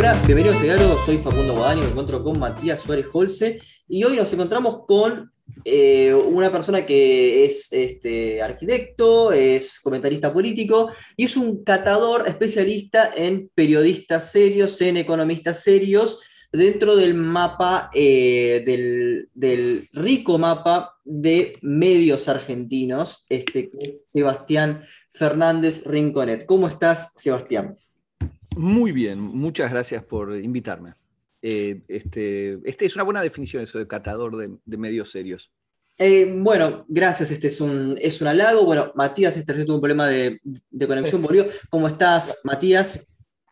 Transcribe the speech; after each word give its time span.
Hola, 0.00 0.18
bienvenidos 0.24 0.56
a 0.56 0.62
Diálogo, 0.62 0.96
soy 1.04 1.18
Facundo 1.18 1.54
Guadani, 1.54 1.82
me 1.82 1.88
encuentro 1.88 2.24
con 2.24 2.38
Matías 2.38 2.80
Suárez 2.80 3.04
Holce 3.12 3.58
y 3.86 4.02
hoy 4.02 4.16
nos 4.16 4.32
encontramos 4.32 4.86
con 4.86 5.30
eh, 5.62 6.14
una 6.14 6.50
persona 6.50 6.86
que 6.86 7.44
es 7.44 7.70
este, 7.70 8.40
arquitecto, 8.40 9.30
es 9.30 9.78
comentarista 9.78 10.32
político 10.32 10.88
y 11.18 11.24
es 11.24 11.36
un 11.36 11.62
catador 11.64 12.26
especialista 12.26 13.12
en 13.14 13.50
periodistas 13.54 14.32
serios, 14.32 14.80
en 14.80 14.96
economistas 14.96 15.62
serios, 15.62 16.20
dentro 16.50 16.96
del 16.96 17.12
mapa, 17.12 17.90
eh, 17.92 18.62
del, 19.34 19.90
rico 19.92 20.38
mapa 20.38 20.94
de 21.04 21.58
medios 21.60 22.26
argentinos, 22.26 23.26
este, 23.28 23.68
que 23.68 23.78
es 23.82 24.00
Sebastián 24.06 24.82
Fernández 25.10 25.82
Rinconet. 25.84 26.46
¿Cómo 26.46 26.68
estás, 26.68 27.12
Sebastián? 27.16 27.76
Muy 28.60 28.92
bien, 28.92 29.18
muchas 29.18 29.70
gracias 29.70 30.04
por 30.04 30.36
invitarme. 30.36 30.92
Eh, 31.40 31.80
este, 31.88 32.58
este, 32.64 32.84
es 32.84 32.94
una 32.94 33.04
buena 33.04 33.22
definición 33.22 33.62
eso 33.62 33.78
de 33.78 33.86
catador 33.86 34.36
de, 34.36 34.76
medios 34.76 35.10
serios. 35.10 35.50
Eh, 35.96 36.30
bueno, 36.36 36.84
gracias, 36.86 37.30
este 37.30 37.46
es 37.46 37.58
un, 37.62 37.96
es 37.98 38.20
un 38.20 38.28
halago. 38.28 38.66
Bueno, 38.66 38.92
Matías, 38.94 39.34
este 39.38 39.64
tuvo 39.64 39.76
un 39.76 39.80
problema 39.80 40.08
de, 40.08 40.38
conexión, 40.86 41.22
volvió. 41.22 41.46
¿Cómo 41.70 41.88
estás, 41.88 42.40
Matías? 42.44 43.08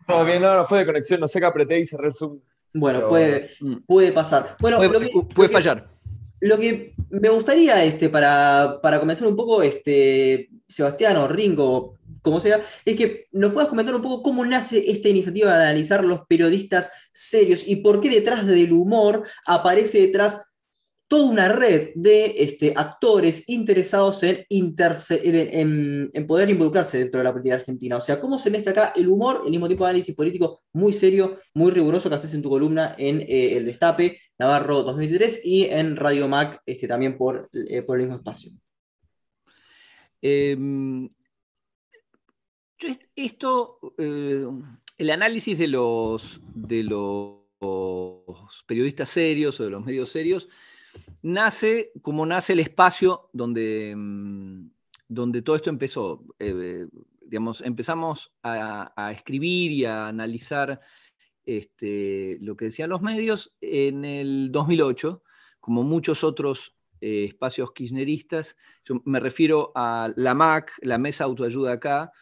Todo 0.06 0.26
bien, 0.26 0.42
no, 0.42 0.54
no 0.54 0.66
fue 0.66 0.80
de 0.80 0.86
conexión, 0.86 1.20
no 1.20 1.28
sé 1.28 1.40
qué 1.40 1.46
apreté 1.46 1.80
y 1.80 1.86
cerré 1.86 2.08
el 2.08 2.14
Zoom. 2.14 2.40
Bueno, 2.74 3.08
puede, 3.08 3.48
mm. 3.60 3.76
puede 3.86 4.12
pasar. 4.12 4.56
Bueno, 4.60 4.76
puede, 5.34 5.48
fallar. 5.48 5.88
lo 6.40 6.58
que 6.58 6.92
me 7.08 7.30
gustaría, 7.30 7.82
este, 7.82 8.10
para, 8.10 8.78
para 8.82 9.00
comenzar 9.00 9.26
un 9.26 9.36
poco, 9.36 9.62
este, 9.62 10.50
Sebastián 10.66 11.16
o 11.16 11.28
Ringo, 11.28 11.97
como 12.28 12.40
sea, 12.40 12.62
es 12.84 12.96
que 12.96 13.26
nos 13.32 13.52
puedas 13.52 13.68
comentar 13.68 13.94
un 13.94 14.02
poco 14.02 14.22
cómo 14.22 14.44
nace 14.44 14.90
esta 14.90 15.08
iniciativa 15.08 15.56
de 15.56 15.64
analizar 15.64 16.04
los 16.04 16.26
periodistas 16.26 16.92
serios 17.12 17.66
y 17.66 17.76
por 17.76 18.00
qué 18.00 18.10
detrás 18.10 18.46
del 18.46 18.72
humor 18.72 19.24
aparece 19.44 20.00
detrás 20.00 20.42
toda 21.08 21.30
una 21.30 21.48
red 21.48 21.88
de 21.94 22.34
este, 22.36 22.74
actores 22.76 23.48
interesados 23.48 24.22
en, 24.22 24.46
poder 26.26 26.50
involucrarse 26.50 26.98
dentro 26.98 27.18
de 27.18 27.24
la 27.24 27.32
política 27.32 27.56
argentina. 27.56 27.96
O 27.96 28.00
sea, 28.00 28.20
cómo 28.20 28.38
se 28.38 28.50
mezcla 28.50 28.72
acá 28.72 28.92
el 28.94 29.08
humor, 29.08 29.42
el 29.44 29.50
mismo 29.50 29.68
tipo 29.68 29.84
de 29.84 29.90
análisis 29.90 30.14
político 30.14 30.62
muy 30.74 30.92
serio, 30.92 31.38
muy 31.54 31.72
riguroso 31.72 32.10
que 32.10 32.14
haces 32.14 32.34
en 32.34 32.42
tu 32.42 32.50
columna 32.50 32.94
en 32.98 33.22
eh, 33.22 33.56
El 33.56 33.64
Destape, 33.64 34.20
Navarro 34.38 34.82
2023, 34.82 35.40
y 35.44 35.64
en 35.64 35.96
Radio 35.96 36.28
Mac 36.28 36.60
este, 36.66 36.86
también 36.86 37.16
por, 37.16 37.48
eh, 37.54 37.82
por 37.82 37.98
el 37.98 38.06
mismo 38.06 38.18
espacio. 38.18 38.52
Em, 40.20 41.08
esto, 43.16 43.78
eh, 43.98 44.46
el 44.96 45.10
análisis 45.10 45.58
de 45.58 45.68
los, 45.68 46.40
de 46.54 46.82
los 46.84 47.38
periodistas 48.66 49.08
serios 49.08 49.60
o 49.60 49.64
de 49.64 49.70
los 49.70 49.84
medios 49.84 50.10
serios 50.10 50.48
nace 51.22 51.92
como 52.02 52.24
nace 52.26 52.52
el 52.52 52.60
espacio 52.60 53.28
donde, 53.32 53.94
mm, 53.96 54.70
donde 55.08 55.42
todo 55.42 55.56
esto 55.56 55.70
empezó. 55.70 56.24
Eh, 56.38 56.86
digamos, 57.22 57.60
empezamos 57.60 58.32
a, 58.42 59.12
escribir 59.12 59.72
y 59.72 59.84
a 59.84 60.08
analizar 60.08 60.80
este, 61.44 62.38
lo 62.40 62.56
que 62.56 62.66
decían 62.66 62.90
los 62.90 63.02
medios 63.02 63.54
en 63.60 64.04
el 64.04 64.50
2008, 64.50 65.22
como 65.60 65.82
muchos 65.82 66.24
otros 66.24 66.74
eh, 67.00 67.26
espacios 67.28 67.72
kirchneristas. 67.72 68.56
Yo 68.84 69.02
me 69.04 69.20
refiero 69.20 69.72
a 69.74 70.10
la 70.16 70.34
MAC, 70.34 70.72
la 70.80 70.96
Mesa 70.96 71.24
Autoayuda 71.24 71.72
acá, 71.72 72.12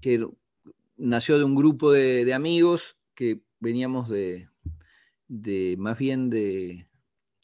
que 0.00 0.26
nació 0.96 1.38
de 1.38 1.44
un 1.44 1.54
grupo 1.54 1.92
de, 1.92 2.32
amigos 2.32 2.96
que 3.14 3.40
veníamos 3.60 4.08
de, 4.08 4.48
más 5.78 5.98
bien 5.98 6.30
de, 6.30 6.86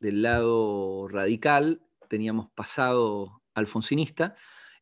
del 0.00 0.22
lado 0.22 1.08
radical, 1.08 1.82
teníamos 2.08 2.50
pasado 2.50 3.42
alfonsinista. 3.54 4.34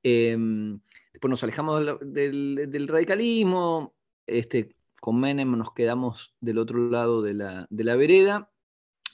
Em, 0.03 0.81
después 1.13 1.31
nos 1.31 1.43
alejamos 1.43 1.99
del, 2.01 2.89
radicalismo, 2.89 3.95
este, 4.27 4.75
con 5.01 5.19
Menem 5.19 5.57
nos 5.57 5.73
quedamos 5.73 6.35
del 6.41 6.59
otro 6.59 6.91
lado 6.91 7.23
de 7.23 7.35
la, 7.35 7.67
de 7.71 7.85
la 7.85 7.97
vereda. 7.97 8.51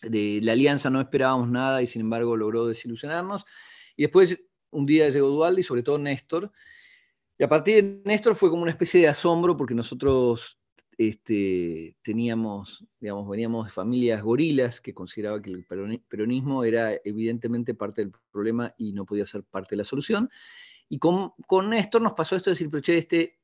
De 0.02 0.40
la 0.42 0.52
alianza 0.52 0.90
no 0.90 1.00
esperábamos 1.00 1.48
nada 1.48 1.82
y 1.82 1.86
sin 1.86 2.02
embargo 2.02 2.36
logró 2.36 2.66
desilusionarnos. 2.66 3.44
Y 3.96 4.02
después 4.02 4.38
un 4.70 4.86
día 4.86 5.08
llegó 5.08 5.28
Dualde 5.28 5.62
y 5.62 5.64
sobre 5.64 5.82
todo 5.82 5.98
Néstor, 5.98 6.52
y 7.38 7.44
a 7.44 7.48
partir 7.48 7.84
de 7.84 8.02
Néstor 8.04 8.34
fue 8.34 8.50
como 8.50 8.62
una 8.62 8.70
especie 8.70 9.00
de 9.00 9.08
asombro 9.08 9.56
porque 9.56 9.74
nosotros 9.74 10.58
este, 10.98 11.96
teníamos, 12.02 12.84
digamos, 12.98 13.28
veníamos 13.28 13.66
de 13.66 13.72
familias 13.72 14.22
gorilas 14.22 14.80
que 14.80 14.94
consideraban 14.94 15.42
que 15.42 15.50
el 15.50 15.66
peronismo 16.08 16.64
era 16.64 16.94
evidentemente 17.04 17.74
parte 17.74 18.02
del 18.02 18.12
problema 18.32 18.74
y 18.78 18.92
no 18.92 19.04
podía 19.04 19.26
ser 19.26 19.44
parte 19.44 19.70
de 19.70 19.78
la 19.78 19.84
solución. 19.84 20.30
Y 20.88 20.98
con, 20.98 21.32
con 21.46 21.70
Néstor 21.70 22.00
nos 22.00 22.14
pasó 22.14 22.36
esto 22.36 22.50
de 22.50 22.54
decir, 22.54 22.70
pero 22.70 22.82
che, 22.82 22.96
este 22.96 23.38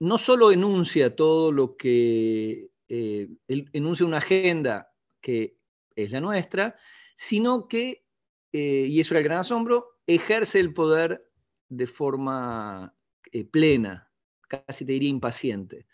no 0.00 0.18
solo 0.18 0.50
enuncia 0.50 1.14
todo 1.14 1.52
lo 1.52 1.76
que, 1.76 2.70
eh, 2.88 3.28
enuncia 3.46 4.06
una 4.06 4.16
agenda 4.16 4.92
que 5.20 5.58
es 5.94 6.10
la 6.10 6.20
nuestra, 6.20 6.76
sino 7.14 7.68
que, 7.68 8.04
eh, 8.52 8.86
y 8.88 8.98
eso 8.98 9.14
era 9.14 9.20
el 9.20 9.24
gran 9.24 9.40
asombro, 9.40 9.98
ejerce 10.06 10.58
el 10.58 10.72
poder 10.72 11.30
de 11.68 11.86
forma 11.86 12.94
eh, 13.32 13.44
plena, 13.44 14.10
casi 14.48 14.84
te 14.84 14.92
diría 14.92 15.08
impaciente. 15.08 15.86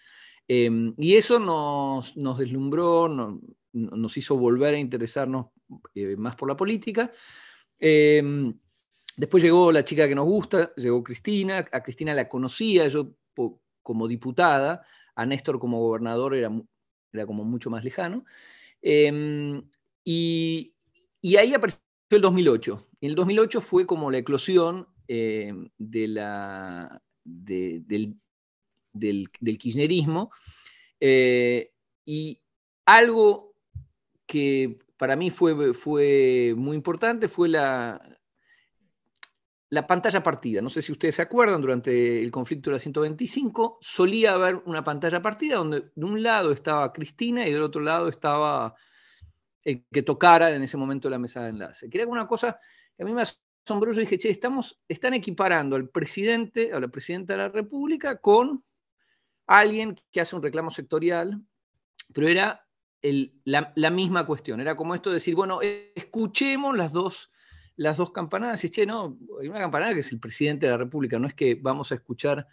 Em, 0.49 0.95
y 0.97 1.17
eso 1.17 1.39
nos, 1.39 2.39
deslumbró, 2.39 3.09
nos 3.73 4.17
hizo 4.17 4.37
volver 4.37 4.75
a 4.75 4.79
interesarnos 4.79 5.47
eh, 5.95 6.17
más 6.17 6.37
por 6.37 6.49
la 6.49 6.57
política. 6.57 7.13
Em, 7.79 8.55
después 9.17 9.43
llegó 9.43 9.71
la 9.73 9.85
chica 9.85 10.09
que 10.09 10.15
nos 10.15 10.25
gusta, 10.25 10.73
llegó 10.77 11.03
Cristina, 11.03 11.67
a 11.71 11.83
Cristina 11.83 12.15
la 12.15 12.29
conocía 12.29 12.89
yo 12.89 13.13
como 13.83 14.09
diputada, 14.09 14.83
a 15.15 15.27
Néstor 15.27 15.59
como 15.59 15.81
gobernador 15.81 16.35
era, 16.35 16.51
como 17.27 17.45
mucho 17.45 17.71
más 17.71 17.85
lejano. 17.85 18.25
Em, 18.81 19.63
y, 20.05 20.73
ahí 21.39 21.55
apareció 21.55 21.81
el 22.11 22.21
2008. 22.23 22.87
Y 23.01 23.07
el 23.09 23.15
2008 23.15 23.61
fue 23.61 23.87
como 23.87 24.11
la 24.11 24.19
eclosión 24.19 24.89
de 25.09 26.09
la, 26.09 27.03
del, 27.27 28.17
del, 28.93 29.29
kirchnerismo. 29.59 30.31
Eh, 31.01 31.73
y 32.05 32.41
algo 32.85 33.55
que 34.27 34.79
para 34.97 35.17
mí 35.17 35.31
fue, 35.31 35.75
fue 35.75 36.55
muy 36.57 36.77
importante 36.77 37.29
fue 37.29 37.49
la, 37.49 38.01
la 39.69 39.87
pantalla 39.87 40.23
partida. 40.23 40.63
No 40.63 40.71
sé 40.71 40.83
si 40.83 40.93
ustedes 40.93 41.17
se 41.17 41.23
acuerdan, 41.23 41.61
durante 41.61 42.23
el 42.23 42.31
conflicto 42.31 42.71
de 42.71 42.77
la 42.77 42.81
125 42.81 43.79
solía 43.81 44.35
haber 44.35 44.57
una 44.65 44.85
pantalla 44.85 45.21
partida 45.21 45.57
donde 45.57 45.91
de 45.95 46.05
un 46.05 46.23
lado 46.23 46.53
estaba 46.53 46.93
Cristina 46.93 47.47
y 47.47 47.53
del 47.53 47.63
otro 47.63 47.81
lado 47.81 48.09
estaba 48.09 48.75
el 49.63 49.85
que 49.93 50.03
tocara 50.03 50.51
en 50.55 50.63
ese 50.63 50.77
momento 50.77 51.11
la 51.11 51.19
mesa 51.19 51.43
de 51.43 51.51
enlace. 51.51 51.91
Que 51.91 51.99
era 51.99 52.07
una 52.07 52.29
cosa 52.29 52.59
que 52.97 53.03
a 53.03 53.07
mí 53.07 53.13
me 53.13 53.23
asombroso. 53.67 54.01
Dije, 54.01 54.17
che, 54.17 54.31
estamos, 54.31 54.79
están 54.89 55.15
equiparando 55.15 55.77
al 55.77 55.89
presidente, 55.89 56.73
a 56.73 56.81
la 56.81 56.89
presidenta 56.89 57.35
de 57.35 57.39
la 57.39 57.49
República 57.49 58.21
con 58.21 58.65
alguien 59.47 60.01
que 60.13 60.21
hace 60.21 60.37
un 60.37 60.43
reclamo 60.43 60.71
sectorial, 60.71 61.43
pero 62.15 62.29
era 62.29 62.67
la, 63.03 63.91
misma 63.91 64.25
cuestión. 64.25 64.61
Era 64.61 64.77
como 64.77 64.95
esto 64.95 65.11
de 65.11 65.15
decir, 65.15 65.35
bueno, 65.35 65.61
escuchemos 65.95 66.77
las 66.77 66.93
dos, 66.93 67.31
las 67.77 67.97
dos 67.97 68.13
campanadas. 68.13 68.65
Y 68.65 68.71
che, 68.71 68.87
no, 68.87 69.19
hay 69.41 69.49
una 69.49 69.59
campanada 69.59 69.95
que 69.95 70.01
es 70.01 70.13
el 70.13 70.21
presidente 70.21 70.67
de 70.67 70.73
la 70.73 70.79
República, 70.79 71.19
no 71.19 71.27
es 71.27 71.35
que 71.35 71.57
vamos 71.57 71.91
a 71.91 71.97
escuchar. 71.97 72.47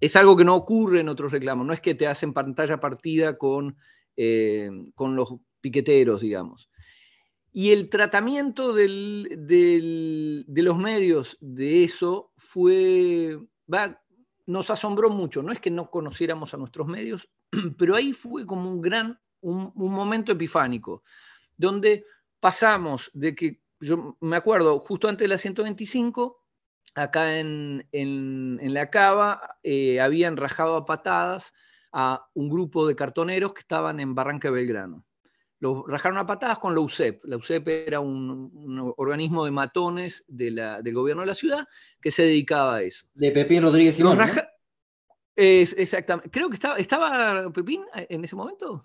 Es 0.00 0.16
algo 0.16 0.36
que 0.36 0.44
no 0.44 0.56
ocurre 0.56 1.00
en 1.00 1.08
otros 1.10 1.30
reclamos, 1.30 1.66
no 1.66 1.74
es 1.74 1.80
que 1.80 1.94
te 1.94 2.06
hacen 2.06 2.32
pantalla 2.32 2.80
partida 2.80 3.36
con, 3.36 3.76
eh, 4.16 4.70
con 4.94 5.14
los 5.14 5.36
piqueteros, 5.60 6.22
digamos. 6.22 6.71
Y 7.52 7.70
el 7.72 7.90
tratamiento 7.90 8.72
de 8.72 10.44
los 10.48 10.78
medios 10.78 11.36
de 11.40 11.84
eso 11.84 12.32
fue, 12.38 13.38
nos 14.46 14.70
asombró 14.70 15.10
mucho. 15.10 15.42
No 15.42 15.52
es 15.52 15.60
que 15.60 15.70
no 15.70 15.90
conociéramos 15.90 16.54
a 16.54 16.56
nuestros 16.56 16.86
medios, 16.86 17.28
pero 17.78 17.94
ahí 17.94 18.14
fue 18.14 18.46
como 18.46 18.70
un 18.70 18.80
gran, 18.80 19.20
un, 19.42 19.70
momento 19.74 20.32
epifánico, 20.32 21.04
donde 21.58 22.06
pasamos 22.40 23.10
de 23.12 23.34
que, 23.34 23.60
yo 23.80 24.16
me 24.20 24.36
acuerdo, 24.36 24.80
justo 24.80 25.08
antes 25.08 25.24
de 25.24 25.28
la 25.28 25.36
125, 25.36 26.42
acá 26.94 27.38
en, 27.38 27.84
la 28.62 28.88
cava, 28.88 29.58
eh, 29.62 30.00
habían 30.00 30.38
rajado 30.38 30.76
a 30.76 30.86
patadas 30.86 31.52
a 31.92 32.26
un 32.32 32.48
grupo 32.48 32.86
de 32.86 32.96
cartoneros 32.96 33.52
que 33.52 33.60
estaban 33.60 34.00
en 34.00 34.14
Barranca 34.14 34.50
Belgrano 34.50 35.04
lo 35.62 35.86
rajaron 35.86 36.18
a 36.18 36.26
patadas 36.26 36.58
con 36.58 36.74
la 36.74 36.80
UCEP. 36.80 37.24
La 37.24 37.36
UCEP 37.36 37.68
era 37.68 38.00
un, 38.00 38.92
organismo 38.96 39.44
de 39.44 39.52
matones 39.52 40.24
del 40.26 40.92
gobierno 40.92 41.22
de 41.22 41.28
la 41.28 41.36
ciudad 41.36 41.68
que 42.00 42.10
se 42.10 42.24
dedicaba 42.24 42.76
a 42.76 42.82
eso. 42.82 43.06
De 43.14 43.30
Pepín 43.30 43.62
Rodríguez 43.62 43.94
Simón. 43.94 44.18
exactamente. 45.36 46.30
Creo 46.30 46.48
que 46.48 46.54
estaba, 46.54 46.78
¿estaba 46.78 47.48
Pepín 47.52 47.84
en 47.94 48.24
ese 48.24 48.34
momento. 48.34 48.84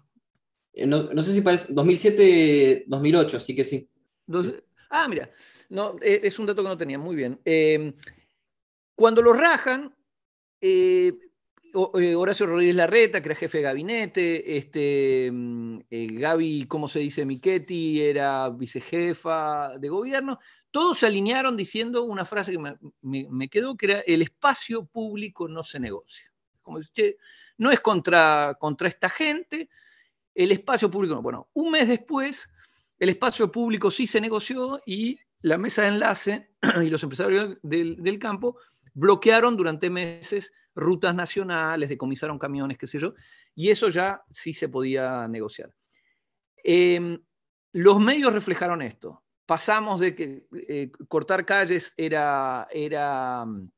no, 0.86 1.24
sé 1.24 1.34
si 1.34 1.42
parece 1.42 1.74
2007, 1.74 2.84
2008, 2.86 3.38
así 3.38 3.56
que 3.56 3.64
sí. 3.64 3.90
ah, 4.92 5.08
mira, 5.08 5.32
no, 5.70 5.96
es 6.00 6.38
un 6.38 6.46
dato 6.46 6.62
que 6.62 6.70
no 6.70 6.78
tenía, 6.78 7.00
muy 7.00 7.16
bien. 7.16 7.40
cuando 8.94 9.24
lo 9.24 9.34
rajan, 9.34 9.96
eh, 10.62 11.12
Horacio 11.74 12.46
Rodríguez 12.46 12.76
Larreta, 12.76 13.22
que 13.22 13.30
era 13.30 13.36
jefe 13.36 13.60
de 13.60 13.64
gabinete, 13.64 14.58
este, 14.58 15.30
mm, 15.32 15.80
eh, 15.90 16.08
Gaby, 16.12 16.66
¿cómo 16.68 16.88
se 16.88 17.00
dice? 17.00 17.26
Michetti, 17.26 18.02
era 18.02 18.50
vicejefa 18.50 19.78
de 19.78 19.90
gobierno. 19.90 20.40
Todos 20.72 21.00
se 21.00 21.08
alinearon 21.08 21.58
diciendo 21.58 22.04
una 22.04 22.26
frase 22.26 22.52
que 22.52 22.78
me, 23.02 23.50
quedó, 23.50 23.76
que 23.76 23.86
era 23.88 24.00
el 24.02 24.22
espacio 24.22 24.86
público 24.86 25.48
no 25.48 25.64
se 25.64 25.80
negocia. 25.80 26.32
No 27.58 27.72
es 27.72 27.80
contra, 27.80 28.58
esta 28.86 29.10
gente, 29.10 29.70
el 30.36 30.52
espacio 30.52 30.92
público 30.92 31.16
no. 31.16 31.22
Bueno, 31.22 31.50
un 31.54 31.72
mes 31.72 31.88
después, 31.88 32.50
el 33.00 33.10
espacio 33.10 33.52
público 33.52 33.90
sí 33.90 34.06
se 34.06 34.22
negoció 34.22 34.82
y 34.86 35.20
la 35.42 35.58
mesa 35.58 35.84
de 35.84 35.88
enlace 35.90 36.50
y 36.84 36.90
los 36.90 37.02
empresarios 37.04 37.58
del 37.62 38.20
campo 38.20 38.58
bloquearon 38.98 39.56
durante 39.56 39.92
meses 39.92 40.52
rutas 40.74 41.14
nacionales, 41.14 41.90
decomisaron 41.90 42.40
camiones, 42.40 42.80
qué 42.80 42.88
sé 42.88 42.98
yo, 42.98 43.14
y 43.54 43.70
eso 43.70 43.90
ya 43.90 44.24
sí 44.32 44.54
se 44.54 44.70
podía 44.70 45.28
negociar. 45.28 45.72
Em, 46.64 47.20
los 47.74 48.00
medios 48.00 48.34
reflejaron 48.34 48.82
esto. 48.82 49.24
Pasamos 49.46 50.00
de 50.00 50.16
que 50.16 50.48
eh, 50.52 50.92
cortar 51.08 51.46
calles 51.46 51.94
era, 51.96 52.68
era 52.72 53.46
mm, 53.46 53.70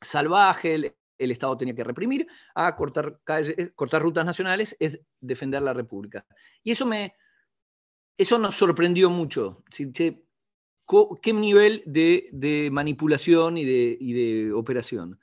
salvaje, 0.00 0.74
el, 0.74 0.94
Estado 1.18 1.56
tenía 1.58 1.74
que 1.74 1.84
reprimir, 1.84 2.26
a 2.54 2.74
cortar, 2.74 3.20
eh, 3.28 3.70
cortar 3.76 4.02
rutas 4.02 4.24
nacionales 4.24 4.74
es 4.80 4.98
defender 5.20 5.62
la 5.62 5.74
República. 5.74 6.26
Y 6.64 6.72
eso, 6.72 6.86
me, 6.86 7.14
eso 8.16 8.38
nos 8.38 8.56
sorprendió 8.56 9.10
mucho. 9.10 9.62
¿Qué 11.22 11.32
nivel 11.32 11.82
de, 11.86 12.68
manipulación 12.70 13.56
y 13.56 13.64
de, 13.64 14.52
operación? 14.52 15.18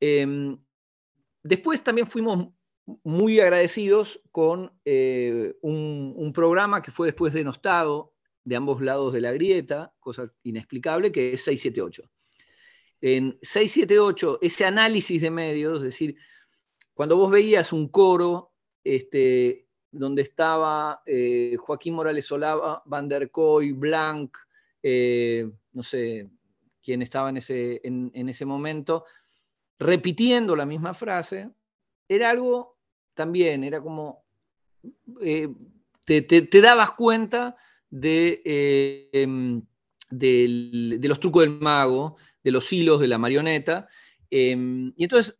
Em, 0.00 0.58
Después 1.42 1.82
también 1.82 2.06
fuimos 2.06 2.48
muy 3.04 3.40
agradecidos 3.40 4.20
con 4.30 4.72
eh, 4.84 5.54
un, 5.62 6.32
programa 6.34 6.82
que 6.82 6.90
fue 6.90 7.08
después 7.08 7.32
denostado 7.32 8.14
de 8.44 8.56
ambos 8.56 8.80
lados 8.82 9.12
de 9.12 9.20
la 9.20 9.32
grieta, 9.32 9.92
cosa 10.00 10.32
inexplicable, 10.42 11.12
que 11.12 11.32
es 11.32 11.44
678. 11.44 12.10
En 13.00 13.38
678, 13.42 14.38
ese 14.42 14.64
análisis 14.64 15.22
de 15.22 15.30
medios, 15.30 15.78
es 15.78 15.84
decir, 15.84 16.16
cuando 16.94 17.16
vos 17.16 17.30
veías 17.30 17.72
un 17.72 17.88
coro 17.88 18.52
este, 18.84 19.66
donde 19.90 20.22
estaba 20.22 21.02
eh, 21.06 21.56
Joaquín 21.58 21.94
Morales 21.94 22.26
Solava, 22.26 22.82
Van 22.84 23.08
der 23.08 23.30
Koy, 23.30 23.72
Blanc, 23.72 24.36
eh, 24.82 25.50
no 25.72 25.82
sé 25.82 26.28
quién 26.82 27.02
estaba 27.02 27.28
en 27.28 27.36
ese, 27.36 27.80
en 27.84 28.28
ese 28.28 28.44
momento, 28.44 29.04
repitiendo 29.78 30.54
la 30.54 30.66
misma 30.66 30.94
frase, 30.94 31.50
era 32.08 32.30
algo 32.30 32.78
también, 33.14 33.64
era 33.64 33.80
como, 33.80 34.24
eh, 35.22 35.48
te, 36.04 36.60
dabas 36.60 36.92
cuenta 36.92 37.56
de, 37.88 38.42
eh, 38.44 39.10
em, 39.12 39.62
de, 40.10 40.98
los 41.02 41.20
trucos 41.20 41.42
del 41.42 41.58
mago, 41.58 42.16
de 42.42 42.50
los 42.50 42.72
hilos 42.72 43.00
de 43.00 43.08
la 43.08 43.18
marioneta, 43.18 43.88
em, 44.30 44.92
y 44.96 45.04
entonces 45.04 45.38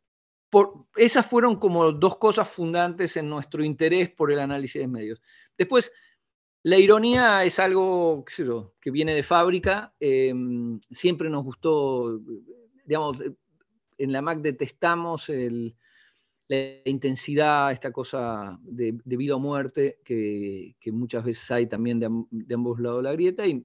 por, 0.48 0.86
esas 0.96 1.26
fueron 1.26 1.56
como 1.56 1.92
dos 1.92 2.16
cosas 2.16 2.48
fundantes 2.48 3.16
en 3.16 3.28
nuestro 3.28 3.64
interés 3.64 4.10
por 4.10 4.32
el 4.32 4.40
análisis 4.40 4.80
de 4.80 4.88
medios. 4.88 5.20
Después, 5.56 5.92
la 6.62 6.78
ironía 6.78 7.44
es 7.44 7.58
algo, 7.58 8.24
qué 8.26 8.34
sé 8.34 8.44
yo, 8.44 8.74
que 8.80 8.90
viene 8.90 9.14
de 9.14 9.22
fábrica, 9.22 9.94
em, 9.98 10.78
siempre 10.90 11.30
nos 11.30 11.44
gustó, 11.44 12.20
digamos, 12.84 13.16
en 13.96 14.12
la 14.12 14.22
MAC 14.22 14.40
detestamos 14.40 15.30
la 16.48 16.58
intensidad, 16.84 17.72
esta 17.72 17.92
cosa 17.92 18.58
de, 18.62 18.92
vida 19.04 19.36
o 19.36 19.38
muerte, 19.38 20.00
que, 20.04 20.74
muchas 20.86 21.24
veces 21.24 21.50
hay 21.50 21.66
también 21.66 22.00
de, 22.00 22.54
ambos 22.54 22.80
lados 22.80 22.98
de 22.98 23.02
la 23.04 23.12
grieta, 23.12 23.46
y, 23.46 23.64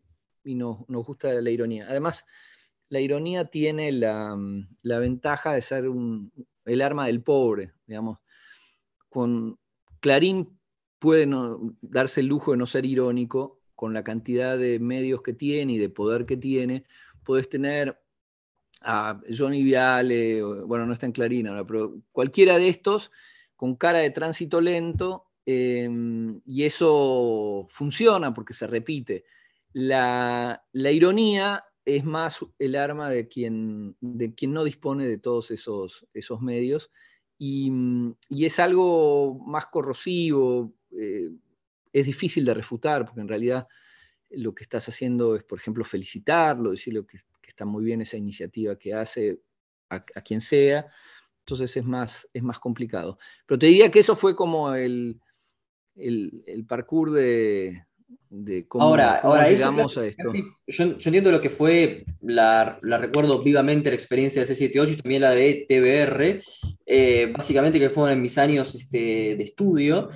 nos, 0.56 0.86
gusta 0.88 1.34
la 1.34 1.50
ironía. 1.50 1.88
Además, 1.90 2.26
la 2.90 3.00
ironía 3.00 3.46
tiene 3.46 3.92
la, 3.92 4.38
ventaja 4.84 5.54
de 5.54 5.62
ser 5.62 5.86
el 6.66 6.82
arma 6.82 7.08
del 7.08 7.24
pobre, 7.24 7.74
digamos. 7.88 8.20
Con 9.10 9.58
Clarín 10.00 10.56
puede 11.00 11.28
darse 11.82 12.22
el 12.22 12.28
lujo 12.28 12.52
de 12.52 12.58
no 12.58 12.66
ser 12.66 12.86
irónico, 12.86 13.60
con 13.76 13.94
la 13.94 14.04
cantidad 14.04 14.58
de 14.58 14.80
medios 14.80 15.22
que 15.22 15.34
tiene 15.34 15.74
y 15.74 15.78
de 15.78 15.90
poder 15.90 16.26
que 16.26 16.38
tiene, 16.38 16.86
puedes 17.24 17.50
tener 17.50 18.00
a 18.82 19.20
Johnny 19.36 19.64
Viale, 19.64 20.42
bueno, 20.44 20.86
no 20.86 20.94
está 20.94 21.06
en 21.06 21.12
Clarina, 21.12 21.66
pero 21.66 21.96
cualquiera 22.12 22.58
de 22.58 22.70
estos 22.70 23.12
con 23.56 23.76
cara 23.76 24.00
de 24.00 24.12
tránsito 24.12 24.62
lento, 24.62 25.26
em, 25.46 26.42
y 26.46 26.64
eso 26.64 27.68
funciona 27.70 28.34
porque 28.34 28.54
se 28.54 28.68
repite. 28.68 29.26
La, 29.74 30.64
ironía 30.74 31.64
es 31.86 32.04
más 32.06 32.40
el 32.60 32.76
arma 32.76 33.10
de 33.10 33.28
quien, 33.28 33.96
de 34.02 34.34
quien 34.34 34.54
no 34.54 34.64
dispone 34.64 35.08
de 35.08 35.18
todos 35.18 35.52
esos, 35.52 36.06
esos 36.14 36.42
medios, 36.42 36.92
y, 37.38 37.72
es 38.30 38.60
algo 38.60 39.40
más 39.46 39.66
corrosivo, 39.68 40.74
eh, 40.98 41.32
es 41.94 42.06
difícil 42.06 42.46
de 42.46 42.54
refutar, 42.54 43.06
porque 43.06 43.22
en 43.22 43.28
realidad 43.28 43.68
lo 44.32 44.54
que 44.54 44.64
estás 44.64 44.88
haciendo 44.90 45.36
es, 45.36 45.44
por 45.44 45.60
ejemplo, 45.60 45.86
felicitarlo, 45.86 46.72
decir 46.72 46.94
lo 46.94 47.06
que 47.06 47.20
está 47.48 47.66
muy 47.66 47.86
bien 47.86 48.02
esa 48.02 48.18
iniciativa 48.18 48.78
que 48.78 48.94
hace 48.94 49.40
a, 49.90 50.22
quien 50.22 50.42
sea, 50.42 50.88
entonces 51.40 51.78
es 51.78 51.86
más, 51.86 52.28
es 52.34 52.44
más 52.44 52.60
complicado. 52.60 53.18
Pero 53.46 53.60
te 53.60 53.68
diría 53.68 53.92
que 53.92 54.00
eso 54.00 54.16
fue 54.16 54.36
como 54.36 54.74
el, 54.74 55.22
el, 55.96 56.66
parkour 56.68 57.12
de, 57.12 57.86
cómo, 58.68 58.84
ahora, 58.84 59.20
ahora 59.24 59.50
llegamos 59.50 59.98
a 59.98 60.06
esto. 60.06 60.34
yo, 60.68 60.84
entiendo 60.84 61.32
lo 61.32 61.40
que 61.40 61.50
fue, 61.50 62.04
la, 62.22 62.78
recuerdo 62.82 63.42
vivamente 63.42 63.90
la 63.90 63.96
experiencia 63.96 64.44
de 64.44 64.54
C78 64.54 64.94
y 64.94 64.98
también 64.98 65.22
la 65.22 65.32
de 65.32 65.66
TBR, 65.70 66.42
eh, 66.86 67.32
básicamente 67.32 67.80
que 67.80 67.90
fueron 67.90 68.18
en 68.18 68.22
mis 68.22 68.38
años 68.38 68.76
este, 68.76 69.36
de 69.38 69.44
estudio. 69.44 70.10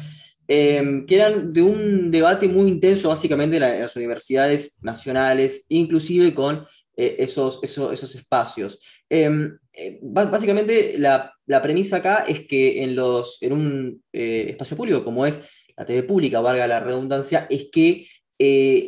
Eh, 0.51 1.03
que 1.05 1.15
eran 1.15 1.53
de 1.53 1.61
un 1.61 2.09
debate 2.09 2.47
muy 2.47 2.69
intenso 2.69 3.09
básicamente 3.09 3.57
en 3.57 3.81
las 3.81 3.95
universidades 3.95 4.79
nacionales, 4.81 5.65
inclusive 5.69 6.33
con 6.33 6.65
eh, 7.01 7.15
esos, 7.23 7.61
esos, 7.63 8.13
espacios. 8.13 8.77
Em, 9.07 9.57
eh, 9.71 9.99
básicamente 10.01 10.95
la, 10.97 11.33
premisa 11.63 11.95
acá 11.95 12.25
es 12.27 12.45
que 12.45 12.83
en, 12.83 12.93
los, 12.93 13.41
en 13.41 13.53
un 13.53 14.03
eh, 14.11 14.47
espacio 14.49 14.75
público 14.75 15.05
como 15.05 15.25
es 15.25 15.41
la 15.77 15.85
TV 15.85 16.03
pública, 16.03 16.41
valga 16.41 16.67
la 16.67 16.81
redundancia, 16.81 17.47
es 17.49 17.69
que 17.71 18.05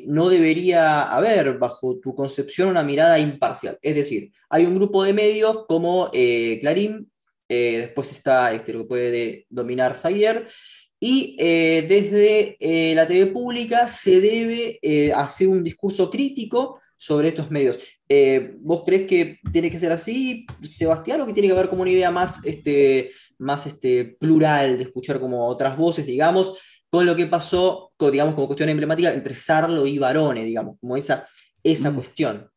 no 0.07 0.27
debería 0.27 1.03
haber, 1.03 1.57
bajo 1.57 1.99
tu 1.99 2.13
concepción, 2.13 2.67
una 2.67 2.83
mirada 2.83 3.17
imparcial. 3.17 3.77
Es 3.81 3.95
decir, 3.95 4.33
hay 4.49 4.65
un 4.65 4.75
grupo 4.75 5.03
de 5.05 5.13
medios 5.13 5.65
como 5.67 6.11
Clarín, 6.11 7.09
después 7.47 8.11
está 8.11 8.53
este, 8.53 8.73
lo 8.73 8.79
que 8.79 8.87
puede 8.89 9.45
dominar 9.49 9.93
Xavier, 9.93 10.47
y 11.03 11.35
desde 11.35 12.57
la 12.95 13.07
TV 13.07 13.25
pública 13.27 13.87
se 13.87 14.21
debe 14.21 14.79
hacer 15.15 15.47
un 15.47 15.63
discurso 15.63 16.11
crítico 16.11 16.79
sobre 17.01 17.29
estos 17.29 17.49
medios. 17.49 17.79
Eh, 18.07 18.57
¿Vos 18.59 18.83
crees 18.85 19.07
que 19.07 19.39
tiene 19.51 19.71
que 19.71 19.79
ser 19.79 19.91
así, 19.91 20.45
Sebastián, 20.61 21.19
o 21.19 21.25
que 21.25 21.33
tiene 21.33 21.47
que 21.47 21.53
haber 21.55 21.67
como 21.67 21.81
una 21.81 21.89
idea 21.89 22.11
más, 22.11 22.45
este, 22.45 23.09
más 23.39 23.65
este, 23.65 24.05
plural 24.19 24.77
de 24.77 24.83
escuchar 24.83 25.19
como 25.19 25.47
otras 25.47 25.75
voces, 25.75 26.05
digamos, 26.05 26.59
con 26.91 27.07
lo 27.07 27.15
que 27.15 27.25
pasó, 27.25 27.91
digamos, 27.99 28.35
como 28.35 28.45
cuestión 28.45 28.69
emblemática 28.69 29.11
entre 29.11 29.33
Sarlo 29.33 29.87
y 29.87 29.97
Barone, 29.97 30.45
digamos, 30.45 30.77
como 30.79 30.95
esa, 30.95 31.27
esa 31.63 31.89
mm. 31.89 31.95
cuestión? 31.95 32.51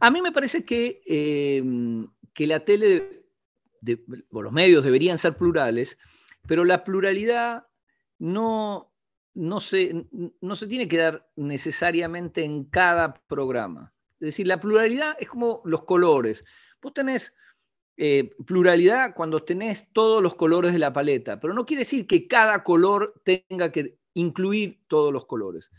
A 0.00 0.10
mí 0.10 0.20
me 0.20 0.32
parece 0.32 0.64
que, 0.64 1.00
eh, 1.06 1.62
que 2.34 2.48
la 2.48 2.64
tele, 2.64 3.22
o 4.32 4.42
los 4.42 4.52
medios 4.52 4.82
deberían 4.82 5.18
ser 5.18 5.36
plurales, 5.36 5.96
pero 6.48 6.64
la 6.64 6.82
pluralidad 6.82 7.68
no, 8.18 8.92
no 9.34 9.60
se, 9.60 10.06
no 10.40 10.56
se 10.56 10.66
tiene 10.66 10.88
que 10.88 10.96
dar 10.96 11.30
necesariamente 11.36 12.42
en 12.42 12.64
cada 12.64 13.14
programa. 13.14 13.92
Es 14.14 14.26
decir, 14.26 14.46
la 14.48 14.58
pluralidad 14.58 15.16
es 15.20 15.28
como 15.28 15.60
los 15.64 15.84
colores. 15.84 16.44
Vos 16.82 16.94
tenés 16.94 17.34
eh, 17.98 18.34
pluralidad 18.46 19.14
cuando 19.14 19.44
tenés 19.44 19.92
todos 19.92 20.22
los 20.22 20.34
colores 20.34 20.72
de 20.72 20.78
la 20.78 20.92
paleta, 20.92 21.38
pero 21.38 21.52
no 21.52 21.66
quiere 21.66 21.82
decir 21.82 22.06
que 22.06 22.26
cada 22.26 22.64
color 22.64 23.20
tenga 23.24 23.70
que 23.70 23.98
incluir 24.14 24.80
todos 24.88 25.12
los 25.12 25.26
colores. 25.26 25.70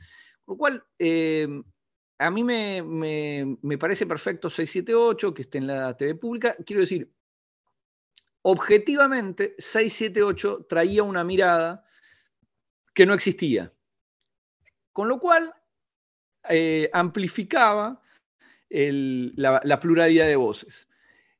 Por 0.45 0.53
lo 0.53 0.57
cual, 0.57 0.83
eh, 0.99 1.47
a 2.19 2.29
mí 2.29 2.43
me, 2.43 2.83
me, 2.83 3.77
parece 3.79 4.05
perfecto 4.05 4.49
678 4.49 5.33
que 5.33 5.41
esté 5.41 5.57
en 5.57 5.67
la 5.67 5.97
TV 5.97 6.15
pública. 6.15 6.55
Quiero 6.65 6.81
decir, 6.81 7.11
objetivamente, 8.41 9.55
678 9.57 10.65
traía 10.67 11.03
una 11.03 11.23
mirada 11.23 11.85
que 12.93 13.05
no 13.05 13.13
existía. 13.13 13.73
Con 14.91 15.07
lo 15.07 15.19
cual 15.19 15.53
eh, 16.49 16.89
amplificaba 16.93 18.01
la, 18.69 19.79
pluralidad 19.79 20.27
de 20.27 20.35
voces. 20.35 20.87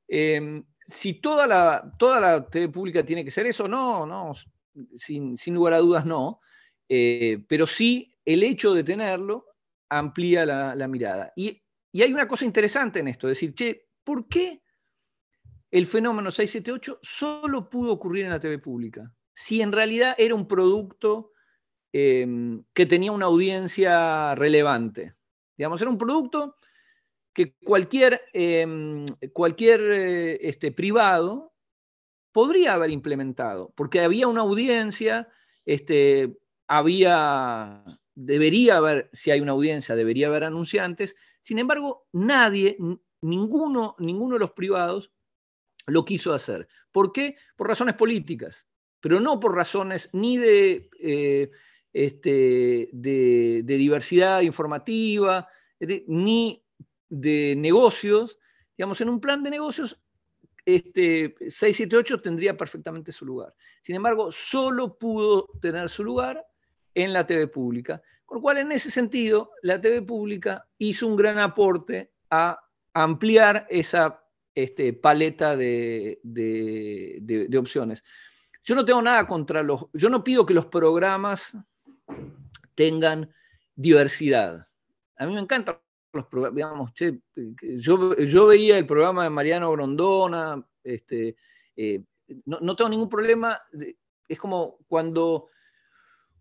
Em, 0.08 0.64
si 0.88 1.14
toda 1.16 1.46
la, 1.46 1.94
toda 1.98 2.20
la 2.20 2.50
TV 2.50 2.70
pública 2.70 3.06
tiene 3.06 3.24
que 3.24 3.32
ser 3.32 3.46
eso, 3.46 3.68
no, 3.68 4.06
no, 4.06 4.34
sin, 4.98 5.38
lugar 5.48 5.74
a 5.74 5.80
dudas 5.80 6.06
no, 6.06 6.42
eh, 6.88 7.44
pero 7.48 7.68
sí 7.68 8.16
el 8.26 8.44
hecho 8.44 8.74
de 8.74 8.84
tenerlo 8.84 9.46
amplía 9.90 10.46
la, 10.46 10.88
mirada. 10.88 11.34
Y, 11.36 11.62
y, 11.92 12.02
hay 12.02 12.14
una 12.14 12.28
cosa 12.28 12.46
interesante 12.46 13.00
en 13.00 13.08
esto, 13.08 13.28
decir, 13.28 13.54
che, 13.54 13.88
¿por 14.04 14.28
qué 14.28 14.62
el 15.72 15.86
fenómeno 15.86 16.32
678 16.32 17.00
solo 17.02 17.70
pudo 17.70 17.94
ocurrir 17.94 18.26
en 18.26 18.32
la 18.32 18.40
TV 18.40 18.60
pública? 18.60 19.14
Si 19.34 19.62
en 19.62 19.72
realidad 19.72 20.16
era 20.18 20.36
un 20.36 20.48
producto 20.48 21.32
em, 21.92 22.64
que 22.74 22.86
tenía 22.86 23.12
una 23.12 23.26
audiencia 23.26 24.36
relevante. 24.36 25.16
Digamos, 25.58 25.82
era 25.82 25.90
un 25.90 25.98
producto 25.98 26.56
que 27.34 27.56
cualquier, 27.64 28.22
em, 28.34 29.06
cualquier 29.34 29.82
eh, 29.82 30.40
este, 30.42 30.72
privado 30.72 31.54
podría 32.32 32.74
haber 32.74 32.92
implementado, 32.92 33.74
porque 33.76 34.02
había 34.02 34.28
una 34.28 34.42
audiencia, 34.42 35.30
este, 35.66 36.38
había, 36.68 37.84
debería 38.16 38.78
haber, 38.78 39.10
si 39.14 39.32
hay 39.32 39.42
una 39.42 39.54
audiencia, 39.54 39.96
debería 39.96 40.28
haber 40.28 40.44
anunciantes, 40.44 41.16
sin 41.42 41.60
embargo, 41.60 42.08
nadie, 42.12 42.78
ninguno, 43.22 43.96
ninguno 44.00 44.36
de 44.36 44.40
los 44.40 44.52
privados 44.52 45.12
lo 45.90 46.06
quiso 46.06 46.34
hacer. 46.34 46.68
¿Por 46.92 47.12
qué? 47.12 47.36
Por 47.56 47.68
razones 47.68 47.96
políticas, 47.96 48.66
pero 49.00 49.20
no 49.20 49.40
por 49.40 49.56
razones 49.56 50.10
ni 50.14 50.38
de, 50.38 50.90
eh, 51.00 51.52
este, 51.94 52.90
diversidad 52.92 54.42
informativa, 54.42 55.48
ni 56.08 56.64
de 57.10 57.56
negocios. 57.58 58.40
Digamos, 58.78 59.02
en 59.02 59.10
un 59.10 59.20
plan 59.20 59.44
de 59.44 59.50
negocios, 59.50 60.00
este, 60.66 61.36
678 61.40 62.22
tendría 62.22 62.56
perfectamente 62.56 63.12
su 63.12 63.26
lugar. 63.26 63.54
Sin 63.82 63.96
embargo, 63.96 64.32
solo 64.32 64.98
pudo 64.98 65.48
tener 65.62 65.90
su 65.90 66.04
lugar 66.04 66.46
en 66.94 67.14
la 67.14 67.26
TV 67.26 67.48
pública. 67.48 68.02
Con 68.26 68.38
lo 68.38 68.42
cual, 68.42 68.58
en 68.58 68.72
ese 68.72 68.92
sentido, 68.92 69.52
la 69.64 69.82
TV 69.82 70.02
pública 70.02 70.68
hizo 70.78 71.08
un 71.08 71.16
gran 71.16 71.40
aporte 71.40 72.12
a 72.30 72.60
ampliar 72.94 73.66
esa 73.70 74.24
este, 74.64 74.94
paleta 74.94 75.56
de, 75.56 76.20
opciones. 77.58 78.04
Yo 78.64 78.76
no 78.76 78.86
tengo 78.86 79.02
nada 79.02 79.26
contra 79.26 79.64
los, 79.64 79.86
yo 79.94 80.10
no 80.10 80.24
pido 80.24 80.46
que 80.46 80.54
los 80.54 80.66
programas 80.66 81.58
tengan 82.76 83.34
diversidad. 83.76 84.68
A 85.18 85.26
mí 85.26 85.34
me 85.34 85.40
encanta 85.40 85.82
los 86.14 86.26
programas, 86.26 86.56
digamos, 86.56 86.92
yo, 86.94 88.16
yo, 88.16 88.48
veía 88.48 88.78
el 88.78 88.86
programa 88.86 89.24
de 89.24 89.30
Mariano 89.30 89.72
Grondona, 89.72 90.66
este, 90.84 91.36
eh, 91.76 92.04
no, 92.46 92.76
tengo 92.76 92.90
ningún 92.90 93.10
problema, 93.10 93.62
es 94.28 94.40
como 94.40 94.78
cuando, 94.88 95.48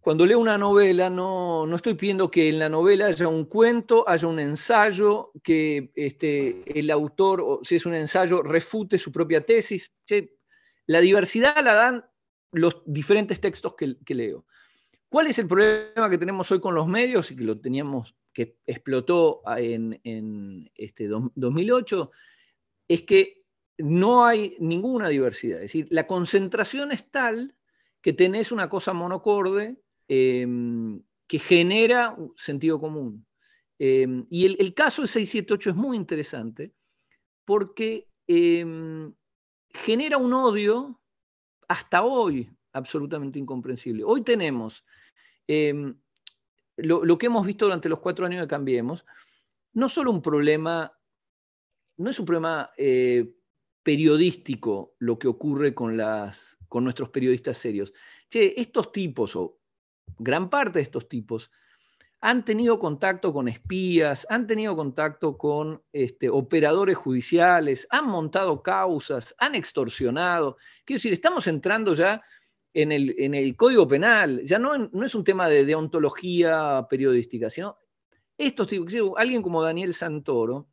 cuando 0.09 0.25
leo 0.25 0.39
una 0.39 0.57
novela, 0.57 1.11
no, 1.11 1.67
no, 1.67 1.77
estoy 1.77 1.93
pidiendo 1.93 2.31
que 2.31 2.49
en 2.49 2.59
la 2.59 2.71
novela 2.71 3.09
haya 3.09 3.29
un 3.29 3.45
cuento, 3.45 4.09
haya 4.09 4.27
un 4.27 4.41
ensayo, 4.41 5.33
que 5.43 5.93
este, 5.95 6.63
el 6.81 6.91
autor, 6.91 7.43
o 7.43 7.61
si 7.63 7.77
es 7.77 7.85
un 7.85 7.93
ensayo, 7.93 8.43
refute 8.43 8.97
su 8.97 9.13
propia 9.13 9.45
tesis. 9.45 9.93
la 10.87 11.01
diversidad 11.01 11.63
la 11.63 11.75
dan 11.75 12.07
los 12.53 12.81
diferentes 12.87 13.39
textos 13.39 13.75
que, 13.75 13.99
que 14.03 14.15
leo. 14.15 14.47
¿Cuál 15.11 15.27
es 15.27 15.39
el 15.41 15.47
problema 15.47 16.09
que 16.09 16.17
tenemos 16.17 16.51
hoy 16.53 16.61
con 16.61 16.75
los 16.75 16.87
medios 16.87 17.31
y 17.31 17.37
que 17.37 17.45
lo 17.45 17.61
teníamos, 17.61 18.17
que 18.33 18.57
explotó 18.67 19.43
en, 19.59 20.71
este 20.75 21.07
2008? 21.07 22.11
Es 22.89 23.03
que 23.03 23.45
no 23.77 24.25
hay 24.25 24.57
ninguna 24.59 25.09
diversidad. 25.09 25.59
Es 25.59 25.65
decir, 25.65 25.87
la 25.91 26.07
concentración 26.07 26.93
es 26.93 27.11
tal 27.11 27.55
que 28.01 28.15
tenés 28.15 28.53
una 28.53 28.71
cosa 28.71 28.95
monocorde 28.95 29.77
em, 30.09 31.03
que 31.27 31.39
genera 31.39 32.17
sentido 32.37 32.81
común. 32.81 33.27
Em, 33.79 34.27
y 34.29 34.47
el, 34.47 34.75
caso 34.75 35.03
de 35.03 35.09
678 35.09 35.71
es 35.71 35.77
muy 35.77 35.97
interesante 35.97 36.75
porque 37.45 38.09
em, 38.27 39.13
genera 39.71 40.19
un 40.19 40.33
odio 40.33 41.01
hasta 41.69 42.03
hoy 42.03 42.51
absolutamente 42.73 43.39
incomprensible. 43.39 44.03
Hoy 44.05 44.23
tenemos 44.23 44.85
Em, 45.49 45.99
lo, 46.77 47.19
que 47.19 47.27
hemos 47.27 47.45
visto 47.45 47.65
durante 47.65 47.89
los 47.89 47.99
cuatro 47.99 48.27
años 48.27 48.43
de 48.43 48.47
Cambiemos, 48.47 49.05
no 49.73 49.89
solo 49.89 50.11
un 50.11 50.23
problema, 50.23 50.97
no 51.97 52.11
es 52.11 52.19
un 52.21 52.27
problema 52.27 52.71
eh, 52.77 53.35
periodístico 53.83 54.95
lo 54.99 55.19
que 55.19 55.27
ocurre 55.27 55.75
con, 55.75 55.97
las, 55.97 56.59
con 56.69 56.85
nuestros 56.85 57.09
periodistas 57.09 57.57
serios. 57.57 57.93
Che, 58.29 58.61
estos 58.61 58.93
tipos, 58.93 59.35
o 59.35 59.58
gran 60.19 60.51
parte 60.51 60.79
de 60.79 60.83
estos 60.83 61.09
tipos, 61.09 61.51
han 62.21 62.45
tenido 62.45 62.79
contacto 62.79 63.33
con 63.33 63.49
espías, 63.49 64.27
han 64.29 64.47
tenido 64.47 64.75
contacto 64.75 65.39
con 65.39 65.83
este, 65.93 66.29
operadores 66.29 66.97
judiciales, 66.97 67.87
han 67.91 68.07
montado 68.07 68.63
causas, 68.63 69.35
han 69.39 69.55
extorsionado. 69.55 70.57
Quiero 70.85 70.99
decir, 70.99 71.13
estamos 71.13 71.47
entrando 71.47 71.95
ya 71.95 72.23
en 72.75 72.93
el, 72.93 73.57
Código 73.57 73.87
Penal. 73.87 74.43
Ya 74.45 74.59
no, 74.59 74.75
es 75.05 75.15
un 75.15 75.25
tema 75.25 75.49
de 75.49 75.65
deontología 75.65 76.87
periodística, 76.91 77.51
sino 77.51 77.77
estos 78.37 78.67
tipos, 78.67 78.93
alguien 79.17 79.43
como 79.43 79.63
Daniel 79.63 79.95
Santoro, 79.95 80.69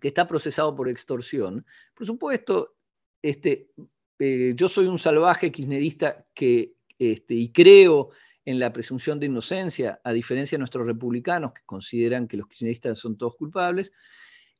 que 0.00 0.08
está 0.08 0.26
procesado 0.26 0.74
por 0.74 0.88
extorsión, 0.88 1.64
por 1.94 2.06
supuesto, 2.06 2.76
este, 3.20 3.70
eh, 4.18 4.54
yo 4.56 4.68
soy 4.68 4.86
un 4.86 4.98
salvaje 4.98 5.52
kirchnerista 5.52 6.26
que, 6.32 6.74
este, 6.98 7.34
y 7.34 7.52
creo 7.52 8.10
en 8.44 8.58
la 8.58 8.72
presunción 8.72 9.20
de 9.20 9.26
inocencia, 9.26 10.00
a 10.02 10.12
diferencia 10.12 10.56
de 10.56 10.60
nuestros 10.60 10.86
republicanos 10.86 11.52
que 11.52 11.62
consideran 11.66 12.26
que 12.26 12.36
los 12.36 12.48
kirchneristas 12.48 12.98
son 12.98 13.16
todos 13.16 13.36
culpables. 13.36 13.92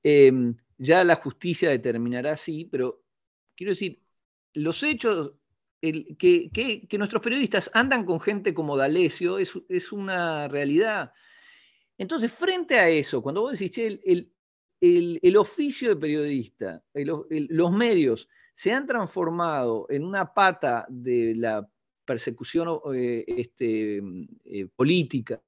Em, 0.03 0.57
ya 0.79 1.05
la 1.05 1.17
justicia 1.17 1.71
determinará 1.71 2.37
sí, 2.37 2.69
pero 2.71 3.03
quiero 3.57 3.73
decir, 3.73 4.03
los 4.55 4.83
hechos 4.83 5.33
que, 5.81 6.89
nuestros 6.99 7.23
periodistas 7.23 7.71
andan 7.73 8.05
con 8.05 8.21
gente 8.21 8.53
como 8.53 8.77
D'Alessio 8.77 9.39
es, 9.39 9.93
una 9.93 10.49
realidad. 10.49 11.13
Entonces, 11.97 12.33
frente 12.33 12.79
a 12.79 12.89
eso, 12.89 13.23
cuando 13.23 13.43
vos 13.43 13.59
decís, 13.59 13.79
el, 13.79 14.33
el, 14.81 15.37
oficio 15.37 15.91
de 15.91 15.97
periodista, 15.97 16.83
los 16.95 17.73
medios 17.73 18.29
se 18.55 18.73
han 18.73 18.87
transformado 18.87 19.87
en 19.89 20.05
una 20.05 20.35
pata 20.35 20.87
de 20.89 21.35
la 21.35 21.70
persecución 22.11 22.81
eh, 22.93 23.25
este, 23.29 24.03
eh, 24.45 24.67
política 24.75 25.41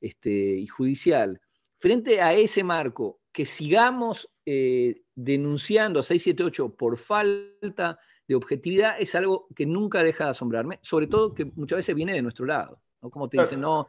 este, 0.00 0.30
y 0.30 0.66
judicial, 0.66 1.40
frente 1.78 2.20
a 2.20 2.34
ese 2.34 2.64
marco, 2.64 3.20
que 3.30 3.44
sigamos 3.44 4.28
eh, 4.44 5.02
denunciando 5.14 6.00
a 6.00 6.02
678 6.02 6.74
por 6.74 6.98
falta 6.98 8.00
de 8.26 8.34
objetividad 8.34 8.96
es 8.98 9.14
algo 9.14 9.46
que 9.54 9.64
nunca 9.64 10.02
deja 10.02 10.24
de 10.24 10.30
asombrarme, 10.30 10.80
sobre 10.82 11.06
todo 11.06 11.34
que 11.34 11.44
muchas 11.44 11.76
veces 11.76 11.94
viene 11.94 12.14
de 12.14 12.22
nuestro 12.22 12.46
lado, 12.46 12.82
¿no? 13.00 13.08
Como 13.08 13.28
te 13.28 13.40
dicen, 13.40 13.60
no, 13.60 13.88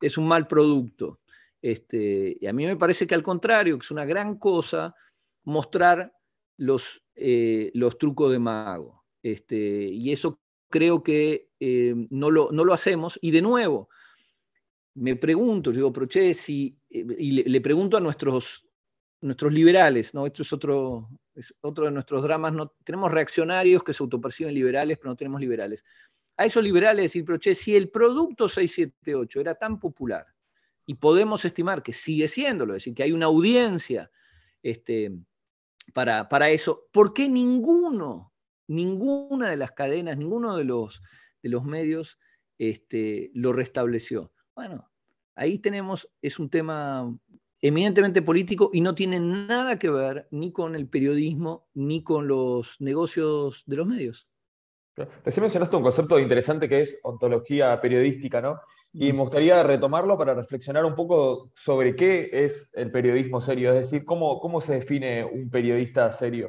es 0.00 0.18
un 0.18 0.26
mal 0.26 0.48
producto. 0.48 1.20
Este, 1.62 2.36
y 2.40 2.46
a 2.48 2.52
mí 2.52 2.66
me 2.66 2.76
parece 2.76 3.06
que 3.06 3.14
al 3.14 3.22
contrario, 3.22 3.78
que 3.78 3.84
es 3.84 3.92
una 3.92 4.04
gran 4.04 4.38
cosa 4.38 4.92
mostrar 5.44 6.12
los, 6.56 7.00
eh, 7.14 7.70
los 7.74 7.96
trucos 7.96 8.32
de 8.32 8.40
mago. 8.40 9.04
Este, 9.22 9.56
y 9.56 10.10
eso 10.10 10.40
creo 10.68 11.02
que 11.02 11.50
eh, 11.60 11.94
no, 12.10 12.30
lo, 12.30 12.50
no, 12.52 12.64
lo, 12.64 12.72
hacemos. 12.72 13.18
Y 13.22 13.30
de 13.30 13.42
nuevo, 13.42 13.88
me 14.94 15.16
pregunto, 15.16 15.70
yo 15.70 15.90
digo, 15.90 16.34
si, 16.34 16.78
eh, 16.90 17.06
y 17.18 17.42
le, 17.42 17.60
pregunto 17.60 17.96
a 17.96 18.00
nuestros, 18.00 18.66
nuestros 19.20 19.52
liberales, 19.52 20.14
¿no? 20.14 20.26
Esto 20.26 20.42
es 20.42 20.52
otro, 20.52 21.08
es 21.34 21.54
otro 21.60 21.86
de 21.86 21.90
nuestros 21.90 22.22
dramas. 22.22 22.52
No, 22.52 22.74
tenemos 22.84 23.10
reaccionarios 23.10 23.82
que 23.82 23.92
se 23.92 24.02
autoperciben 24.02 24.54
liberales, 24.54 24.98
pero 24.98 25.10
no 25.10 25.16
tenemos 25.16 25.40
liberales. 25.40 25.84
A 26.36 26.44
esos 26.44 26.62
liberales 26.62 27.04
decir, 27.04 27.24
pero 27.24 27.38
che, 27.38 27.54
si 27.54 27.74
el 27.74 27.90
producto 27.90 28.48
678 28.48 29.40
era 29.40 29.54
tan 29.56 29.80
popular 29.80 30.26
y 30.86 30.94
podemos 30.94 31.44
estimar 31.44 31.82
que 31.82 31.92
sigue 31.92 32.28
siéndolo, 32.28 32.74
es 32.74 32.78
decir, 32.84 32.94
que 32.94 33.02
hay 33.02 33.12
una 33.12 33.26
audiencia 33.26 34.10
este, 34.62 35.12
para, 35.92 36.28
para 36.28 36.50
eso, 36.50 36.88
¿por 36.92 37.12
qué 37.12 37.28
ninguno, 37.28 38.32
ninguna 38.68 39.50
de 39.50 39.56
las 39.56 39.72
cadenas, 39.72 40.16
ninguno 40.16 40.56
de 40.56 40.64
los, 40.64 41.02
de 41.42 41.48
los 41.48 41.64
medios 41.64 42.18
este, 42.58 43.30
lo 43.34 43.52
restableció? 43.52 44.32
Bueno, 44.54 44.88
ahí 45.34 45.58
tenemos, 45.58 46.08
es 46.22 46.38
un 46.38 46.50
tema 46.50 47.12
eminentemente 47.60 48.22
político 48.22 48.70
y 48.72 48.80
no 48.80 48.94
tiene 48.94 49.18
nada 49.18 49.78
que 49.78 49.90
ver 49.90 50.28
ni 50.30 50.52
con 50.52 50.76
el 50.76 50.88
periodismo 50.88 51.68
ni 51.74 52.04
con 52.04 52.28
los 52.28 52.80
negocios 52.80 53.64
de 53.66 53.76
los 53.76 53.86
medios. 53.86 54.28
Recién 55.24 55.42
mencionaste 55.42 55.76
un 55.76 55.82
concepto 55.82 56.18
interesante 56.18 56.68
que 56.68 56.80
es 56.80 56.98
ontología 57.02 57.80
periodística, 57.80 58.40
¿no? 58.40 58.60
Y 58.92 59.12
me 59.12 59.20
gustaría 59.20 59.62
retomarlo 59.62 60.16
para 60.16 60.34
reflexionar 60.34 60.84
un 60.84 60.94
poco 60.94 61.52
sobre 61.54 61.94
qué 61.94 62.30
es 62.32 62.70
el 62.74 62.90
periodismo 62.90 63.40
serio, 63.40 63.70
es 63.70 63.90
decir, 63.90 64.04
cómo, 64.04 64.40
cómo 64.40 64.60
se 64.60 64.74
define 64.74 65.24
un 65.24 65.50
periodista 65.50 66.10
serio. 66.10 66.48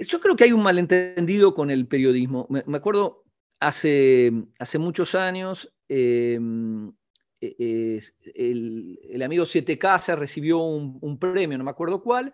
Yo 0.00 0.20
creo 0.20 0.36
que 0.36 0.44
hay 0.44 0.52
un 0.52 0.62
malentendido 0.62 1.54
con 1.54 1.70
el 1.70 1.86
periodismo. 1.86 2.46
Me, 2.48 2.76
acuerdo 2.76 3.24
hace, 3.60 4.32
hace 4.58 4.78
muchos 4.78 5.14
años, 5.14 5.72
em, 5.88 6.92
e, 7.40 8.00
el, 8.34 9.22
amigo 9.22 9.44
Siete 9.44 9.78
Casas 9.78 10.18
recibió 10.18 10.58
un, 10.58 11.18
premio, 11.18 11.58
no 11.58 11.64
me 11.64 11.70
acuerdo 11.70 12.02
cuál, 12.02 12.32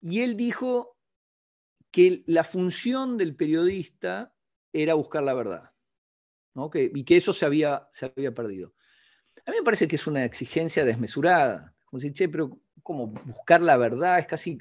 y 0.00 0.20
él 0.20 0.36
dijo 0.36 0.96
que 1.90 2.24
la 2.26 2.44
función 2.44 3.16
del 3.16 3.36
periodista 3.36 4.34
era 4.72 4.94
buscar 4.94 5.22
la 5.22 5.34
verdad 5.34 5.70
y 6.74 7.04
que 7.04 7.16
eso 7.16 7.32
se 7.32 7.44
había, 7.44 7.88
se 7.92 8.06
había 8.06 8.32
perdido. 8.32 8.74
A 9.44 9.50
mí 9.50 9.58
me 9.58 9.64
parece 9.64 9.86
que 9.86 9.96
es 9.96 10.06
una 10.06 10.24
exigencia 10.24 10.84
desmesurada. 10.84 11.74
Como 11.84 12.00
si, 12.00 12.12
che, 12.12 12.28
pero 12.28 12.58
¿cómo 12.82 13.08
buscar 13.08 13.60
la 13.60 13.76
verdad? 13.76 14.18
Es 14.18 14.26
casi 14.26 14.58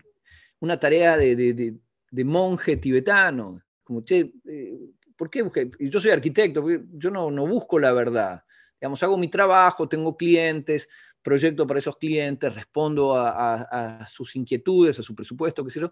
una 0.60 0.80
tarea 0.80 1.18
de, 1.18 1.78
monje 2.12 2.78
tibetano. 2.78 3.62
Como, 3.84 4.04
che, 4.04 4.32
eh, 4.46 4.80
¿por 5.16 5.30
qué 5.30 5.42
busqué? 5.42 5.70
Yo 5.80 6.00
soy 6.00 6.12
arquitecto, 6.12 6.66
yo 6.94 7.12
no, 7.12 7.32
no 7.32 7.48
busco 7.48 7.80
la 7.80 7.92
verdad. 7.92 8.44
Digamos, 8.80 9.02
hago 9.04 9.18
mi 9.18 9.30
trabajo, 9.30 9.88
tengo 9.88 10.18
clientes, 10.18 10.88
proyecto 11.22 11.66
para 11.66 11.80
esos 11.80 11.98
clientes, 11.98 12.54
respondo 12.54 13.16
a, 13.16 14.06
sus 14.12 14.36
inquietudes, 14.36 15.00
a 15.00 15.04
su 15.04 15.16
presupuesto, 15.16 15.64
qué 15.64 15.72
sé 15.72 15.80
yo. 15.80 15.92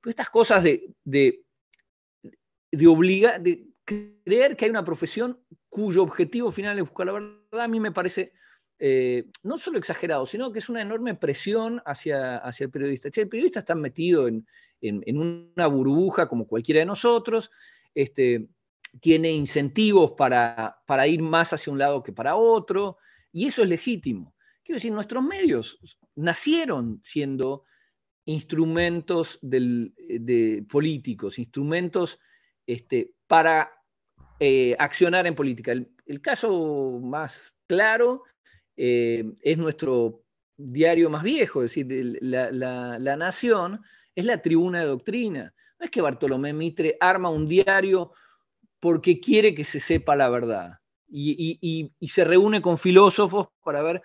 Pero 0.00 0.10
estas 0.10 0.28
cosas 0.28 0.62
de, 0.62 0.94
de, 1.04 1.44
de, 2.70 2.86
obliga, 2.86 3.38
de 3.38 3.66
creer 3.84 4.56
que 4.56 4.64
hay 4.64 4.70
una 4.70 4.84
profesión 4.84 5.40
cuyo 5.68 6.02
objetivo 6.02 6.50
final 6.50 6.78
es 6.78 6.84
buscar 6.84 7.06
la 7.06 7.12
verdad, 7.12 7.60
a 7.60 7.68
mí 7.68 7.80
me 7.80 7.92
parece 7.92 8.34
eh, 8.78 9.26
no 9.42 9.58
solo 9.58 9.78
exagerado, 9.78 10.26
sino 10.26 10.52
que 10.52 10.58
es 10.58 10.68
una 10.68 10.82
enorme 10.82 11.14
presión 11.14 11.82
hacia, 11.84 12.36
hacia 12.38 12.64
el 12.64 12.70
periodista. 12.70 13.08
el 13.14 13.28
periodista 13.28 13.60
está 13.60 13.74
metido 13.74 14.28
en, 14.28 14.46
una 14.82 15.66
burbuja 15.66 16.28
como 16.28 16.46
cualquiera 16.46 16.80
de 16.80 16.86
nosotros, 16.86 17.50
este, 17.94 18.48
tiene 19.00 19.30
incentivos 19.32 20.12
para, 20.12 20.76
para, 20.86 21.06
ir 21.06 21.22
más 21.22 21.52
hacia 21.52 21.72
un 21.72 21.78
lado 21.78 22.02
que 22.02 22.12
para 22.12 22.36
otro, 22.36 22.98
y 23.32 23.46
eso 23.46 23.62
es 23.62 23.68
legítimo. 23.68 24.34
Quiero 24.62 24.76
decir, 24.76 24.92
nuestros 24.92 25.22
medios 25.22 25.78
nacieron 26.14 27.00
siendo 27.02 27.64
instrumentos 28.24 29.38
de 29.42 30.64
políticos, 30.68 31.38
instrumentos 31.38 32.20
este, 32.66 33.14
para 33.26 33.72
eh, 34.38 34.74
accionar 34.78 35.26
en 35.26 35.34
política. 35.34 35.72
El, 35.72 36.20
caso 36.20 36.98
más 37.00 37.54
claro 37.68 38.24
eh, 38.76 39.24
es 39.40 39.56
nuestro 39.56 40.24
diario 40.56 41.10
más 41.10 41.22
viejo, 41.22 41.62
es 41.62 41.70
decir, 41.70 42.18
la, 42.20 43.16
Nación 43.16 43.82
es 44.14 44.24
la 44.24 44.40
tribuna 44.40 44.80
de 44.80 44.86
doctrina. 44.86 45.54
No 45.78 45.84
es 45.84 45.90
que 45.90 46.00
Bartolomé 46.00 46.52
Mitre 46.52 46.96
arma 47.00 47.28
un 47.30 47.46
diario 47.46 48.12
porque 48.80 49.20
quiere 49.20 49.54
que 49.54 49.64
se 49.64 49.80
sepa 49.80 50.16
la 50.16 50.28
verdad 50.28 50.78
y, 51.12 51.92
se 52.08 52.24
reúne 52.24 52.62
con 52.62 52.78
filósofos 52.78 53.48
para 53.62 53.82
ver 53.82 54.02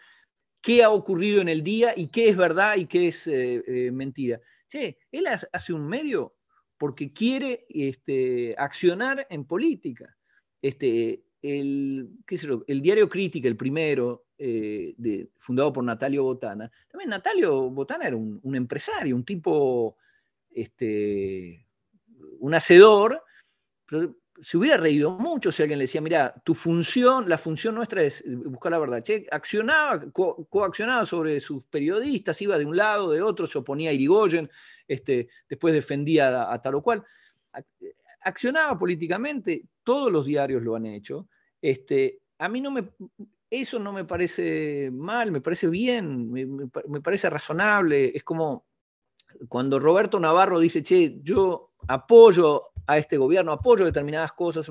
qué 0.62 0.84
ha 0.84 0.90
ocurrido 0.90 1.42
en 1.42 1.50
el 1.50 1.64
día 1.64 1.94
y 1.96 2.08
qué 2.08 2.30
es 2.30 2.36
verdad 2.36 2.76
y 2.78 2.86
qué 2.86 3.08
es 3.08 3.28
eh, 3.28 3.90
mentira. 3.92 4.40
él 4.72 5.28
hace 5.28 5.74
un 5.74 5.88
medio 5.88 6.36
porque 6.78 7.12
quiere 7.12 7.66
este, 7.70 8.56
accionar 8.58 9.26
en 9.30 9.46
política. 9.46 10.16
Este, 10.62 11.24
el, 11.42 12.10
el 12.68 12.82
diario 12.82 13.10
Crítica, 13.10 13.48
el 13.48 13.58
primero, 13.58 14.27
eh, 14.38 15.28
fundado 15.38 15.74
por 15.74 15.84
Natalio 15.84 16.24
Botana, 16.24 16.72
también 16.90 17.10
Natalio 17.10 17.70
Botana 17.70 18.08
era 18.08 18.16
un, 18.16 18.56
empresario, 18.56 19.16
un 19.16 19.24
tipo, 19.24 19.98
este, 20.52 21.66
un 22.40 22.54
hacedor, 22.54 23.24
pero 23.86 24.16
se 24.42 24.58
hubiera 24.58 24.78
reído 24.78 25.12
mucho 25.12 25.52
si 25.52 25.64
alguien 25.64 25.80
le 25.80 25.84
decía, 25.84 26.02
mira, 26.02 26.34
tu 26.44 26.54
función, 26.54 27.28
la 27.28 27.38
función 27.38 27.76
nuestra 27.76 28.04
es 28.04 28.24
buscar 28.28 28.72
la 28.72 28.80
verdad. 28.80 29.04
Accionaba, 29.32 30.06
coaccionaba 30.12 31.06
sobre 31.06 31.40
sus 31.40 31.64
periodistas, 31.64 32.42
iba 32.42 32.58
de 32.58 32.66
un 32.66 32.78
lado, 32.78 33.12
de 33.12 33.22
otro, 33.22 33.48
se 33.48 33.58
oponía 33.58 33.90
a 33.90 33.94
Irigoyen, 33.94 34.50
este, 34.88 35.30
después 35.50 35.74
defendía 35.74 36.52
a, 36.52 36.62
tal 36.62 36.76
o 36.76 36.84
cual. 36.84 37.04
Accionaba 38.22 38.78
políticamente, 38.78 39.64
todos 39.84 40.12
los 40.12 40.26
diarios 40.26 40.62
lo 40.62 40.76
han 40.76 40.86
hecho. 40.86 41.28
Este, 41.62 42.20
a 42.38 42.48
mí 42.48 42.62
no 42.62 42.72
me, 42.72 42.90
eso 43.50 43.80
no 43.80 43.94
me 43.94 44.06
parece 44.06 44.90
mal, 44.92 45.32
me 45.32 45.42
parece 45.42 45.68
bien, 45.68 46.32
me, 46.32 47.02
parece 47.02 47.30
razonable. 47.30 48.12
Es 48.14 48.24
como 48.24 48.66
cuando 49.48 49.80
Roberto 49.80 50.20
Navarro 50.20 50.60
dice, 50.60 50.84
che, 50.84 51.20
yo 51.22 51.72
apoyo 51.88 52.64
a 52.86 52.98
este 52.98 53.18
gobierno, 53.18 53.52
apoyo 53.52 53.86
determinadas 53.86 54.34
cosas, 54.34 54.70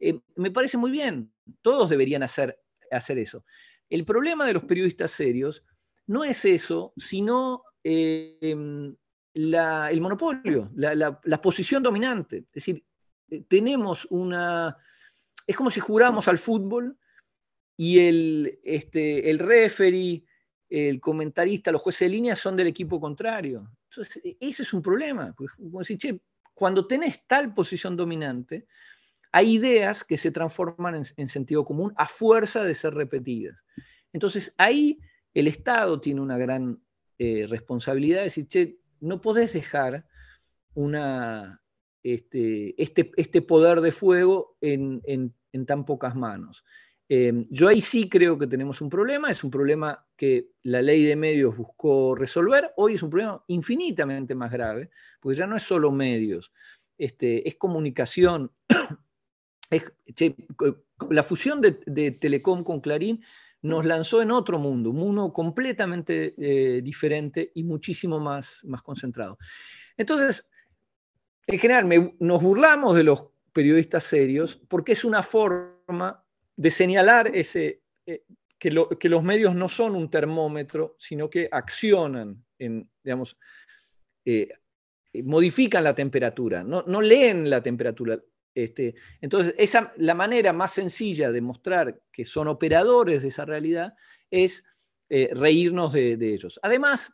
eh, 0.00 0.20
me 0.36 0.50
parece 0.50 0.76
muy 0.76 0.90
bien, 0.90 1.32
todos 1.62 1.88
deberían 1.88 2.22
hacer, 2.22 2.60
hacer 2.90 3.18
eso. 3.18 3.44
El 3.88 4.04
problema 4.04 4.46
de 4.46 4.54
los 4.54 4.64
periodistas 4.64 5.10
serios 5.10 5.64
no 6.06 6.24
es 6.24 6.44
eso, 6.44 6.92
sino 6.96 7.62
eh, 7.82 8.38
el 8.42 10.00
monopolio, 10.00 10.70
la, 10.74 11.40
posición 11.40 11.82
dominante. 11.82 12.38
Es 12.38 12.52
decir, 12.52 12.84
eh, 13.30 13.42
tenemos 13.48 14.06
una... 14.10 14.76
Es 15.46 15.56
como 15.56 15.70
si 15.70 15.80
juramos 15.80 16.28
al 16.28 16.38
fútbol 16.38 16.98
y 17.76 17.98
el, 18.00 18.58
este, 18.62 19.30
el 19.30 19.38
referee, 19.38 20.24
el 20.68 21.00
comentarista, 21.00 21.72
los 21.72 21.82
jueces 21.82 22.08
de 22.08 22.14
línea 22.14 22.36
son 22.36 22.56
del 22.56 22.68
equipo 22.68 23.00
contrario. 23.00 23.70
Entonces, 23.90 24.20
e, 24.24 24.36
ese 24.40 24.62
es 24.62 24.72
un 24.72 24.82
problema. 24.82 25.34
cuando 26.54 26.86
tenés 26.86 27.26
tal 27.26 27.54
posición 27.54 27.96
dominante, 27.96 28.66
hay 29.32 29.54
ideas 29.54 30.04
que 30.04 30.16
se 30.16 30.30
transforman 30.30 31.04
en, 31.16 31.28
sentido 31.28 31.64
común 31.64 31.92
a 31.96 32.06
fuerza 32.06 32.62
de 32.62 32.74
ser 32.74 32.94
repetidas. 32.94 33.56
Entonces, 34.12 34.54
ahí 34.56 35.00
el 35.34 35.48
Estado 35.48 36.00
tiene 36.00 36.20
una 36.20 36.38
gran 36.38 36.80
eh, 37.18 37.46
responsabilidad 37.48 38.18
de 38.18 38.24
decir, 38.24 38.78
no 39.00 39.20
podés 39.20 39.52
dejar 39.52 40.06
este, 42.04 42.80
este, 42.80 43.10
este 43.16 43.42
poder 43.42 43.80
de 43.80 43.90
fuego 43.90 44.56
en, 44.60 45.02
tan 45.66 45.84
pocas 45.84 46.14
manos. 46.14 46.64
Em, 47.08 47.46
yo 47.50 47.68
ahí 47.68 47.82
sí 47.82 48.08
creo 48.08 48.38
que 48.38 48.46
tenemos 48.46 48.80
un 48.80 48.88
problema, 48.88 49.30
es 49.30 49.44
un 49.44 49.50
problema 49.50 50.06
que 50.16 50.52
la 50.62 50.80
ley 50.80 51.04
de 51.04 51.16
medios 51.16 51.56
buscó 51.56 52.14
resolver, 52.14 52.72
hoy 52.76 52.94
es 52.94 53.02
un 53.02 53.10
problema 53.10 53.44
infinitamente 53.48 54.34
más 54.34 54.50
grave, 54.50 54.90
porque 55.20 55.38
ya 55.38 55.46
no 55.46 55.56
es 55.56 55.62
solo 55.62 55.92
medios, 55.92 56.52
este, 56.96 57.46
es 57.46 57.56
comunicación. 57.56 58.50
la 61.10 61.22
fusión 61.22 61.60
de, 61.60 62.10
Telecom 62.12 62.64
con 62.64 62.80
Clarín 62.80 63.22
nos 63.60 63.84
lanzó 63.84 64.22
en 64.22 64.30
otro 64.30 64.58
mundo, 64.58 64.90
un 64.90 64.96
mundo 64.96 65.32
completamente 65.32 66.34
eh, 66.38 66.80
diferente 66.82 67.52
y 67.54 67.64
muchísimo 67.64 68.18
más, 68.18 68.62
más 68.64 68.82
concentrado. 68.82 69.38
Entonces, 69.96 70.46
en 71.46 71.58
general, 71.58 72.14
nos 72.18 72.42
burlamos 72.42 72.96
de 72.96 73.04
los 73.04 73.26
periodistas 73.52 74.04
serios 74.04 74.56
porque 74.56 74.92
es 74.92 75.04
una 75.04 75.22
forma 75.22 76.23
de 76.56 76.70
señalar 76.70 77.28
ese, 77.34 77.82
eh, 78.06 78.24
que, 78.58 78.70
los 78.70 79.22
medios 79.22 79.54
no 79.54 79.68
son 79.68 79.94
un 79.94 80.10
termómetro, 80.10 80.96
sino 80.98 81.28
que 81.28 81.48
accionan, 81.50 82.44
en, 82.58 82.88
digamos, 83.02 83.36
eh, 84.24 84.48
modifican 85.22 85.84
la 85.84 85.94
temperatura, 85.94 86.64
no, 86.64 86.82
no 86.86 87.00
leen 87.00 87.48
la 87.50 87.62
temperatura, 87.62 88.18
este, 88.54 88.94
entonces, 89.20 89.54
esa, 89.58 89.92
la 89.96 90.14
manera 90.14 90.52
más 90.52 90.72
sencilla 90.72 91.32
de 91.32 91.40
mostrar 91.40 92.00
que 92.12 92.24
son 92.24 92.46
operadores 92.46 93.22
de 93.22 93.28
esa 93.28 93.44
realidad 93.44 93.94
es 94.30 94.64
eh, 95.10 95.30
reírnos 95.34 95.92
de, 95.92 96.12
ellos. 96.34 96.60
Además, 96.62 97.12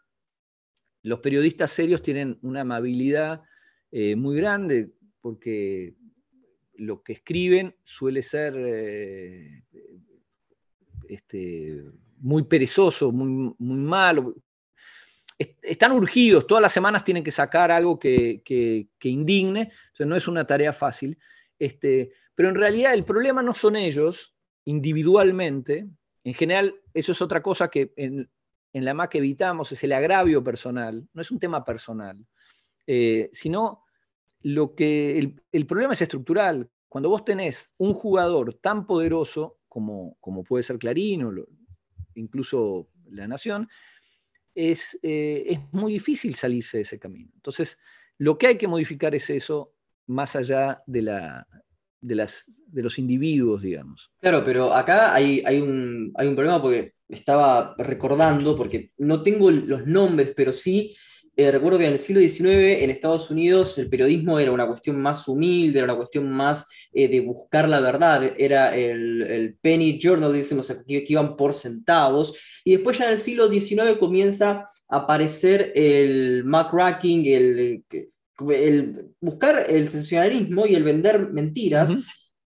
los 1.03 1.21
periodistas 1.21 1.71
serios 1.71 2.03
tienen 2.03 2.39
una 2.43 2.61
amabilidad 2.61 3.43
eh, 3.91 4.17
muy 4.17 4.37
grande 4.37 4.93
porque 5.23 5.95
lo 6.81 7.03
que 7.03 7.15
escriben 7.15 7.75
suele 7.85 8.23
ser 8.23 8.55
eh, 8.57 9.63
este, 11.09 11.85
muy 12.19 12.45
perezoso, 12.45 13.13
muy, 13.13 13.55
muy 13.59 13.79
malo. 13.79 14.35
están 15.39 15.93
urgidos, 15.93 16.47
todas 16.47 16.63
las 16.63 16.73
semanas 16.73 17.05
tienen 17.05 17.25
que 17.25 17.31
sacar 17.31 17.71
algo 17.71 17.99
que, 17.99 18.43
que 18.45 19.09
indigne, 19.09 19.61
entonces 19.61 20.07
no 20.07 20.17
es 20.17 20.29
una 20.29 20.47
tarea 20.47 20.73
fácil. 20.73 21.19
Este, 21.59 22.13
pero 22.35 22.49
en 22.49 22.55
realidad 22.55 22.95
el 22.95 23.05
problema 23.05 23.43
no 23.43 23.53
son 23.55 23.77
ellos 23.77 24.35
individualmente, 24.65 25.87
en 26.25 26.35
general 26.35 26.75
eso 26.95 27.13
es 27.13 27.21
otra 27.21 27.43
cosa 27.43 27.69
que 27.69 27.93
en, 27.97 28.31
la 28.73 28.95
MAC 28.95 29.17
evitamos, 29.17 29.73
es 29.73 29.85
el 29.85 29.93
agravio 29.93 30.43
personal, 30.43 31.07
no 31.13 31.23
es 31.23 31.31
un 31.31 31.39
tema 31.39 31.65
personal, 31.65 32.17
eh, 32.87 33.29
sino 33.33 33.85
lo 34.43 34.75
que 34.75 35.19
el, 35.53 35.67
problema 35.67 35.95
es 35.95 36.03
estructural. 36.03 36.69
Cuando 36.89 37.09
vos 37.09 37.25
tenés 37.25 37.73
un 37.79 37.95
jugador 37.95 38.55
tan 38.55 38.87
poderoso 38.87 39.59
como, 39.69 40.17
como 40.21 40.43
puede 40.45 40.63
ser 40.63 40.79
Clarín 40.79 41.25
o 41.25 41.33
incluso 42.15 42.89
La 43.11 43.29
Nación, 43.29 43.69
es, 44.55 44.99
eh, 45.03 45.45
es 45.47 45.61
muy 45.73 45.93
difícil 45.93 46.35
salirse 46.35 46.79
de 46.79 46.83
ese 46.83 46.99
camino. 46.99 47.31
Entonces, 47.35 47.79
lo 48.19 48.37
que 48.37 48.49
hay 48.49 48.59
que 48.59 48.69
modificar 48.69 49.15
es 49.15 49.31
eso, 49.31 49.75
más 50.07 50.35
allá 50.35 50.83
de, 50.87 51.03
la, 51.03 51.47
de, 52.01 52.15
las, 52.17 52.45
de 52.67 52.83
los 52.83 52.99
individuos, 52.99 53.63
digamos. 53.63 54.11
Claro, 54.19 54.45
pero 54.45 54.75
acá 54.75 55.15
hay, 55.15 55.43
hay, 55.47 55.61
un, 55.61 56.13
hay 56.17 56.27
un 56.27 56.35
problema 56.35 56.61
porque 56.61 56.95
estaba 57.09 57.75
recordando, 57.79 58.57
porque 58.57 58.93
no 58.99 59.23
tengo 59.23 59.51
los 59.51 59.87
nombres, 59.87 60.33
pero 60.37 60.53
sí 60.53 60.95
eh, 61.37 61.51
recuerdo 61.51 61.79
que 61.79 61.87
en 61.87 61.93
el 61.93 61.99
siglo 61.99 62.21
XIX 62.21 62.83
en 62.83 62.91
Estados 62.91 63.31
Unidos 63.31 63.79
el 63.79 63.89
periodismo 63.89 64.39
era 64.39 64.53
una 64.53 64.67
cuestión 64.67 65.01
más 65.01 65.27
humilde, 65.29 65.79
era 65.79 65.87
una 65.87 65.97
cuestión 65.97 66.31
más 66.31 66.69
eh, 66.93 67.09
de 67.09 67.21
buscar 67.21 67.69
la 67.69 67.81
verdad, 67.81 68.35
era 68.37 68.77
el, 68.77 69.57
penny 69.61 69.99
journalism, 69.99 70.59
o 70.59 70.63
sea, 70.63 70.83
que, 70.87 71.05
iban 71.09 71.37
por 71.37 71.55
centavos, 71.55 72.35
y 72.65 72.73
después 72.73 72.99
ya 72.99 73.07
en 73.07 73.13
el 73.13 73.19
siglo 73.19 73.49
XIX 73.49 73.99
comienza 73.99 74.67
a 74.89 74.97
aparecer 74.97 75.73
el 75.75 76.45
muckraking, 76.45 77.25
el, 77.27 77.85
el 78.49 79.07
buscar 79.21 79.67
el 79.69 79.87
sensacionalismo 79.87 80.67
y 80.67 80.75
el 80.75 80.83
vender 80.83 81.31
mentiras, 81.31 81.95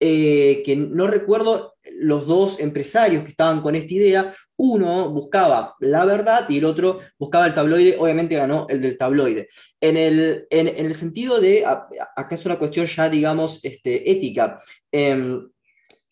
eh, 0.00 0.62
que 0.64 0.76
no 0.76 1.06
recuerdo 1.06 1.69
los 1.84 2.26
dos 2.26 2.60
empresarios 2.60 3.22
que 3.22 3.30
estaban 3.30 3.60
con 3.60 3.74
esta 3.74 3.94
idea, 3.94 4.34
uno 4.56 5.10
buscaba 5.10 5.74
la 5.80 6.04
verdad 6.04 6.46
y 6.48 6.58
el 6.58 6.64
otro 6.64 7.00
buscaba 7.18 7.46
el 7.46 7.54
tabloide, 7.54 7.96
obviamente 7.98 8.36
ganó 8.36 8.66
el 8.68 8.80
del 8.80 8.98
tabloide. 8.98 9.48
En 9.80 9.96
el, 9.96 10.46
en, 10.50 10.68
el 10.68 10.94
sentido 10.94 11.40
de, 11.40 11.64
acá 11.64 12.34
es 12.34 12.46
una 12.46 12.58
cuestión 12.58 12.86
ya, 12.86 13.08
digamos, 13.08 13.60
este, 13.64 14.10
ética. 14.10 14.58
Em, 14.92 15.48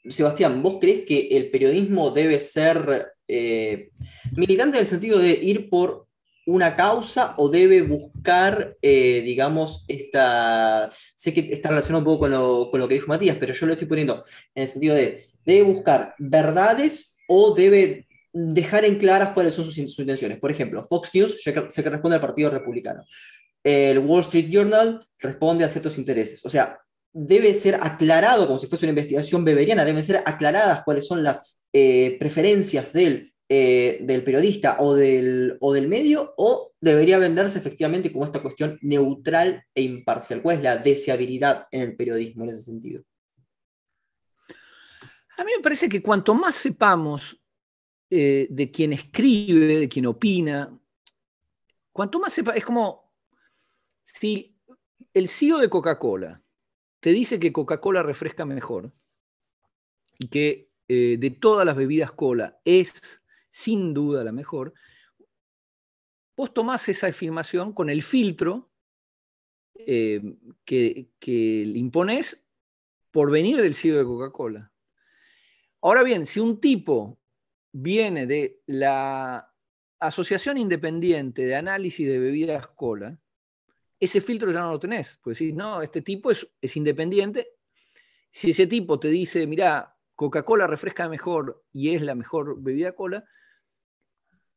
Sebastián, 0.09 0.63
¿vos 0.63 0.79
crees 0.81 1.05
que 1.05 1.29
el 1.33 1.51
periodismo 1.51 2.11
debe 2.11 2.41
ser 2.41 3.13
eh, 3.27 3.91
militante 4.35 4.79
en 4.79 4.83
el 4.83 4.87
sentido 4.87 5.19
de 5.19 5.33
ir 5.33 5.69
por 5.69 6.09
una 6.49 6.75
causa 6.75 7.35
o 7.37 7.51
debe 7.51 7.83
buscar, 7.83 8.77
eh, 8.81 9.21
digamos, 9.23 9.85
esta... 9.87 10.89
Sé 11.15 11.35
que 11.35 11.41
está 11.53 11.69
relacionado 11.69 11.99
un 11.99 12.05
poco 12.07 12.21
con 12.21 12.31
lo, 12.31 12.71
con 12.71 12.81
lo, 12.81 12.89
que 12.89 12.95
dijo 12.95 13.09
Matías, 13.09 13.37
pero 13.39 13.53
yo 13.53 13.67
lo 13.67 13.75
estoy 13.75 13.87
poniendo 13.87 14.25
en 14.55 14.63
el 14.63 14.69
sentido 14.69 14.95
de, 14.95 15.28
¿debe 15.49 15.63
buscar 15.63 16.15
verdades 16.19 17.17
o 17.27 17.55
debe 17.55 18.07
dejar 18.33 18.85
en 18.85 18.99
claras 18.99 19.33
cuáles 19.33 19.55
son 19.55 19.65
sus, 19.65 19.79
intenciones? 19.79 20.39
Por 20.39 20.51
ejemplo, 20.51 20.85
Fox 20.85 21.11
News 21.15 21.41
se 21.43 21.83
responde 21.83 22.17
al 22.17 22.21
Partido 22.21 22.51
Republicano. 22.51 23.03
El 23.65 23.99
Wall 24.01 24.21
Street 24.21 24.51
Journal 24.51 25.05
responde 25.19 25.65
a 25.65 25.69
ciertos 25.69 25.99
intereses. 25.99 26.45
O 26.45 26.51
sea, 26.51 26.79
debe 27.13 27.55
ser 27.55 27.77
aclarado, 27.77 28.47
como 28.47 28.59
si 28.59 28.67
fuese 28.67 28.85
una 28.85 28.91
investigación 28.91 29.45
beberiana, 29.45 29.85
deben 29.85 30.05
ser 30.05 30.23
aclaradas 30.25 30.83
cuáles 30.85 31.07
son 31.07 31.25
las 31.25 31.57
eh, 31.73 32.17
preferencias 32.19 32.93
del 32.93 33.33
eh, 33.51 34.01
del 34.03 34.25
periodista 34.25 34.77
o 34.79 34.95
del, 34.95 35.57
o 35.61 35.73
del 35.73 35.89
medio, 35.89 36.35
o 36.37 36.73
debería 36.83 37.17
venderse 37.17 37.59
efectivamente 37.59 38.13
como 38.13 38.27
esta 38.27 38.43
cuestión 38.43 38.79
neutral 38.83 39.65
e 39.75 39.81
imparcial? 39.81 40.43
¿Cuál 40.43 40.59
es 40.59 40.63
la 40.63 40.77
deseabilidad 40.77 41.65
en 41.71 41.81
el 41.81 41.97
periodismo 41.97 42.45
en 42.45 42.51
ese 42.51 42.61
sentido? 42.61 43.05
A 45.39 45.45
mí 45.45 45.53
me 45.57 45.63
parece 45.63 45.89
que 45.89 46.03
cuanto 46.03 46.35
más 46.35 46.57
sepamos 46.57 47.41
eh, 48.11 48.49
de 48.51 48.71
quien 48.71 48.93
escribe, 48.93 49.79
de 49.79 49.89
quien 49.89 50.07
opina, 50.07 50.77
cuanto 51.93 52.19
más 52.19 52.33
sepa, 52.33 52.53
es 52.53 52.65
como 52.65 53.15
si 54.03 54.57
el 55.15 55.29
CEO 55.29 55.59
de 55.59 55.71
Coca-Cola 55.71 56.43
te 57.01 57.11
dice 57.11 57.39
que 57.39 57.53
Coca-Cola 57.53 58.03
refresca 58.03 58.45
mejor 58.45 58.93
y 60.19 60.29
que 60.29 60.73
eh, 60.89 61.17
de 61.19 61.31
todas 61.31 61.65
las 61.65 61.77
bebidas 61.77 62.11
cola 62.11 62.61
es 62.65 63.23
sin 63.49 63.95
duda 63.95 64.25
la 64.25 64.33
mejor, 64.33 64.75
vos 66.37 66.53
tomás 66.53 66.89
esa 66.89 67.07
afirmación 67.07 67.73
con 67.73 67.91
el 67.91 68.03
filtro 68.03 68.71
eh, 69.75 70.21
que, 70.65 71.11
le 71.21 71.79
imponés 71.79 72.45
por 73.13 73.31
venir 73.31 73.61
del 73.63 73.75
CEO 73.75 73.99
de 73.99 74.05
Coca-Cola. 74.05 74.73
Ahora 75.81 76.03
bien, 76.03 76.27
si 76.27 76.41
un 76.41 76.61
tipo 76.61 77.19
viene 77.73 78.27
de 78.27 78.61
la 78.67 79.53
Asociación 80.01 80.59
Independiente 80.59 81.47
de 81.47 81.57
Análisis 81.57 82.07
de 82.07 82.19
Bebidas 82.19 82.69
Cola, 82.69 83.19
ese 84.01 84.21
filtro 84.21 84.51
ya 84.51 84.61
no 84.61 84.73
lo 84.73 84.81
tenés. 84.81 85.19
Pues 85.23 85.39
decís, 85.39 85.55
no, 85.55 85.83
este 85.83 86.03
tipo 86.03 86.31
es, 86.31 86.49
es 86.61 86.77
independiente. 86.77 87.49
Si 88.31 88.51
ese 88.51 88.67
tipo 88.67 88.99
te 88.99 89.09
dice, 89.09 89.47
mira, 89.47 89.97
Coca-Cola 90.15 90.67
refresca 90.67 91.09
mejor 91.09 91.65
y 91.73 91.95
es 91.95 92.03
la 92.03 92.15
mejor 92.15 92.61
bebida 92.61 92.93
cola, 92.93 93.25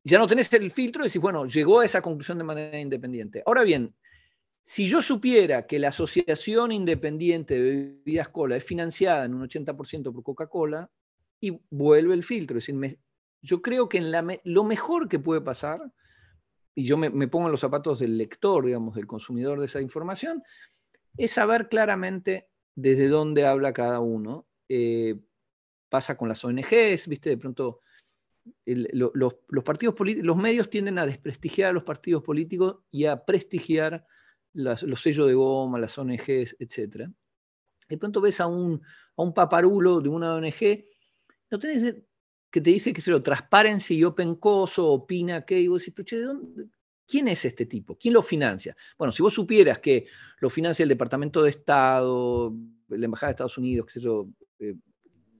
ya 0.03 0.17
no 0.17 0.27
tenés 0.27 0.51
el 0.53 0.71
filtro 0.71 1.03
y 1.03 1.07
decís, 1.07 1.21
bueno, 1.21 1.45
llegó 1.45 1.79
a 1.79 1.85
esa 1.85 2.01
conclusión 2.01 2.39
de 2.39 2.43
manera 2.43 2.79
independiente. 2.79 3.43
Ahora 3.45 3.61
bien, 3.61 3.95
si 4.63 4.87
yo 4.87 5.01
supiera 5.01 5.67
que 5.67 5.79
la 5.79 5.89
Asociación 5.89 6.71
Independiente 6.71 7.55
de 7.55 7.61
Bebidas 7.61 8.29
Cola 8.29 8.55
es 8.55 8.63
financiada 8.63 9.25
en 9.25 9.33
un 9.33 9.47
80% 9.47 10.11
por 10.13 10.23
Coca-Cola, 10.23 10.89
y 11.41 11.59
vuelve 11.69 12.13
el 12.13 12.23
filtro. 12.23 12.57
Es 12.57 12.67
decir, 12.67 12.99
yo 13.41 13.61
creo 13.61 13.89
que 13.89 13.97
en 13.97 14.11
lo 14.43 14.63
mejor 14.63 15.09
que 15.09 15.19
puede 15.19 15.41
pasar, 15.41 15.81
y 16.75 16.85
yo 16.85 16.95
me, 16.95 17.27
pongo 17.27 17.47
en 17.47 17.51
los 17.51 17.59
zapatos 17.59 17.99
del 17.99 18.17
lector, 18.17 18.65
digamos, 18.65 18.95
del 18.95 19.07
consumidor 19.07 19.59
de 19.59 19.65
esa 19.65 19.81
información, 19.81 20.41
es 21.17 21.31
saber 21.31 21.67
claramente 21.67 22.47
desde 22.75 23.09
dónde 23.09 23.45
habla 23.45 23.73
cada 23.73 23.99
uno. 23.99 24.47
Eh, 24.69 25.19
pasa 25.89 26.15
con 26.15 26.29
las 26.29 26.45
ONGs, 26.45 27.07
¿viste? 27.07 27.31
De 27.31 27.37
pronto 27.37 27.81
los, 28.65 29.63
partidos 29.65 29.95
los 29.99 30.37
medios 30.37 30.69
tienden 30.69 30.97
a 30.99 31.05
desprestigiar 31.05 31.71
a 31.71 31.73
los 31.73 31.83
partidos 31.83 32.23
políticos 32.23 32.79
y 32.89 33.05
a 33.05 33.25
prestigiar 33.25 34.05
los 34.53 35.01
sellos 35.01 35.27
de 35.27 35.33
goma, 35.33 35.79
las 35.79 35.97
ONGs, 35.97 36.55
etc. 36.59 37.09
De 37.89 37.97
pronto 37.97 38.21
ves 38.21 38.39
a 38.39 38.47
un, 38.47 38.81
a 39.17 39.21
un 39.21 39.33
paparulo 39.33 39.99
de 39.99 40.09
una 40.09 40.35
ONG, 40.35 40.85
no 41.51 41.59
tenés 41.59 41.95
que 42.49 42.59
te 42.59 42.69
dice 42.69 42.93
que 42.93 43.01
se 43.01 43.11
lo 43.11 43.23
Transparency 43.23 43.95
y 43.95 44.03
Open 44.03 44.35
Coso 44.35 44.87
opina 44.87 45.45
que, 45.45 45.59
y 45.59 45.67
vos 45.67 45.81
decís, 45.81 45.93
pero 45.95 46.19
¿de 46.19 46.25
dónde? 46.25 46.69
¿quién 47.11 47.27
es 47.27 47.43
este 47.43 47.65
tipo? 47.65 47.97
¿Quién 47.97 48.13
lo 48.13 48.21
financia? 48.21 48.75
Bueno, 48.97 49.11
si 49.11 49.21
vos 49.21 49.33
supieras 49.33 49.79
que 49.79 50.05
lo 50.39 50.49
financia 50.49 50.83
el 50.83 50.89
Departamento 50.89 51.43
de 51.43 51.49
Estado, 51.49 52.55
la 52.87 53.05
Embajada 53.05 53.27
de 53.27 53.31
Estados 53.31 53.57
Unidos, 53.57 53.85
qué 53.85 53.93
sé 53.93 53.99
yo, 53.99 54.29
eh, 54.59 54.75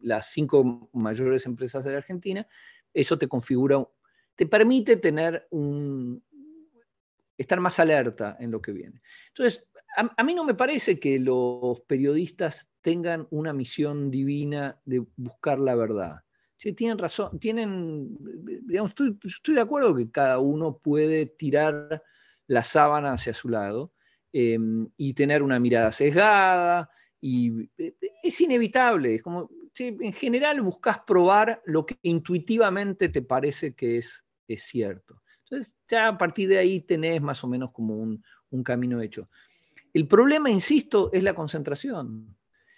las 0.01 0.31
cinco 0.31 0.89
mayores 0.91 1.45
empresas 1.45 1.85
de 1.85 1.91
la 1.91 1.99
Argentina, 1.99 2.45
eso 2.93 3.17
te 3.17 3.29
configura, 3.29 3.87
te 4.35 4.45
permite 4.47 4.97
tener 4.97 5.47
un, 5.51 6.21
estar 7.37 7.61
más 7.61 7.79
alerta 7.79 8.35
en 8.37 8.51
lo 8.51 8.61
que 8.61 8.73
viene. 8.73 9.01
Entonces, 9.29 9.65
a, 9.95 10.23
mí 10.23 10.33
no 10.33 10.43
me 10.43 10.53
parece 10.53 10.99
que 10.99 11.19
los 11.19 11.81
periodistas 11.81 12.71
tengan 12.81 13.27
una 13.29 13.53
misión 13.53 14.09
divina 14.11 14.79
de 14.85 15.05
buscar 15.17 15.59
la 15.59 15.75
verdad. 15.75 16.21
Tienen 16.75 16.99
razón, 16.99 17.39
tienen, 17.39 18.17
digamos, 18.65 18.91
estoy, 18.91 19.55
de 19.55 19.61
acuerdo 19.61 19.95
que 19.95 20.11
cada 20.11 20.37
uno 20.39 20.77
puede 20.77 21.25
tirar 21.25 22.03
la 22.47 22.63
sábana 22.63 23.13
hacia 23.13 23.33
su 23.33 23.49
lado 23.49 23.93
em, 24.31 24.87
y 24.95 25.13
tener 25.15 25.41
una 25.41 25.59
mirada 25.59 25.91
sesgada, 25.91 26.89
y 27.19 27.69
eh, 27.77 27.95
es 28.23 28.41
inevitable, 28.41 29.15
es 29.15 29.21
como 29.21 29.49
en 29.79 30.13
general 30.13 30.61
buscas 30.61 30.99
probar 31.07 31.61
lo 31.65 31.85
que 31.85 31.97
intuitivamente 32.01 33.09
te 33.09 33.21
parece 33.21 33.73
que 33.73 33.97
es, 33.97 34.25
es 34.47 34.63
cierto. 34.63 35.21
Entonces, 35.43 35.77
ya 35.87 36.09
a 36.09 36.17
partir 36.17 36.49
de 36.49 36.57
ahí 36.57 36.81
tenés 36.81 37.21
más 37.21 37.43
o 37.43 37.47
menos 37.47 37.71
como 37.71 37.95
un, 37.95 38.23
camino 38.65 39.01
hecho. 39.01 39.29
El 39.93 40.07
problema, 40.07 40.49
insisto, 40.49 41.09
es 41.11 41.23
la 41.23 41.33
concentración. 41.33 42.35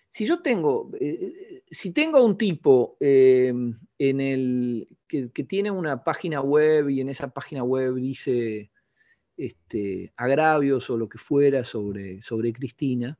Si 0.09 0.25
yo 0.25 0.41
tengo, 0.41 0.91
eh, 0.99 1.33
eh, 1.49 1.63
si 1.69 1.91
tengo 1.91 2.23
un 2.23 2.37
tipo 2.37 2.97
em, 2.99 3.79
en 3.97 4.21
el, 4.21 4.87
que, 5.07 5.43
tiene 5.43 5.71
una 5.71 6.03
página 6.03 6.41
web 6.41 6.89
y 6.89 7.01
en 7.01 7.09
esa 7.09 7.29
página 7.29 7.63
web 7.63 7.95
dice 7.95 8.71
este, 9.37 10.13
agravios 10.15 10.89
o 10.89 10.97
lo 10.97 11.09
que 11.09 11.17
fuera 11.17 11.63
sobre, 11.63 12.21
sobre 12.21 12.53
Cristina, 12.53 13.17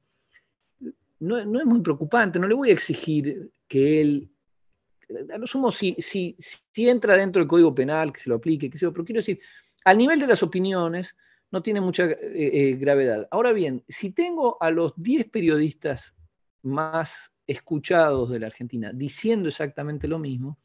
no, 1.19 1.38
es 1.38 1.65
muy 1.65 1.82
preocupante, 1.82 2.38
no 2.38 2.47
le 2.47 2.53
voy 2.53 2.69
a 2.69 2.73
exigir 2.73 3.49
que 3.67 4.01
él, 4.01 4.29
a 5.34 5.38
lo 5.38 5.47
sumo, 5.47 5.71
si, 5.71 5.95
si, 5.97 6.36
entra 6.75 7.15
dentro 7.15 7.39
del 7.39 7.47
Código 7.47 7.73
Penal, 7.73 8.12
que 8.12 8.19
se 8.19 8.29
lo 8.29 8.36
aplique, 8.36 8.69
que 8.69 8.77
se 8.77 8.91
pero 8.91 9.06
quiero 9.06 9.19
decir, 9.19 9.39
al 9.86 9.97
nivel 9.97 10.19
de 10.19 10.27
las 10.27 10.43
opiniones 10.43 11.15
no 11.53 11.61
tiene 11.61 11.81
mucha 11.81 12.05
eh, 12.05 12.17
eh, 12.19 12.75
gravedad. 12.77 13.27
Ahora 13.29 13.53
bien, 13.53 13.83
si 13.87 14.09
tengo 14.09 14.57
a 14.59 14.71
los 14.71 14.91
10 14.97 15.29
periodistas 15.29 16.15
más 16.63 17.31
escuchados 17.45 18.31
de 18.31 18.39
la 18.39 18.47
Argentina 18.47 18.91
diciendo 18.91 19.49
exactamente 19.49 20.07
lo 20.07 20.17
mismo, 20.17 20.57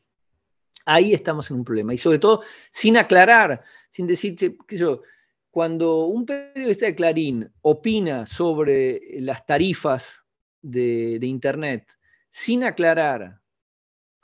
ahí 0.87 1.13
estamos 1.13 1.51
en 1.51 1.59
un 1.59 1.65
problema. 1.65 1.93
Y 1.93 1.99
sobre 1.99 2.19
todo 2.19 2.41
sin 2.71 2.97
aclarar, 2.97 3.63
sin 3.91 4.07
decir, 4.07 4.35
cuando 5.51 6.07
un 6.07 6.25
periodista 6.25 6.87
de 6.87 6.95
Clarín 6.95 7.53
opina 7.61 8.25
sobre 8.25 9.21
las 9.21 9.45
tarifas 9.45 10.25
de, 10.63 11.19
Internet 11.21 11.87
sin 12.31 12.65
aclarar 12.65 13.43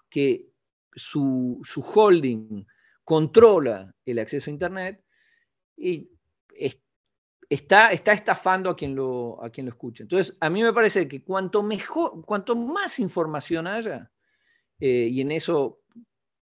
que 0.08 0.48
su, 0.94 1.60
holding 1.94 2.64
controla 3.04 3.94
el 4.06 4.18
acceso 4.18 4.48
a 4.48 4.54
Internet, 4.54 5.04
y 5.76 6.08
está, 7.48 7.92
está 7.92 8.12
estafando 8.12 8.70
a 8.70 8.76
quien, 8.76 8.94
lo, 8.94 9.42
a 9.42 9.50
quien 9.50 9.66
lo 9.66 9.72
escucha. 9.72 10.02
Entonces, 10.02 10.36
a 10.40 10.50
mí 10.50 10.62
me 10.62 10.72
parece 10.72 11.06
que 11.08 11.22
cuanto 11.22 11.62
mejor, 11.62 12.24
cuanto 12.24 12.56
más 12.56 12.98
información 12.98 13.66
haya, 13.66 14.10
eh, 14.80 15.08
y 15.10 15.20
en 15.20 15.32
eso 15.32 15.80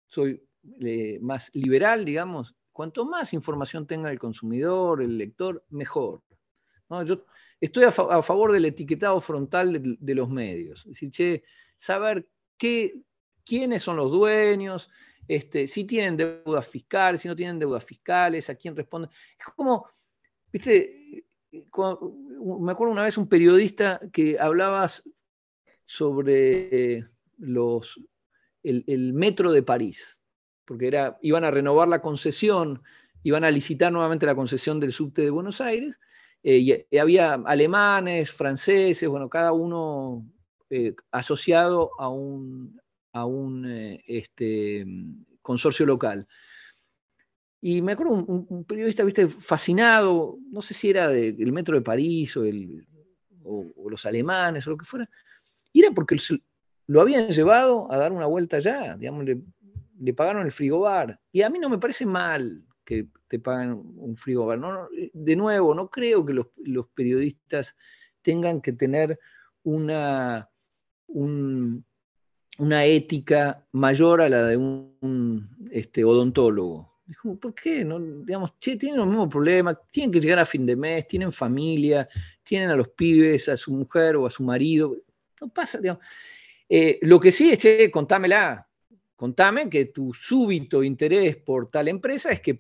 soy 0.07 0.43
eh, 0.81 1.19
más 1.21 1.51
liberal, 1.55 2.05
digamos, 2.05 2.55
cuanto 2.73 3.05
más 3.05 3.33
información 3.33 3.87
tenga 3.87 4.11
el 4.11 4.19
consumidor, 4.19 5.03
el 5.03 5.17
lector, 5.17 5.65
mejor. 5.71 6.23
Yo 7.05 7.25
estoy 7.61 7.85
a, 7.85 7.93
favor 7.93 8.53
del 8.53 8.65
etiquetado 8.65 9.21
frontal 9.21 9.97
de, 10.01 10.15
los 10.15 10.29
medios. 10.29 10.85
Es 10.87 11.01
decir, 11.01 11.45
saber 11.77 12.29
qué, 12.57 13.01
quiénes 13.45 13.83
son 13.83 13.97
los 13.97 14.11
dueños, 14.11 14.91
este, 15.35 15.67
si 15.67 15.85
tienen 15.85 16.17
deudas 16.17 16.67
fiscales, 16.67 17.21
si 17.21 17.29
no 17.29 17.37
tienen 17.37 17.59
deudas 17.59 17.85
fiscales, 17.85 18.51
a 18.51 18.55
quién 18.55 18.75
responden. 18.77 19.11
Es 19.39 19.47
como, 19.55 19.87
viste, 20.53 21.25
me 21.51 22.73
acuerdo 22.73 22.93
una 22.93 23.05
vez 23.05 23.19
un 23.19 23.29
periodista 23.29 24.01
que 24.13 24.39
hablaba 24.39 24.89
sobre 25.85 27.05
los, 27.39 28.01
el 28.63 29.13
metro 29.13 29.53
de 29.53 29.63
París 29.63 30.21
porque 30.71 30.87
era, 30.87 31.19
iban 31.21 31.43
a 31.43 31.51
renovar 31.51 31.89
la 31.89 32.01
concesión, 32.01 32.81
iban 33.25 33.43
a 33.43 33.51
licitar 33.51 33.93
nuevamente 33.93 34.25
la 34.25 34.37
concesión 34.37 34.79
del 34.79 34.93
subte 34.93 35.21
de 35.21 35.31
Buenos 35.31 35.61
Aires, 35.61 35.99
eh, 36.45 36.85
y, 36.93 36.97
había 36.97 37.35
alemanes, 37.35 38.31
franceses, 38.31 39.09
bueno, 39.09 39.29
cada 39.29 39.53
uno 39.53 40.25
eh, 40.71 40.95
asociado 41.11 41.91
a 41.99 42.09
un, 42.09 42.81
a 43.13 43.25
un 43.25 43.71
eh, 43.71 44.03
este, 44.07 44.87
consorcio 45.43 45.87
local. 45.87 46.27
Y 47.61 47.83
me 47.83 47.93
acuerdo 47.93 48.15
un, 48.15 48.65
periodista, 48.65 49.05
viste, 49.05 49.29
fascinado, 49.29 50.39
no 50.51 50.63
sé 50.63 50.73
si 50.73 50.91
era 50.91 51.09
del 51.09 51.53
metro 51.53 51.75
de 51.75 51.83
París 51.83 52.35
o, 52.37 52.45
el, 52.45 52.87
o, 53.45 53.91
los 53.91 54.07
alemanes 54.07 54.67
o 54.67 54.71
lo 54.71 54.79
que 54.79 54.87
fuera, 54.87 55.09
y 55.71 55.81
era 55.81 55.91
porque 55.93 56.17
lo 56.87 57.01
habían 57.03 57.29
llevado 57.29 57.93
a 57.93 57.99
dar 57.99 58.13
una 58.13 58.25
vuelta 58.25 58.57
allá, 58.57 58.97
digamos, 58.97 59.27
le 60.01 60.15
pagaron 60.15 60.47
el 60.47 60.53
frigobar. 60.53 61.21
Y 61.31 61.43
a 61.43 61.51
mí 61.51 61.59
no 61.59 61.69
me 61.69 61.79
parece 61.79 62.07
mal 62.07 62.65
que 62.85 63.07
te 63.29 63.39
paguen 63.39 63.81
un 63.97 64.17
frigobar. 64.17 64.59
No, 64.59 64.89
de 65.13 65.37
nuevo, 65.37 65.75
no 65.75 65.89
creo 65.89 66.25
que 66.25 66.33
los, 66.33 66.89
periodistas 66.95 67.77
tengan 68.23 68.61
que 68.61 68.73
tener 68.73 69.19
una, 69.63 70.51
una 72.61 72.85
ética 72.85 73.67
mayor 73.73 74.21
a 74.21 74.29
la 74.29 74.45
de 74.45 74.57
un, 74.57 75.49
este, 75.71 76.05
odontólogo. 76.05 76.91
¿por 77.41 77.55
qué? 77.55 77.85
No, 77.85 77.99
digamos, 77.99 78.57
tienen 78.59 78.97
los 78.97 79.07
mismos 79.07 79.29
problemas, 79.29 79.79
tienen 79.91 80.13
que 80.13 80.21
llegar 80.21 80.39
a 80.39 80.47
fin 80.47 80.65
de 80.65 80.77
mes, 80.77 81.09
tienen 81.09 81.33
familia, 81.33 82.09
tienen 82.45 82.71
a 82.71 82.77
los 82.77 82.89
pibes, 82.91 83.49
a 83.49 83.57
su 83.57 83.73
mujer 83.73 84.15
o 84.15 84.27
a 84.27 84.31
su 84.31 84.45
marido. 84.45 84.97
No 85.41 85.49
pasa, 85.49 85.79
digamos. 85.79 86.05
Eh, 86.69 87.01
lo 87.03 87.19
que 87.19 87.33
sí 87.33 87.51
es, 87.51 87.59
che, 87.59 87.91
contámela, 87.91 88.71
Contame 89.21 89.69
que 89.69 89.85
tu 89.87 90.15
súbito 90.15 90.83
interés 90.83 91.37
por 91.37 91.69
tal 91.69 91.89
empresa 91.89 92.31
es 92.31 92.41
que 92.41 92.55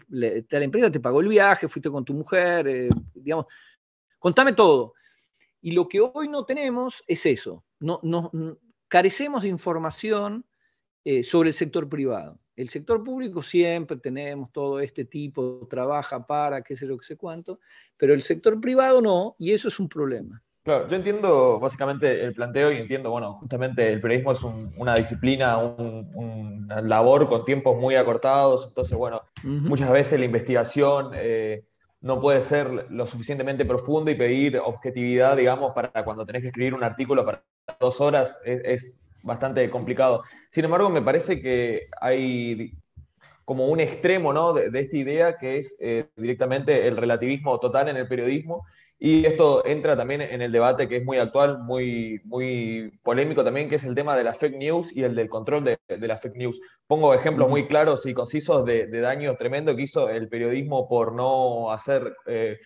tal 0.46 0.62
empresa 0.62 0.90
te 0.90 1.00
pagó 1.00 1.22
el 1.22 1.28
viaje, 1.28 1.68
fuiste 1.68 1.88
con 1.88 2.04
tu 2.04 2.12
mujer, 2.12 2.68
eh, 2.68 2.90
digamos. 3.14 3.46
Contame 4.18 4.52
todo. 4.52 4.92
Y 5.62 5.70
lo 5.70 5.88
que 5.88 6.02
hoy 6.02 6.28
no 6.28 6.44
tenemos 6.44 7.02
es 7.06 7.24
eso. 7.24 7.64
No, 7.78 7.98
no, 8.02 8.30
carecemos 8.90 9.44
de 9.44 9.48
información 9.48 10.44
eh, 11.04 11.22
sobre 11.22 11.48
el 11.48 11.54
sector 11.54 11.88
privado. 11.88 12.38
El 12.56 12.68
sector 12.68 13.02
público 13.02 13.42
siempre 13.42 13.96
tenemos 13.96 14.52
todo 14.52 14.80
este 14.80 15.06
tipo, 15.06 15.66
trabaja 15.70 16.26
para, 16.26 16.60
qué 16.60 16.76
sé 16.76 16.86
yo, 16.86 16.98
qué 16.98 17.06
sé 17.06 17.16
cuánto, 17.16 17.60
pero 17.96 18.12
el 18.12 18.22
sector 18.22 18.60
privado 18.60 19.00
no, 19.00 19.36
y 19.38 19.52
eso 19.52 19.68
es 19.68 19.80
un 19.80 19.88
problema. 19.88 20.42
Claro, 20.62 20.88
yo 20.88 20.96
entiendo 20.96 21.58
básicamente 21.58 22.22
el 22.22 22.34
planteo 22.34 22.70
y 22.70 22.76
entiendo, 22.76 23.10
bueno, 23.10 23.34
justamente 23.34 23.90
el 23.90 24.00
periodismo 24.00 24.32
es 24.32 24.42
una 24.76 24.94
disciplina, 24.94 25.56
una 25.56 26.82
labor 26.82 27.28
con 27.30 27.46
tiempos 27.46 27.78
muy 27.78 27.94
acortados, 27.94 28.66
entonces, 28.68 28.98
bueno, 28.98 29.22
muchas 29.42 29.90
veces 29.90 30.18
la 30.18 30.26
investigación 30.26 31.12
eh, 31.14 31.64
no 32.02 32.20
puede 32.20 32.42
ser 32.42 32.90
lo 32.90 33.06
suficientemente 33.06 33.64
profunda 33.64 34.10
y 34.10 34.16
pedir 34.16 34.58
objetividad, 34.58 35.36
digamos, 35.36 35.72
para 35.72 36.04
cuando 36.04 36.26
tenés 36.26 36.42
que 36.42 36.48
escribir 36.48 36.74
un 36.74 36.84
artículo 36.84 37.24
para 37.24 37.42
dos 37.78 38.00
horas 38.00 38.38
es, 38.44 38.96
bastante 39.22 39.68
complicado. 39.68 40.22
Sin 40.50 40.64
embargo, 40.64 40.88
me 40.88 41.02
parece 41.02 41.42
que 41.42 41.88
hay 42.00 42.72
como 43.44 43.66
un 43.66 43.78
extremo 43.78 44.32
¿no? 44.32 44.54
de, 44.54 44.70
esta 44.80 44.96
idea 44.96 45.36
que 45.36 45.58
es 45.58 45.76
eh, 45.78 46.06
directamente 46.16 46.86
el 46.86 46.96
relativismo 46.96 47.60
total 47.60 47.90
en 47.90 47.98
el 47.98 48.08
periodismo 48.08 48.64
y 49.02 49.24
esto 49.24 49.64
entra 49.64 49.96
también 49.96 50.20
en 50.20 50.42
el 50.42 50.52
debate 50.52 50.86
que 50.86 50.96
es 50.96 51.04
muy 51.04 51.16
actual, 51.16 51.58
muy, 51.58 52.20
muy 52.24 52.98
polémico 53.02 53.42
también, 53.42 53.70
que 53.70 53.76
es 53.76 53.84
el 53.84 53.94
tema 53.94 54.14
de 54.14 54.24
la 54.24 54.34
fake 54.34 54.58
news 54.58 54.94
y 54.94 55.04
el 55.04 55.14
del 55.14 55.30
control 55.30 55.64
de, 55.64 55.78
de 55.88 56.06
la 56.06 56.18
fake 56.18 56.36
news. 56.36 56.60
Pongo 56.86 57.14
ejemplos 57.14 57.48
muy 57.48 57.66
claros 57.66 58.04
y 58.04 58.12
concisos 58.12 58.66
de, 58.66 58.88
de 58.88 59.00
daño 59.00 59.34
tremendo 59.36 59.74
que 59.74 59.84
hizo 59.84 60.10
el 60.10 60.28
periodismo 60.28 60.86
por 60.86 61.14
no 61.14 61.70
hacer 61.70 62.14
eh, 62.26 62.58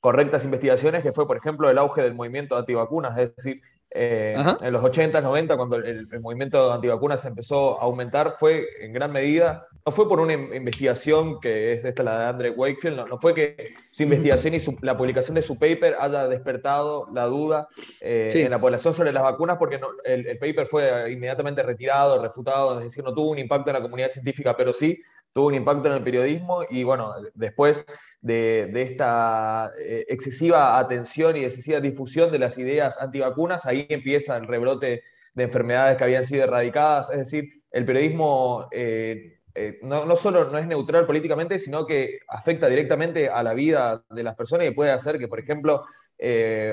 correctas 0.00 0.44
investigaciones, 0.44 1.02
que 1.02 1.12
fue, 1.12 1.26
por 1.26 1.38
ejemplo, 1.38 1.70
el 1.70 1.78
auge 1.78 2.02
del 2.02 2.14
movimiento 2.14 2.54
antivacunas. 2.54 3.18
Es 3.18 3.34
decir, 3.36 3.62
eh, 3.90 4.36
en 4.60 4.72
los 4.72 4.84
80, 4.84 5.20
90, 5.20 5.56
cuando 5.56 5.76
el, 5.76 6.06
movimiento 6.20 6.72
antivacunas 6.72 7.24
empezó 7.24 7.80
a 7.80 7.84
aumentar, 7.84 8.36
fue 8.38 8.66
en 8.80 8.92
gran 8.92 9.10
medida, 9.10 9.66
no 9.86 9.92
fue 9.92 10.06
por 10.06 10.20
una 10.20 10.34
investigación 10.34 11.40
que 11.40 11.72
es 11.72 11.84
esta 11.84 12.02
la 12.02 12.18
de 12.18 12.26
Andre 12.26 12.50
Wakefield, 12.50 13.08
no, 13.08 13.18
fue 13.18 13.32
que 13.32 13.74
su 13.90 14.02
investigación 14.02 14.54
y 14.54 14.60
la 14.82 14.96
publicación 14.96 15.36
de 15.36 15.42
su 15.42 15.58
paper 15.58 15.96
haya 15.98 16.28
despertado 16.28 17.08
la 17.14 17.24
duda 17.24 17.68
eh, 18.00 18.30
en 18.34 18.50
la 18.50 18.60
población 18.60 18.92
sobre 18.92 19.12
las 19.12 19.22
vacunas, 19.22 19.56
porque 19.56 19.80
el, 20.04 20.26
el, 20.26 20.38
paper 20.38 20.66
fue 20.66 21.10
inmediatamente 21.10 21.62
retirado, 21.62 22.20
refutado, 22.22 22.78
es 22.78 22.84
decir, 22.84 23.02
no 23.02 23.14
tuvo 23.14 23.30
un 23.30 23.38
impacto 23.38 23.70
en 23.70 23.74
la 23.74 23.82
comunidad 23.82 24.10
científica, 24.10 24.54
pero 24.54 24.74
sí 24.74 25.00
tuvo 25.32 25.48
un 25.48 25.54
impacto 25.54 25.88
en 25.88 25.94
el 25.94 26.02
periodismo 26.02 26.62
y 26.68 26.84
bueno, 26.84 27.14
después 27.34 27.86
de, 28.20 28.70
esta 28.74 29.72
eh, 29.78 30.06
excesiva 30.08 30.78
atención 30.78 31.36
y 31.36 31.44
excesiva 31.44 31.80
difusión 31.80 32.32
de 32.32 32.38
las 32.38 32.58
ideas 32.58 33.00
antivacunas, 33.00 33.66
ahí 33.66 33.86
empieza 33.88 34.36
el 34.36 34.46
rebrote 34.46 35.02
de 35.34 35.44
enfermedades 35.44 35.96
que 35.96 36.04
habían 36.04 36.26
sido 36.26 36.44
erradicadas. 36.44 37.10
Es 37.10 37.18
decir, 37.18 37.62
el 37.70 37.84
periodismo 37.84 38.68
eh, 38.72 39.38
eh, 39.54 39.78
no, 39.82 40.16
solo 40.16 40.50
no 40.50 40.58
es 40.58 40.66
neutral 40.66 41.06
políticamente, 41.06 41.58
sino 41.58 41.86
que 41.86 42.20
afecta 42.28 42.68
directamente 42.68 43.28
a 43.28 43.42
la 43.42 43.54
vida 43.54 44.04
de 44.10 44.22
las 44.22 44.34
personas 44.34 44.66
y 44.66 44.72
puede 44.72 44.90
hacer 44.90 45.18
que, 45.18 45.28
por 45.28 45.38
ejemplo, 45.38 45.84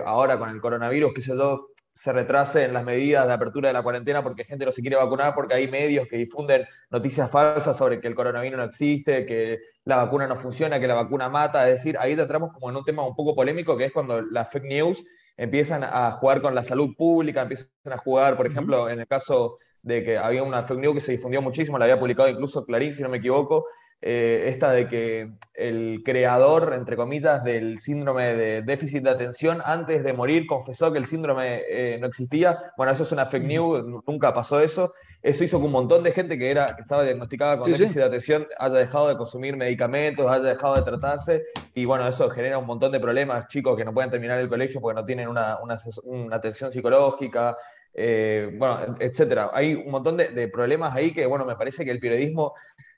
ahora 0.06 0.40
con 0.40 0.50
el 0.50 0.60
coronavirus, 0.60 1.14
que 1.14 1.22
se 1.22 1.38
yo, 1.38 1.75
se 1.96 2.12
retrase 2.12 2.66
en 2.66 2.74
las 2.74 2.84
medidas 2.84 3.26
de 3.26 3.34
apertura 3.34 3.70
de 3.70 3.74
la 3.74 3.82
cuarentena 3.82 4.22
porque 4.22 4.44
gente 4.44 4.66
no 4.66 4.74
se 4.74 4.82
quiere 4.82 4.98
vacunar, 4.98 5.34
porque 5.34 5.54
hay 5.54 5.70
medios 5.70 6.08
que 6.08 6.18
difunden 6.18 6.66
noticias 6.90 7.32
falsas 7.32 7.78
sobre 7.78 8.02
que 8.02 8.08
el 8.08 8.16
coronavirus 8.16 8.58
no 8.58 8.66
existe, 8.66 9.26
que 9.26 9.60
la 9.86 9.96
vacuna 9.96 10.28
no 10.28 10.36
funciona, 10.36 10.78
que 10.78 10.88
la 10.88 10.96
vacuna 10.96 11.30
mata. 11.30 11.70
Es 11.70 11.76
decir, 11.76 11.96
ahí 11.98 12.12
entramos 12.12 12.52
como 12.52 12.70
en 12.70 12.76
un 12.76 12.84
tema 12.84 13.08
un 13.08 13.16
poco 13.16 13.34
polémico, 13.34 13.78
que 13.78 13.86
es 13.86 13.94
cuando 13.94 14.22
las 14.22 14.52
fake 14.52 14.66
news 14.66 15.06
empiezan 15.38 15.86
a 15.86 16.12
jugar 16.12 16.42
con 16.42 16.54
la 16.54 16.66
salud 16.66 16.94
pública, 16.98 17.44
empiezan 17.44 17.70
a 17.86 17.98
jugar, 17.98 18.36
por 18.36 18.48
ejemplo, 18.48 18.90
en 18.90 19.00
el 19.00 19.08
caso 19.08 19.58
de 19.82 20.04
que 20.04 20.18
había 20.18 20.44
una 20.44 20.64
fake 20.64 20.80
news 20.80 20.96
que 20.96 21.02
se 21.02 21.14
difundió 21.14 21.42
muchísimo, 21.42 21.78
la 21.78 21.86
había 21.86 22.00
publicado 22.00 22.28
incluso 22.28 22.66
Clarín, 22.66 22.94
si 22.94 23.04
no 23.04 23.10
me 23.10 23.18
equivoco, 23.18 23.68
eh, 24.08 24.50
esta 24.50 24.72
de 24.72 24.88
que 24.88 25.32
el 25.56 26.04
creador, 26.06 26.76
entre 26.76 26.96
comillas, 26.96 27.44
del 27.44 27.80
síndrome 27.80 28.36
de 28.36 28.62
déficit 28.62 29.02
de 29.02 29.10
atención, 29.10 29.64
antes 29.66 30.04
de 30.04 30.14
morir 30.14 30.46
confesó 30.46 30.94
que 30.94 31.00
el 31.00 31.08
síndrome 31.08 31.64
eh, 31.68 31.98
no 32.00 32.06
existía. 32.06 32.72
Bueno, 32.78 32.92
eso 32.92 33.02
es 33.02 33.12
una 33.12 33.26
fake 33.26 33.46
news, 33.46 33.84
nunca 34.06 34.32
pasó 34.32 34.60
eso. 34.60 34.94
Eso 35.24 35.44
hizo 35.44 35.58
que 35.58 35.66
un 35.66 35.72
montón 35.72 36.04
de 36.04 36.12
gente 36.12 36.38
que, 36.38 36.52
era, 36.52 36.76
que 36.76 36.84
estaba 36.84 37.02
diagnosticada 37.02 37.58
con 37.58 37.72
déficit 37.72 37.96
de 37.96 38.04
atención 38.04 38.48
haya 38.60 38.76
dejado 38.76 39.08
de 39.08 39.18
consumir 39.18 39.58
medicamentos, 39.58 40.28
haya 40.28 40.50
dejado 40.50 40.76
de 40.76 40.84
tratarse. 40.84 41.44
Y 41.74 41.86
bueno, 41.86 42.08
eso 42.08 42.30
genera 42.30 42.60
un 42.60 42.68
montón 42.68 42.92
de 42.92 43.00
problemas, 43.00 43.48
chicos 43.48 43.76
que 43.76 43.84
no 43.84 43.92
pueden 43.92 44.12
terminar 44.12 44.38
el 44.38 44.48
colegio 44.48 44.80
porque 44.80 45.02
no 45.02 45.04
tienen 45.04 45.30
una, 45.30 45.58
una, 45.64 45.80
atención 46.36 46.72
psicológica, 46.72 47.58
eh, 47.92 48.52
bueno, 48.56 48.98
etcétera. 49.00 49.50
Hay 49.52 49.74
un 49.74 49.90
montón 49.90 50.16
de, 50.16 50.28
de, 50.28 50.48
problemas 50.48 50.96
ahí 50.96 51.12
que, 51.12 51.26
bueno, 51.26 51.44
me 51.44 51.56
parece 51.56 51.84
que 51.84 51.90
el 51.90 52.00
periodismo 52.00 52.54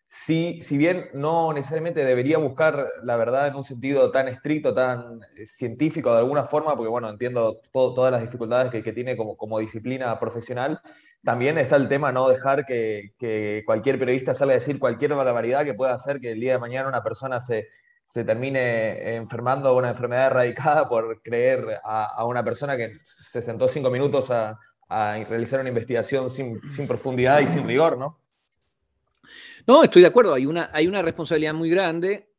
si, 0.10 0.64
si 0.64 0.78
bien 0.78 1.10
no 1.14 1.52
necesariamente 1.52 2.06
debería 2.06 2.38
buscar 2.38 2.88
la 3.04 3.18
verdad 3.18 3.48
en 3.48 3.56
un 3.56 3.66
sentido 3.66 4.10
tan 4.10 4.30
estricto, 4.30 4.74
tan 4.74 5.20
eh, 5.36 5.46
científico 5.46 6.14
de 6.14 6.20
alguna 6.20 6.46
forma, 6.46 6.78
porque 6.78 6.90
bueno, 6.90 7.10
entiendo 7.10 7.60
todas 7.74 8.14
las 8.14 8.22
dificultades 8.22 8.72
que, 8.72 8.94
tiene 8.94 9.18
como, 9.18 9.60
disciplina 9.60 10.18
profesional, 10.18 10.80
también 11.24 11.58
está 11.58 11.76
el 11.76 11.90
tema 11.90 12.14
no 12.14 12.30
dejar 12.30 12.66
que, 12.66 13.64
cualquier 13.66 14.00
periodista 14.00 14.34
salga 14.34 14.54
a 14.54 14.60
decir 14.60 14.80
cualquier 14.80 15.14
barbaridad 15.14 15.66
que 15.66 15.74
pueda 15.74 15.94
hacer 15.94 16.22
que 16.22 16.32
el 16.32 16.40
día 16.40 16.54
de 16.54 16.60
mañana 16.60 16.88
una 16.88 17.04
persona 17.04 17.42
se, 17.42 17.68
termine 18.14 19.16
enfermando 19.16 19.76
una 19.76 19.90
enfermedad 19.90 20.28
erradicada 20.28 20.88
por 20.88 21.22
creer 21.22 21.82
a, 21.84 22.24
una 22.26 22.46
persona 22.46 22.78
que 22.78 23.00
se 23.04 23.42
sentó 23.42 23.68
cinco 23.68 23.92
minutos 23.92 24.32
a, 24.32 24.58
realizar 24.90 25.60
una 25.60 25.68
investigación 25.68 26.30
sin, 26.30 26.62
profundidad 26.88 27.42
y 27.42 27.50
sin 27.50 27.68
rigor, 27.68 27.98
¿no? 27.98 28.22
No, 29.68 29.84
estoy 29.84 30.02
de 30.02 30.08
acuerdo, 30.08 30.34
hay 30.34 30.46
una, 30.46 30.70
hay 30.74 30.88
una 30.88 31.02
responsabilidad 31.02 31.54
muy 31.54 31.70
grande 31.70 32.30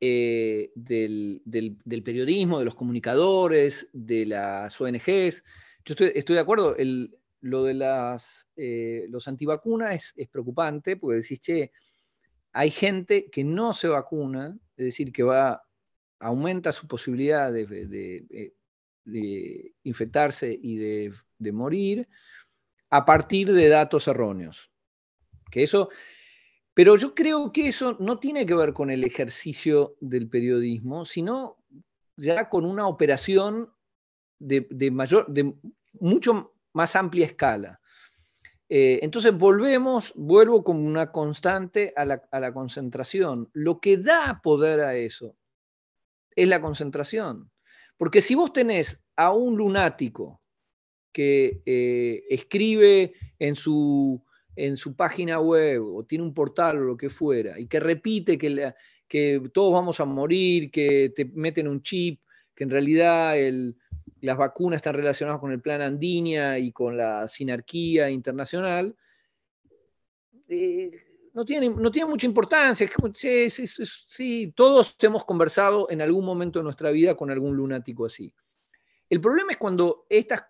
eh, 0.00 0.70
del, 0.74 2.02
periodismo, 2.02 2.58
de 2.58 2.64
los 2.64 2.74
comunicadores, 2.74 3.90
de 3.92 4.24
las 4.24 4.80
ONGs. 4.80 5.44
Yo 5.84 5.94
estoy, 5.98 6.34
de 6.34 6.40
acuerdo, 6.40 6.74
lo 7.42 7.64
de 7.64 7.74
las, 7.74 8.48
eh, 8.56 9.04
los 9.10 9.28
antivacunas 9.28 10.14
es, 10.16 10.28
preocupante 10.28 10.96
porque 10.96 11.20
decís, 11.20 11.40
che, 11.40 11.72
hay 12.52 12.70
gente 12.70 13.28
que 13.30 13.44
no 13.44 13.74
se 13.74 13.88
vacuna, 13.88 14.56
es 14.76 14.86
decir, 14.86 15.12
que 15.12 15.24
va, 15.24 15.62
aumenta 16.20 16.72
su 16.72 16.86
posibilidad 16.88 17.52
de, 17.52 18.24
eh, 18.30 19.72
infectarse 19.82 20.58
y 20.58 20.76
de, 20.76 21.12
morir 21.52 22.08
a 22.88 23.04
partir 23.04 23.52
de 23.52 23.68
datos 23.68 24.08
erróneos. 24.08 24.70
Que 25.50 25.64
eso 25.64 25.90
pero 26.74 26.96
yo 26.96 27.14
creo 27.14 27.52
que 27.52 27.68
eso 27.68 27.96
no 28.00 28.18
tiene 28.18 28.46
que 28.46 28.54
ver 28.54 28.72
con 28.72 28.90
el 28.90 29.04
ejercicio 29.04 29.96
del 30.00 30.28
periodismo, 30.28 31.04
sino 31.04 31.58
ya 32.16 32.48
con 32.48 32.64
una 32.64 32.86
operación 32.86 33.70
de, 34.38 34.90
mayor, 34.90 35.26
de 35.28 35.54
mucho 36.00 36.54
más 36.72 36.96
amplia 36.96 37.26
escala. 37.26 37.80
Eh, 38.68 39.00
entonces 39.02 39.36
volvemos, 39.36 40.14
vuelvo 40.16 40.64
como 40.64 40.80
una 40.80 41.12
constante 41.12 41.92
a 41.94 42.06
la, 42.06 42.52
concentración. 42.54 43.50
Lo 43.52 43.80
que 43.80 43.98
da 43.98 44.40
poder 44.42 44.80
a 44.80 44.96
eso 44.96 45.36
es 46.34 46.48
la 46.48 46.62
concentración. 46.62 47.50
Porque 47.98 48.22
si 48.22 48.34
vos 48.34 48.52
tenés 48.52 49.04
a 49.14 49.30
un 49.32 49.58
lunático 49.58 50.40
que 51.12 51.60
eh, 51.66 52.24
escribe 52.30 53.12
en 53.38 53.56
su 53.56 54.24
en 54.56 54.76
su 54.76 54.94
página 54.94 55.40
web 55.40 55.82
o 55.84 56.04
tiene 56.04 56.24
un 56.24 56.34
portal 56.34 56.78
o 56.78 56.84
lo 56.84 56.96
que 56.96 57.10
fuera 57.10 57.58
y 57.58 57.66
que 57.66 57.80
repite 57.80 58.36
que, 58.38 58.72
todos 59.52 59.72
vamos 59.72 60.00
a 60.00 60.04
morir, 60.04 60.70
que 60.70 61.12
te 61.14 61.26
meten 61.26 61.68
un 61.68 61.82
chip, 61.82 62.20
que 62.54 62.64
en 62.64 62.70
realidad 62.70 63.34
las 64.20 64.38
vacunas 64.38 64.78
están 64.78 64.94
relacionadas 64.94 65.40
con 65.40 65.52
el 65.52 65.60
plan 65.60 65.82
Andinia 65.82 66.58
y 66.58 66.72
con 66.72 66.96
la 66.96 67.28
sinarquía 67.28 68.08
internacional, 68.08 68.96
eh, 70.48 70.90
no, 71.34 71.44
tiene, 71.44 71.70
no 71.70 71.90
tiene 71.90 72.08
mucha 72.08 72.26
importancia. 72.26 72.88
Sí, 74.06 74.52
todos 74.54 74.96
hemos 75.00 75.24
conversado 75.24 75.88
en 75.90 76.02
algún 76.02 76.24
momento 76.24 76.58
de 76.58 76.64
nuestra 76.64 76.90
vida 76.90 77.14
con 77.14 77.30
algún 77.30 77.56
lunático 77.56 78.06
así. 78.06 78.34
El 79.08 79.20
problema 79.20 79.52
es 79.52 79.58
cuando 79.58 80.06
estas 80.08 80.44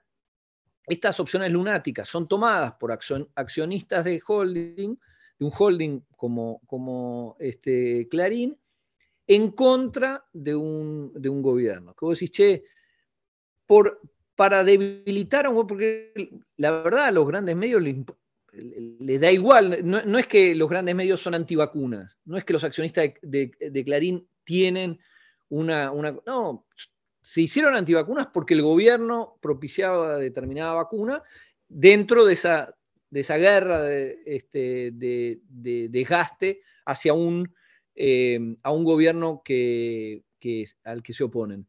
estas 0.86 1.20
opciones 1.20 1.52
lunáticas 1.52 2.08
son 2.08 2.28
tomadas 2.28 2.72
por 2.74 2.92
accionistas 2.92 4.04
de 4.04 4.20
holding, 4.26 4.96
de 5.38 5.44
un 5.44 5.52
holding 5.56 6.00
como, 6.16 6.60
como 6.66 7.36
este, 7.38 8.08
Clarín, 8.08 8.56
en 9.26 9.50
contra 9.52 10.24
de 10.32 10.54
un, 10.54 11.12
gobierno. 11.42 11.94
Que 11.94 12.04
vos 12.04 12.18
decís, 12.18 12.32
che, 12.32 12.64
por, 13.66 14.00
para 14.34 14.64
debilitar 14.64 15.46
a 15.46 15.50
un 15.50 15.66
porque 15.66 16.30
la 16.56 16.70
verdad 16.70 17.06
a 17.06 17.10
los 17.10 17.26
grandes 17.26 17.56
medios 17.56 17.82
les, 17.82 19.20
da 19.20 19.30
igual, 19.30 19.80
no, 19.84 20.18
es 20.18 20.26
que 20.26 20.54
los 20.54 20.68
grandes 20.68 20.94
medios 20.94 21.20
son 21.20 21.34
antivacunas, 21.34 22.18
no 22.24 22.36
es 22.36 22.44
que 22.44 22.52
los 22.52 22.64
accionistas 22.64 23.10
de, 23.22 23.84
Clarín 23.84 24.26
tienen 24.44 24.98
una, 25.48 25.92
una, 25.92 26.16
No, 26.26 26.66
se 27.22 27.42
hicieron 27.42 27.74
antivacunas 27.74 28.28
porque 28.32 28.54
el 28.54 28.62
gobierno 28.62 29.38
propiciaba 29.40 30.18
determinada 30.18 30.74
vacuna 30.74 31.22
dentro 31.68 32.24
de 32.24 32.34
esa, 32.34 32.74
de 33.10 33.20
esa 33.20 33.36
guerra 33.36 33.82
de, 33.82 34.22
este, 34.26 34.90
de, 34.92 35.40
desgaste 35.88 36.60
hacia 36.84 37.14
un, 37.14 37.54
eh, 37.94 38.56
a 38.62 38.72
un 38.72 38.84
gobierno 38.84 39.42
que, 39.44 40.24
al 40.84 41.02
que 41.02 41.12
se 41.12 41.24
oponen. 41.24 41.66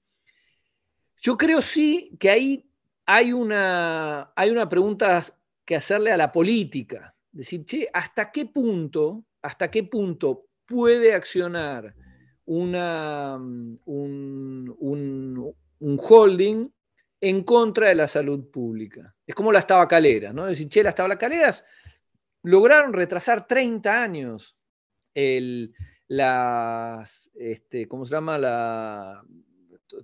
Yo 1.17 1.37
creo 1.37 1.61
sí 1.61 2.17
que 2.19 2.29
ahí 2.29 2.69
hay 3.05 3.31
una, 3.31 4.33
hay 4.35 4.49
una 4.49 4.67
pregunta 4.67 5.23
que 5.63 5.75
hacerle 5.75 6.11
a 6.11 6.17
la 6.17 6.31
política. 6.31 7.15
Decir, 7.31 7.65
che, 7.65 7.89
¿hasta 7.93 8.31
qué 8.31 8.45
punto, 8.45 9.23
hasta 9.41 9.69
qué 9.71 9.83
punto 9.83 10.47
puede 10.65 11.13
accionar 11.13 11.95
una, 12.45 13.38
mm, 13.38 13.79
un, 13.86 15.56
holding 15.79 16.71
en 17.21 17.43
contra 17.43 17.89
de 17.89 17.95
la 17.95 18.08
salud 18.08 18.49
pública. 18.49 19.15
Es 19.25 19.36
como 19.36 19.51
las 19.51 19.67
tabacaleras, 19.67 20.34
¿no? 20.34 20.47
Es 20.47 20.58
decir, 20.58 20.69
che, 20.69 20.84
las 20.84 20.95
tabacaleras 20.95 21.63
lograron 22.43 22.93
retrasar 22.93 23.47
30 23.47 24.01
años 24.01 24.58
el, 25.13 25.73
las, 26.08 27.32
este, 27.36 27.88
¿cómo 27.88 28.06
se 28.06 28.15
llama? 28.15 28.38
La, 28.38 29.23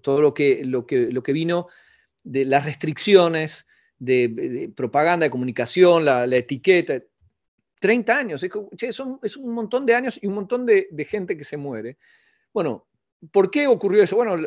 todo 0.02 0.22
lo 0.22 0.34
que, 0.34 0.64
lo, 0.64 0.86
que, 0.86 1.12
lo 1.12 1.24
que 1.24 1.34
vino 1.34 1.68
de 2.24 2.46
las 2.46 2.64
restricciones 2.64 3.68
de, 3.98 4.72
propaganda, 4.76 5.26
de 5.26 5.32
comunicación, 5.32 6.06
la, 6.06 6.26
etiqueta. 6.36 7.02
30 7.82 8.18
años, 8.18 8.44
es, 8.44 8.52
che, 8.76 8.90
es 8.90 9.38
un 9.38 9.54
montón 9.54 9.86
de 9.86 9.96
años 9.96 10.20
y 10.22 10.28
un 10.28 10.36
montón 10.36 10.66
de 10.66 11.08
gente 11.10 11.38
que 11.38 11.46
se 11.46 11.58
muere. 11.58 11.98
Bueno, 12.54 12.88
¿por 13.32 13.52
qué 13.52 13.68
ocurrió 13.68 14.04
eso? 14.04 14.16
Bueno, 14.16 14.38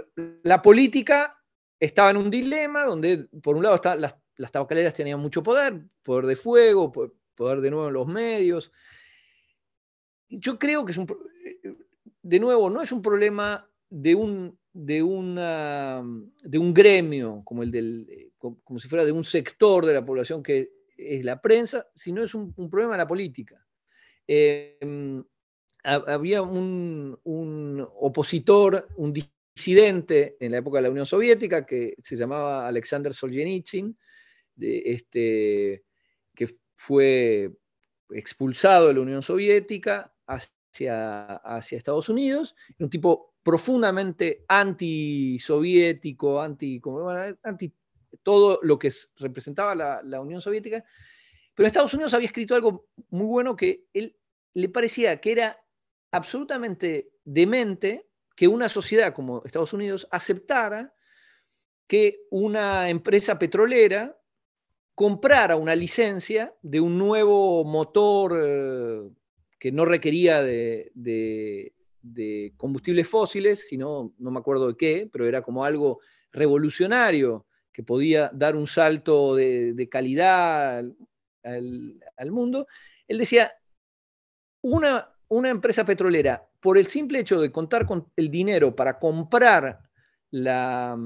la, 0.43 0.63
política 0.63 1.39
estaba 1.79 2.11
en 2.11 2.17
un 2.17 2.31
dilema 2.31 2.85
donde, 2.85 3.29
por 3.43 3.57
un 3.57 3.63
lado, 3.63 3.81
las, 3.97 4.53
tabacaleras 4.53 4.95
tenían 4.95 5.21
mucho 5.21 5.43
poder, 5.43 5.83
poder 6.03 6.27
de 6.27 6.37
fuego, 6.37 6.93
poder 7.35 7.61
de 7.61 7.71
nuevo 7.71 7.89
en 7.89 7.95
los 7.95 8.07
medios. 8.07 8.73
Yo 10.29 10.59
creo 10.59 10.85
que 10.85 10.93
es 10.93 10.99
un, 10.99 11.07
de 12.23 12.41
nuevo, 12.41 12.71
no 12.71 12.83
es 12.83 12.93
un 12.93 13.03
problema 13.03 13.69
de 13.91 14.15
un, 14.15 14.59
de 14.73 15.03
una, 15.03 16.03
de 16.43 16.59
un 16.59 16.73
gremio, 16.73 17.43
como, 17.45 17.63
el 17.63 17.71
del, 17.71 18.33
como 18.39 18.79
si 18.79 18.89
fuera 18.89 19.05
de 19.05 19.13
un 19.13 19.25
sector 19.25 19.85
de 19.85 19.95
la 19.95 20.05
población 20.05 20.43
que 20.43 20.71
es 20.97 21.25
la 21.25 21.41
prensa, 21.41 21.87
sino 21.95 22.23
es 22.23 22.35
un, 22.35 22.55
problema 22.71 22.93
de 22.93 22.99
la 22.99 23.09
política. 23.09 23.65
Eh, 24.27 24.79
había 25.85 26.43
un, 26.43 27.19
opositor, 27.97 28.89
un 28.97 29.13
disidente 29.13 30.37
en 30.41 30.53
la 30.53 30.59
época 30.59 30.79
de 30.79 30.83
la 30.83 30.91
Unión 30.91 31.07
Soviética 31.07 31.67
que 31.67 31.95
se 32.03 32.17
llamaba 32.17 32.67
Alexander 32.67 33.13
Solzhenitsyn, 33.13 33.97
este, 34.59 35.85
que 36.35 36.59
fue 36.77 37.51
expulsado 38.11 38.89
de 38.89 38.95
la 38.95 39.01
Unión 39.01 39.23
Soviética 39.23 40.15
hacia, 40.27 41.37
hacia 41.37 41.79
Estados 41.79 42.09
Unidos, 42.09 42.55
un 42.79 42.91
tipo 42.91 43.35
profundamente 43.43 44.45
antisoviético, 44.49 46.41
anti, 46.41 46.81
anti 47.43 47.75
todo 48.23 48.61
lo 48.63 48.79
que 48.79 48.93
representaba 49.17 49.75
la, 49.75 50.01
la 50.05 50.21
Unión 50.21 50.41
Soviética, 50.41 50.85
pero 51.55 51.67
Estados 51.67 51.95
Unidos 51.95 52.15
había 52.15 52.29
escrito 52.29 52.55
algo 52.55 52.87
muy 53.11 53.27
bueno 53.27 53.57
que 53.57 53.87
él 53.93 54.17
le 54.55 54.69
parecía 54.69 55.21
que 55.21 55.33
era 55.33 55.62
absolutamente 56.13 57.11
demente 57.25 58.07
que 58.37 58.49
una 58.49 58.69
sociedad 58.69 59.13
como 59.15 59.43
Estados 59.45 59.73
Unidos 59.73 60.07
aceptara 60.11 60.95
que 61.87 62.21
una 62.31 62.89
empresa 62.89 63.39
petrolera 63.39 64.17
comprara 64.95 65.57
una 65.57 65.75
licencia 65.75 66.55
de 66.63 66.81
un 66.81 66.99
nuevo 66.99 67.65
motor 67.65 68.41
eh, 68.43 69.11
que 69.59 69.73
no 69.73 69.85
requería 69.85 70.43
de, 70.43 71.73
combustibles 72.57 73.09
fósiles, 73.09 73.67
sino 73.69 74.15
no 74.19 74.31
me 74.31 74.41
acuerdo 74.41 74.69
de 74.69 74.77
qué, 74.77 75.09
pero 75.13 75.27
era 75.27 75.43
como 75.43 75.65
algo 75.65 76.01
revolucionario 76.33 77.47
que 77.73 77.83
podía 77.83 78.31
dar 78.35 78.57
un 78.57 78.67
salto 78.67 79.35
de, 79.37 79.89
calidad 79.91 80.79
al, 81.45 82.31
mundo. 82.31 82.67
Él 83.07 83.19
decía, 83.19 83.53
una, 84.63 85.12
una 85.33 85.49
empresa 85.49 85.85
petrolera, 85.85 86.47
por 86.61 86.77
el 86.77 86.87
simple 86.87 87.21
hecho 87.21 87.41
de 87.41 87.51
contar 87.51 87.87
con 87.87 88.07
el 88.17 88.31
dinero 88.31 88.77
para 88.77 88.99
comprar 88.99 89.81
la, 90.31 90.99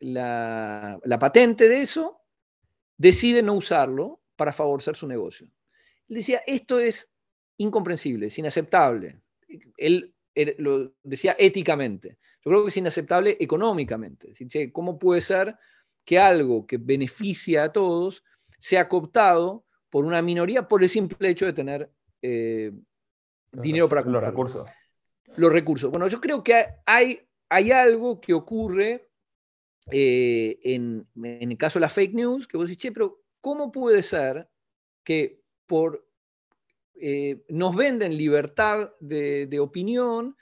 la, 0.00 1.18
patente 1.18 1.66
de 1.66 1.80
eso, 1.80 2.20
decide 2.98 3.42
no 3.42 3.54
usarlo 3.54 4.20
para 4.36 4.52
favorecer 4.52 4.96
su 4.96 5.06
negocio. 5.06 5.48
Él 6.08 6.16
decía, 6.16 6.42
esto 6.46 6.78
es 6.78 7.10
incomprensible, 7.56 8.26
es 8.26 8.38
inaceptable. 8.38 9.18
Él, 9.78 10.14
lo 10.58 10.92
decía 11.02 11.34
éticamente. 11.38 12.18
Yo 12.44 12.50
creo 12.50 12.62
que 12.64 12.68
es 12.68 12.76
inaceptable 12.76 13.36
económicamente. 13.40 14.32
¿cómo 14.72 14.98
puede 14.98 15.22
ser 15.22 15.56
que 16.04 16.18
algo 16.18 16.66
que 16.66 16.76
beneficia 16.76 17.64
a 17.64 17.72
todos 17.72 18.24
sea 18.58 18.88
cooptado 18.88 19.64
por 19.88 20.04
una 20.04 20.20
minoría 20.20 20.68
por 20.68 20.82
el 20.82 20.88
simple 20.90 21.30
hecho 21.30 21.46
de 21.46 21.52
tener 21.52 21.90
eh, 22.22 22.72
dinero 23.52 23.88
para 23.88 24.02
comprar. 24.02 24.22
Los 24.22 24.30
recursos. 24.30 24.68
los 25.36 25.52
recursos. 25.52 25.90
Bueno, 25.90 26.08
yo 26.08 26.20
creo 26.20 26.42
que 26.42 26.66
hay, 26.86 27.20
hay 27.48 27.70
algo 27.70 28.20
que 28.20 28.34
ocurre 28.34 29.10
eh, 29.90 30.58
en, 30.62 31.06
el 31.22 31.58
caso 31.58 31.78
de 31.78 31.82
la 31.82 31.88
fake 31.88 32.14
news, 32.14 32.46
que 32.46 32.56
vos 32.56 32.68
decís, 32.68 32.82
che, 32.82 32.92
pero 32.92 33.22
¿cómo 33.40 33.72
puede 33.72 34.02
ser 34.02 34.48
que 35.04 35.40
por 35.66 36.06
eh, 36.94 37.42
nos 37.48 37.74
venden 37.74 38.16
libertad 38.16 38.92
de, 39.00 39.58
opinión 39.58 40.36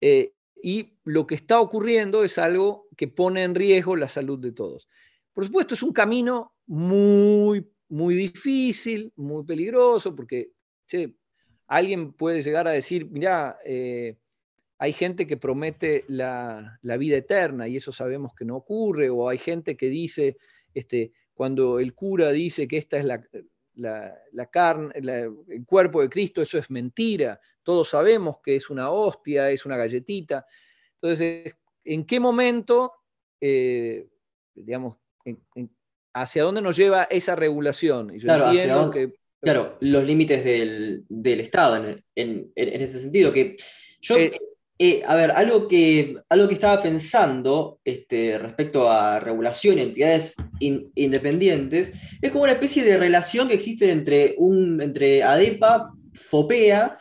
eh, 0.00 0.34
y 0.62 0.94
lo 1.04 1.26
que 1.26 1.34
está 1.34 1.60
ocurriendo 1.60 2.24
es 2.24 2.38
algo 2.38 2.86
que 2.96 3.08
pone 3.08 3.42
en 3.42 3.54
riesgo 3.54 3.96
la 3.96 4.08
salud 4.08 4.38
de 4.38 4.52
todos? 4.52 4.88
Por 5.32 5.44
supuesto, 5.44 5.74
es 5.74 5.82
un 5.82 5.92
camino 5.92 6.54
muy, 6.66 7.70
muy 7.88 8.14
difícil, 8.14 9.12
muy 9.16 9.44
peligroso, 9.44 10.14
porque 10.14 10.52
alguien 11.76 12.12
puede 12.12 12.42
llegar 12.42 12.68
a 12.68 12.72
decir, 12.72 13.06
mira, 13.10 13.58
hay 14.82 14.92
gente 14.92 15.28
que 15.28 15.36
promete 15.36 16.04
la, 16.08 16.78
vida 16.98 17.16
eterna 17.16 17.68
y 17.68 17.76
eso 17.76 17.92
sabemos 17.92 18.34
que 18.34 18.44
no 18.44 18.56
ocurre, 18.56 19.10
o 19.10 19.28
hay 19.28 19.38
gente 19.38 19.76
que 19.76 19.86
dice, 19.86 20.36
este, 20.74 21.12
cuando 21.34 21.78
el 21.78 21.94
cura 21.94 22.30
dice 22.32 22.66
que 22.66 22.78
esta 22.78 22.96
es 22.98 23.04
la, 23.04 24.50
carne, 24.50 24.92
el 24.96 25.64
cuerpo 25.64 26.02
de 26.02 26.08
Cristo, 26.08 26.42
eso 26.42 26.58
es 26.58 26.68
mentira, 26.68 27.40
todos 27.62 27.90
sabemos 27.90 28.40
que 28.42 28.56
es 28.56 28.70
una 28.70 28.90
hostia, 28.90 29.50
es 29.50 29.64
una 29.64 29.76
galletita. 29.76 30.46
Entonces, 31.00 31.54
¿en 31.84 32.04
qué 32.04 32.18
momento, 32.18 32.92
eh, 33.40 34.08
digamos, 34.52 34.96
hacia 36.12 36.42
dónde 36.42 36.60
nos 36.60 36.76
lleva 36.76 37.04
esa 37.04 37.36
regulación? 37.36 38.18
claro, 38.18 38.92
los 39.42 40.04
límites 40.04 40.44
del, 40.44 41.40
Estado 41.40 41.84
en, 42.14 42.52
ese 42.54 43.00
sentido, 43.00 43.32
que 43.32 43.56
yo... 44.00 44.16
Eh, 44.16 44.32
eh, 44.78 45.00
a 45.06 45.14
ver, 45.14 45.30
algo 45.30 45.68
que, 45.68 46.16
algo 46.28 46.48
que 46.48 46.54
estaba 46.54 46.82
pensando 46.82 47.78
este, 47.84 48.36
respecto 48.36 48.90
a 48.90 49.20
regulación 49.20 49.78
y 49.78 49.82
entidades 49.82 50.34
independientes 50.58 51.92
es 52.20 52.30
como 52.32 52.42
una 52.42 52.54
especie 52.54 52.82
de 52.82 52.98
relación 52.98 53.46
que 53.46 53.54
existe 53.54 53.92
entre, 53.92 54.34
un, 54.38 54.80
entre 54.80 55.22
ADEPA, 55.22 55.92
FOPEA 56.14 56.96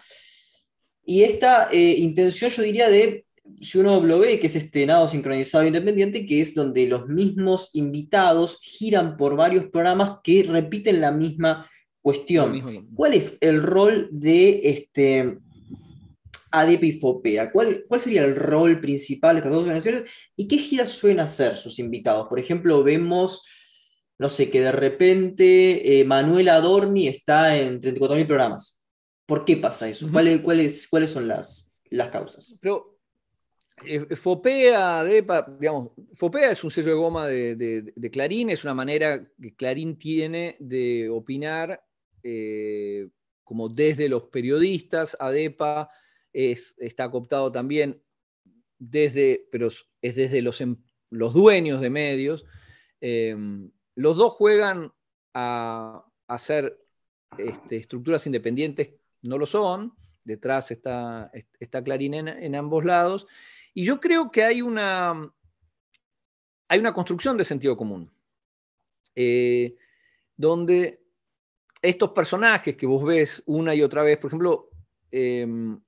y 1.03 1.23
esta 1.23 1.69
eh, 1.71 1.95
intención, 1.97 2.51
yo 2.51 2.61
diría, 2.61 2.89
de, 2.89 3.25
si 3.59 3.79
uno 3.79 3.99
lo 4.01 4.19
ve, 4.19 4.39
que 4.39 4.47
es 4.47 4.55
este 4.55 4.85
nado 4.85 5.07
sincronizado 5.07 5.65
independiente, 5.65 6.25
que 6.25 6.41
es 6.41 6.53
donde 6.53 6.87
los 6.87 7.07
mismos 7.07 7.71
invitados 7.73 8.59
giran 8.61 9.17
por 9.17 9.35
varios 9.35 9.65
programas 9.65 10.19
que 10.23 10.43
repiten 10.43 11.01
la 11.01 11.11
misma 11.11 11.69
cuestión. 12.01 12.87
¿Cuál 12.95 13.13
es 13.13 13.37
el 13.41 13.61
rol 13.61 14.09
de 14.11 14.61
este 14.63 15.37
ADP 16.51 16.83
y 16.83 16.91
FOPEA. 16.93 17.51
¿Cuál, 17.51 17.85
¿Cuál 17.87 17.99
sería 17.99 18.25
el 18.25 18.35
rol 18.35 18.79
principal 18.79 19.35
de 19.35 19.39
estas 19.39 19.53
dos 19.53 19.63
organizaciones 19.63 20.09
y 20.35 20.47
qué 20.47 20.57
giras 20.57 20.89
suelen 20.89 21.21
hacer 21.21 21.57
sus 21.57 21.79
invitados? 21.79 22.27
Por 22.27 22.39
ejemplo, 22.39 22.83
vemos, 22.83 23.43
no 24.19 24.29
sé, 24.29 24.49
que 24.49 24.61
de 24.61 24.71
repente 24.71 25.99
eh, 25.99 26.05
Manuel 26.05 26.49
Adorni 26.49 27.07
está 27.07 27.57
en 27.57 27.79
34.000 27.79 28.27
programas. 28.27 28.81
¿Por 29.25 29.45
qué 29.45 29.57
pasa 29.57 29.87
eso? 29.87 30.09
¿Cuáles, 30.11 30.41
cuáles, 30.89 31.09
son 31.09 31.27
las, 31.27 31.73
las 31.89 32.09
causas? 32.09 32.59
Pero 32.61 32.99
eh, 33.85 34.15
FOPEA, 34.15 34.99
ADEPA, 34.99 35.55
digamos, 35.57 35.91
FOPEA 36.15 36.51
es 36.51 36.63
un 36.65 36.71
sello 36.71 36.89
de 36.89 36.97
goma 36.97 37.27
de, 37.27 38.11
Clarín, 38.11 38.49
es 38.49 38.65
una 38.65 38.73
manera 38.73 39.25
que 39.41 39.55
Clarín 39.55 39.97
tiene 39.97 40.57
de 40.59 41.09
opinar 41.09 41.81
eh, 42.23 43.09
como 43.43 43.69
desde 43.69 44.09
los 44.09 44.23
periodistas, 44.23 45.17
ADEPA 45.19 45.89
está 46.33 47.11
cooptado 47.11 47.51
también 47.51 48.01
desde, 48.79 49.47
pero 49.51 49.67
es 49.67 50.15
desde 50.15 50.41
los, 50.41 50.59
em, 50.61 50.77
los 51.09 51.33
dueños 51.33 51.81
de 51.81 51.89
medios. 51.89 52.45
Em, 52.99 53.69
los 53.95 54.17
dos 54.17 54.33
juegan 54.33 54.91
a, 55.33 56.05
hacer 56.27 56.79
este, 57.37 57.75
estructuras 57.75 58.25
independientes, 58.25 58.93
no 59.21 59.37
lo 59.37 59.45
son, 59.45 59.93
detrás 60.23 60.71
está, 60.71 61.29
está 61.59 61.83
Clarín 61.83 62.13
en, 62.13 62.55
ambos 62.55 62.85
lados, 62.85 63.27
y 63.73 63.83
yo 63.83 63.99
creo 63.99 64.31
que 64.31 64.43
hay 64.43 64.61
una, 64.61 65.29
hay 66.69 66.79
una 66.79 66.93
construcción 66.93 67.35
de 67.37 67.45
sentido 67.45 67.75
común, 67.75 68.09
eh, 69.15 69.75
donde 70.37 71.00
estos 71.81 72.11
personajes 72.11 72.75
que 72.75 72.85
vos 72.85 73.03
ves 73.03 73.41
una 73.45 73.73
y 73.73 73.81
otra 73.81 74.03
vez, 74.03 74.17
por 74.17 74.29
ejemplo, 74.29 74.69
em, 75.11 75.79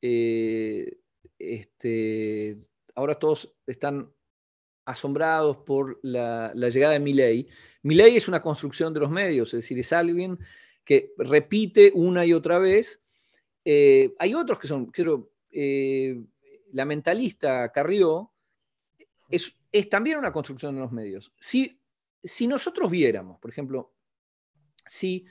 eh, 0.00 0.98
este, 1.38 2.58
ahora 2.94 3.18
todos 3.18 3.54
están 3.66 4.10
asombrados 4.84 5.58
por 5.58 5.98
la, 6.02 6.52
llegada 6.54 6.94
de 6.94 7.00
Milley. 7.00 7.48
Milley 7.82 8.16
es 8.16 8.28
una 8.28 8.40
construcción 8.40 8.94
de 8.94 9.00
los 9.00 9.10
medios, 9.10 9.48
es 9.48 9.62
decir, 9.62 9.78
es 9.78 9.92
alguien 9.92 10.38
que 10.84 11.12
repite 11.18 11.90
una 11.94 12.24
y 12.24 12.32
otra 12.32 12.58
vez. 12.58 13.02
Eh, 13.64 14.14
hay 14.18 14.34
otros 14.34 14.60
que 14.60 14.68
son, 14.68 14.92
eh, 15.50 16.22
la 16.72 16.84
mentalista 16.84 17.72
Carrió 17.72 18.32
es, 19.28 19.52
también 19.90 20.18
una 20.18 20.32
construcción 20.32 20.76
de 20.76 20.82
los 20.82 20.92
medios. 20.92 21.32
Si, 21.40 21.80
si 22.22 22.46
nosotros 22.46 22.90
viéramos, 22.90 23.40
por 23.40 23.50
ejemplo, 23.50 23.95
si 24.88 25.26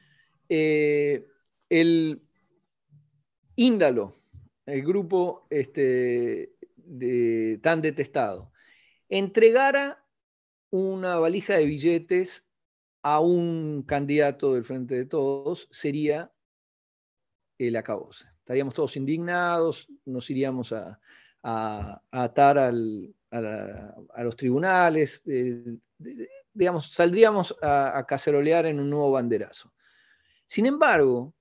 el 0.49 2.22
índalo 3.56 4.16
el 4.66 4.84
grupo 4.84 5.47
este, 5.49 6.53
tan 7.62 7.82
detestado, 7.82 8.51
entregara 9.10 10.03
una 10.72 11.18
valija 11.18 11.58
de 11.58 11.66
billetes 11.66 12.45
a 13.03 13.20
un 13.20 13.84
candidato 13.84 14.53
del 14.53 14.66
Frente 14.66 14.95
de 14.95 15.06
Todos, 15.06 15.68
sería 15.72 16.32
el 17.58 17.76
acabose. 17.76 18.26
Estaríamos 18.39 18.74
todos 18.74 18.97
indignados, 18.97 19.88
nos 20.06 20.30
iríamos 20.30 20.74
a, 20.74 20.99
atar 22.12 22.58
a, 22.58 22.72
los 22.72 24.36
tribunales, 24.36 25.22
eh, 25.28 25.78
digamos, 26.56 26.91
saldríamos 26.91 27.56
a 27.62 28.03
cacerolear 28.08 28.66
en 28.66 28.80
un 28.80 28.89
nuevo 28.89 29.12
banderazo. 29.12 29.72
Sin 30.47 30.66
embargo, 30.66 31.36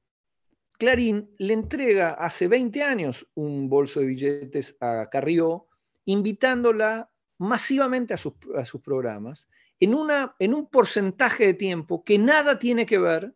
Clarín 0.79 1.31
le 1.39 1.55
entrega 1.55 2.13
hace 2.13 2.49
20 2.49 2.83
años 2.83 3.27
un 3.35 3.69
bolso 3.69 4.01
de 4.01 4.07
billetes 4.07 4.77
a 4.81 5.09
Carrió, 5.11 5.69
invitándola 6.05 7.11
masivamente 7.39 8.15
a 8.15 8.17
sus, 8.17 8.35
programas 8.83 9.49
en, 9.81 9.95
una, 9.95 10.35
en, 10.39 10.55
un 10.55 10.69
porcentaje 10.69 11.47
de 11.47 11.55
tiempo 11.55 12.05
que 12.05 12.19
nada 12.19 12.59
tiene 12.59 12.87
que 12.87 12.99
ver 12.99 13.35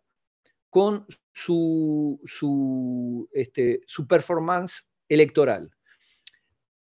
con 0.70 1.06
su, 1.32 2.20
su, 2.26 3.28
este, 3.32 3.80
su 3.86 4.06
performance 4.06 4.86
electoral. 5.08 5.70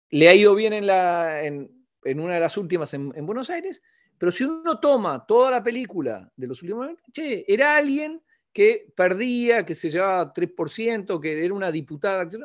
Le 0.09 0.27
ha 0.27 0.35
ido 0.35 0.55
bien 0.55 0.73
en, 0.73 0.87
la, 0.87 1.43
en, 1.43 1.69
una 2.03 2.35
de 2.35 2.39
las 2.39 2.57
últimas 2.57 2.93
en, 2.93 3.11
en, 3.15 3.25
Buenos 3.25 3.49
Aires, 3.49 3.81
pero 4.19 4.31
si 4.31 4.43
uno 4.43 4.79
toma 4.79 5.25
toda 5.25 5.49
la 5.49 5.63
película 5.63 6.31
de 6.35 6.47
los 6.47 6.61
últimos 6.61 6.87
años, 6.87 6.99
che, 7.11 7.45
era 7.47 7.77
alguien 7.77 8.21
que 8.51 8.91
perdía, 8.95 9.65
que 9.65 9.73
se 9.73 9.89
llevaba 9.89 10.33
3%, 10.33 11.19
que 11.21 11.45
era 11.45 11.53
una 11.53 11.71
diputada, 11.71 12.23
etc. 12.23 12.43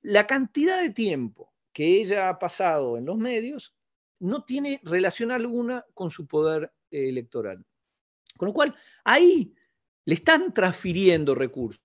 La 0.00 0.26
cantidad 0.26 0.80
de 0.80 0.90
tiempo 0.90 1.52
que 1.72 2.00
ella 2.00 2.30
ha 2.30 2.38
pasado 2.38 2.96
en 2.96 3.04
los 3.04 3.18
medios 3.18 3.74
no 4.20 4.44
tiene 4.44 4.80
relación 4.84 5.30
alguna 5.30 5.84
con 5.92 6.10
su 6.10 6.26
poder 6.26 6.72
eh, 6.90 7.08
electoral. 7.10 7.64
Con 8.38 8.48
lo 8.48 8.54
cual, 8.54 8.74
ahí 9.04 9.54
le 10.06 10.14
están 10.14 10.54
transfiriendo 10.54 11.34
recursos, 11.34 11.80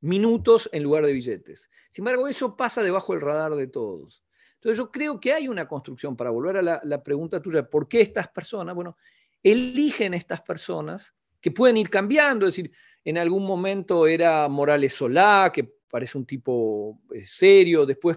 minutos 0.00 0.68
en 0.72 0.82
lugar 0.82 1.06
de 1.06 1.12
billetes. 1.12 1.70
Sin 1.90 2.02
embargo, 2.02 2.28
eso 2.28 2.56
pasa 2.56 2.82
debajo 2.82 3.12
del 3.12 3.22
radar 3.22 3.54
de 3.54 3.68
todos. 3.68 4.23
Entonces 4.64 4.78
yo 4.78 4.90
creo 4.90 5.20
que 5.20 5.34
hay 5.34 5.46
una 5.46 5.68
construcción, 5.68 6.16
para 6.16 6.30
volver 6.30 6.56
a 6.56 6.62
la, 6.62 6.80
la 6.84 7.02
pregunta 7.02 7.42
tuya, 7.42 7.68
¿por 7.68 7.86
qué 7.86 8.00
estas 8.00 8.28
personas? 8.28 8.74
Bueno, 8.74 8.96
eligen 9.42 10.14
estas 10.14 10.40
personas 10.40 11.12
que 11.38 11.50
pueden 11.50 11.76
ir 11.76 11.90
cambiando, 11.90 12.46
es 12.46 12.56
decir, 12.56 12.72
en 13.04 13.18
algún 13.18 13.44
momento 13.44 14.06
era 14.06 14.48
Morales 14.48 14.94
Solá, 14.94 15.50
que 15.52 15.70
parece 15.90 16.16
un 16.16 16.24
tipo 16.24 16.98
eh, 17.14 17.26
serio, 17.26 17.84
después 17.84 18.16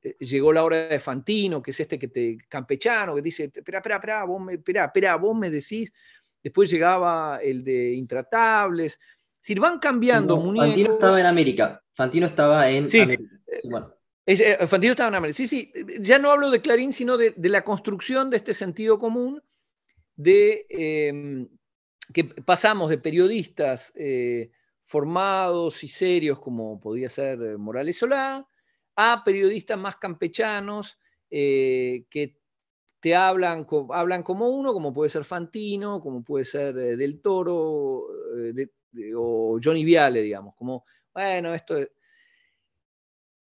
eh, 0.00 0.14
llegó 0.20 0.52
la 0.52 0.62
hora 0.62 0.86
de 0.86 1.00
Fantino, 1.00 1.60
que 1.60 1.72
es 1.72 1.80
este 1.80 1.98
que 1.98 2.06
te 2.06 2.38
campechano, 2.48 3.16
que 3.16 3.22
dice, 3.22 3.50
espera, 3.52 3.78
espera, 3.78 3.96
espera, 3.96 4.24
vos 4.24 4.40
me, 4.40 4.54
espera, 4.54 4.84
espera, 4.84 5.16
vos 5.16 5.36
me 5.36 5.50
decís, 5.50 5.92
después 6.40 6.70
llegaba 6.70 7.40
el 7.42 7.64
de 7.64 7.94
Intratables, 7.94 8.92
es 8.92 9.40
decir, 9.42 9.58
van 9.58 9.80
cambiando 9.80 10.40
Fantino 10.54 10.92
estaba 10.92 11.18
en 11.18 11.26
América, 11.26 11.82
Fantino 11.90 12.26
estaba 12.26 12.70
en 12.70 12.88
sí, 12.88 13.00
América. 13.00 13.34
Eh, 13.48 13.68
Fantino 14.66 14.92
estaba 14.92 15.08
en 15.08 15.14
América. 15.14 15.36
Sí, 15.36 15.48
sí, 15.48 15.72
ya 16.00 16.18
no 16.18 16.30
hablo 16.30 16.50
de 16.50 16.60
Clarín, 16.60 16.92
sino 16.92 17.16
de, 17.16 17.34
la 17.36 17.64
construcción 17.64 18.28
de 18.28 18.36
este 18.36 18.52
sentido 18.52 18.98
común 18.98 19.42
de, 20.16 20.66
em, 20.68 21.48
que 22.12 22.24
pasamos 22.24 22.90
de 22.90 22.98
periodistas 22.98 23.92
eh, 23.94 24.50
formados 24.82 25.82
y 25.84 25.88
serios 25.88 26.40
como 26.40 26.80
podía 26.80 27.08
ser 27.08 27.40
eh, 27.42 27.56
Morales 27.56 27.98
Solá, 27.98 28.46
a 28.96 29.22
periodistas 29.24 29.78
más 29.78 29.96
campechanos 29.96 30.98
eh, 31.30 32.04
que 32.10 32.38
te 33.00 33.14
hablan, 33.14 33.66
hablan 33.90 34.22
como 34.22 34.48
uno, 34.48 34.72
como 34.72 34.92
puede 34.92 35.10
ser 35.10 35.24
Fantino, 35.24 36.00
como 36.00 36.24
puede 36.24 36.44
ser 36.44 36.76
eh, 36.76 36.96
Del 36.96 37.20
Toro 37.20 38.06
o 39.14 39.60
Johnny 39.62 39.84
Viale, 39.84 40.20
digamos, 40.20 40.54
como, 40.54 40.84
bueno, 41.14 41.54
esto... 41.54 41.76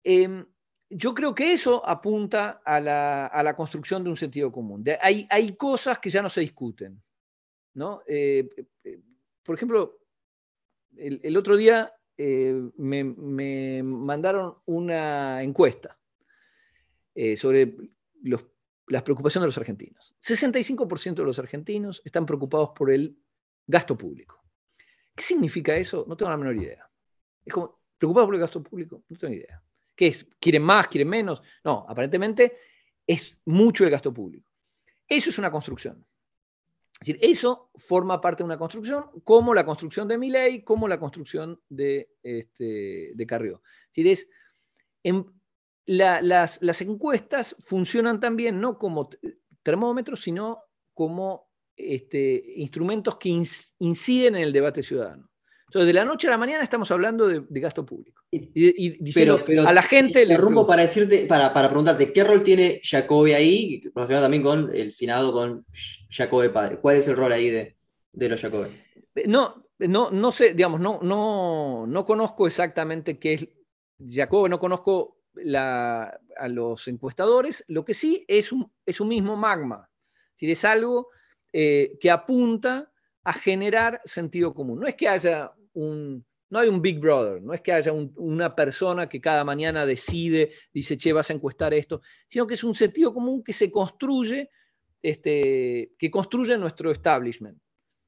Em, 0.03 0.45
yo 0.91 1.15
creo 1.15 1.35
que 1.35 1.53
eso 1.53 1.87
apunta 1.87 2.61
a 2.65 2.81
la, 2.81 3.55
construcción 3.57 4.05
de 4.05 4.11
un 4.11 4.17
sentido 4.17 4.51
común. 4.51 4.85
hay, 5.01 5.57
cosas 5.57 5.99
que 5.99 6.11
ya 6.11 6.21
no 6.21 6.29
se 6.29 6.41
discuten. 6.41 7.01
¿no? 7.75 8.03
por 9.45 9.55
ejemplo, 9.55 10.01
el, 10.97 11.37
otro 11.37 11.57
día 11.57 11.93
eh, 12.17 12.71
me, 12.77 13.83
mandaron 13.83 14.57
una 14.67 15.43
encuesta 15.43 15.99
eh, 17.15 17.37
sobre 17.37 17.75
las 18.87 19.03
preocupaciones 19.03 19.45
de 19.45 19.49
los 19.49 19.59
argentinos. 19.59 20.15
65% 20.23 21.15
de 21.15 21.25
los 21.25 21.39
argentinos 21.39 22.03
están 22.05 22.27
preocupados 22.27 22.71
por 22.77 22.91
el 22.91 23.17
gasto 23.67 23.97
público. 23.97 24.43
¿Qué 25.15 25.23
significa 25.23 25.77
eso? 25.77 26.05
No 26.07 26.17
tengo 26.17 26.31
la 26.31 26.37
menor 26.37 26.57
idea. 26.57 26.89
Es 27.45 27.53
como, 27.53 27.81
preocupados 27.97 28.27
por 28.29 28.35
el 28.35 28.41
gasto 28.41 28.63
público, 28.63 29.03
no 29.09 29.17
tengo 29.17 29.31
ni 29.33 29.39
idea. 29.39 29.63
¿Qué 30.01 30.07
es? 30.07 30.27
¿Quieren 30.41 30.63
más? 30.63 30.89
¿Quieren 30.89 31.11
menos? 31.11 31.43
No, 31.63 31.85
aparentemente 31.87 32.57
es 33.07 33.39
mucho 33.45 33.85
el 33.85 33.91
gasto 33.91 34.15
público. 34.15 34.49
Eso 35.07 35.29
es 35.29 35.37
una 35.37 35.51
construcción. 35.51 36.07
Decir, 36.99 37.19
eso 37.21 37.71
forma 37.75 38.19
parte 38.19 38.43
de 38.43 38.47
una 38.47 38.57
construcción, 38.57 39.11
como 39.25 39.53
la 39.53 39.67
construcción 39.67 40.09
de 40.09 40.17
Milley, 40.17 40.65
como 40.65 40.89
la 40.89 40.99
construcción 40.99 41.61
de, 41.69 42.13
este, 42.23 43.13
de 43.15 43.27
Carrió. 43.27 43.61
Es 43.93 44.03
decir, 44.03 45.21
las, 45.85 46.81
encuestas 46.81 47.55
funcionan 47.67 48.21
también 48.21 48.59
no 48.59 48.79
como 48.79 49.11
termómetros, 49.63 50.23
sino 50.23 50.63
como 50.95 51.51
este, 51.77 52.43
instrumentos 52.57 53.19
que 53.19 53.29
inciden 53.29 54.37
en 54.37 54.45
el 54.45 54.53
debate 54.55 54.83
ciudadano. 54.83 55.30
Entonces, 55.71 55.87
de 55.87 55.93
la 55.93 56.05
noche 56.05 56.27
a 56.27 56.31
la 56.31 56.37
mañana 56.37 56.65
estamos 56.65 56.91
hablando 56.91 57.29
de, 57.29 57.61
gasto 57.61 57.87
público. 57.87 58.25
Y, 58.33 59.13
pero, 59.13 59.39
a 59.65 59.73
la 59.73 59.83
gente 59.83 60.27
le. 60.27 60.37
rumbo 60.37 60.67
para 60.67 60.83
decirte, 60.83 61.27
para, 61.27 61.55
para, 61.55 61.69
preguntarte, 61.69 62.13
¿qué 62.13 62.25
rol 62.25 62.43
tiene 62.43 62.81
Jacobe 62.83 63.37
ahí? 63.37 63.81
Relacionado 63.95 64.25
también 64.25 64.43
con 64.43 64.75
el 64.75 64.93
finado 64.93 65.33
con 65.33 65.65
Jacobe 66.11 66.51
padre. 66.51 66.81
¿Cuál 66.81 66.97
es 66.97 67.07
el 67.07 67.15
rol 67.15 67.31
ahí 67.31 67.51
de, 67.51 67.77
de 68.13 68.29
los 68.29 68.41
Jacobe? 68.41 68.85
No, 69.27 69.65
no, 69.79 70.11
no 70.11 70.33
sé, 70.33 70.55
digamos, 70.55 70.81
no, 70.81 70.99
no, 71.05 71.87
no 71.87 72.05
conozco 72.05 72.49
exactamente 72.49 73.21
qué 73.21 73.35
es 73.35 73.49
Jacobe, 74.05 74.49
no 74.49 74.59
conozco 74.59 75.19
a 75.55 76.49
los 76.49 76.89
encuestadores. 76.89 77.65
Lo 77.69 77.85
que 77.85 77.95
sí 77.95 78.25
es 78.27 78.51
un, 78.51 78.73
es 78.85 79.01
un 79.01 79.07
mismo 79.07 79.37
magma. 79.37 79.89
Es, 80.37 80.49
es 80.49 80.65
algo 80.65 81.11
eh, 81.53 81.97
que 82.01 82.11
apunta 82.11 82.91
a 83.23 83.33
generar 83.33 84.01
sentido 84.05 84.53
común. 84.53 84.81
No 84.81 84.89
es 84.89 84.97
que 84.97 85.09
haya 85.09 85.53
no 85.75 86.59
hay 86.59 86.69
un 86.69 86.83
Big 86.83 86.99
Brother, 86.99 87.41
no 87.41 87.55
es 87.55 87.61
que 87.61 87.73
haya 87.73 87.93
una 87.93 88.55
persona 88.55 89.09
que 89.09 89.21
cada 89.21 89.45
mañana 89.45 89.87
decide, 89.87 90.53
dice, 90.73 90.99
che, 90.99 91.13
vas 91.13 91.31
a 91.31 91.35
encuestar 91.35 91.73
esto, 91.73 92.01
sino 92.29 92.47
que 92.47 92.55
es 92.55 92.65
un 92.65 92.75
sentido 92.75 93.15
común 93.15 93.45
que 93.45 93.53
se 93.53 93.71
construye, 93.71 94.51
este, 95.01 95.93
que 95.97 96.11
construye 96.11 96.59
nuestro 96.59 96.91
establishment. 96.91 97.59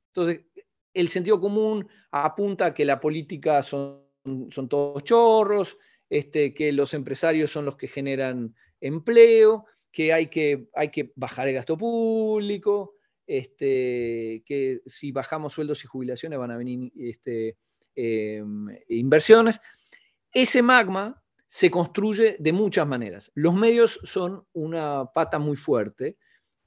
Entonces, 0.09 0.45
el 0.93 1.09
sentido 1.09 1.41
común 1.41 1.89
apunta 2.11 2.67
a 2.67 2.75
que 2.75 2.85
la 2.85 3.01
política 3.01 3.63
son, 3.63 4.03
son 4.51 4.69
todos 4.69 5.05
chorros, 5.05 5.79
este, 6.11 6.53
que 6.53 6.73
los 6.73 6.95
empresarios 6.95 7.51
son 7.51 7.65
los 7.65 7.77
que 7.77 7.89
generan 7.89 8.55
empleo, 8.81 9.67
que 9.91 10.13
hay 10.13 10.29
que, 10.29 10.69
hay 10.75 10.91
que 10.91 11.13
bajar 11.15 11.49
el 11.49 11.55
gasto 11.55 11.79
público, 11.79 12.92
este, 13.27 14.43
que 14.47 14.83
si 14.87 15.13
bajamos 15.13 15.53
sueldos 15.53 15.85
y 15.85 15.87
jubilaciones 15.87 16.39
van 16.39 16.51
a 16.51 16.57
venir 16.57 16.93
este, 16.97 17.57
em, 17.95 18.69
inversiones. 18.89 19.61
Ese 20.33 20.63
magma 20.63 21.23
se 21.49 21.71
construye 21.71 22.37
de 22.39 22.53
muchas 22.53 22.87
maneras. 22.87 23.31
Los 23.35 23.55
medios 23.55 24.01
son 24.05 24.47
una 24.53 25.05
pata 25.13 25.39
muy 25.39 25.57
fuerte 25.57 26.17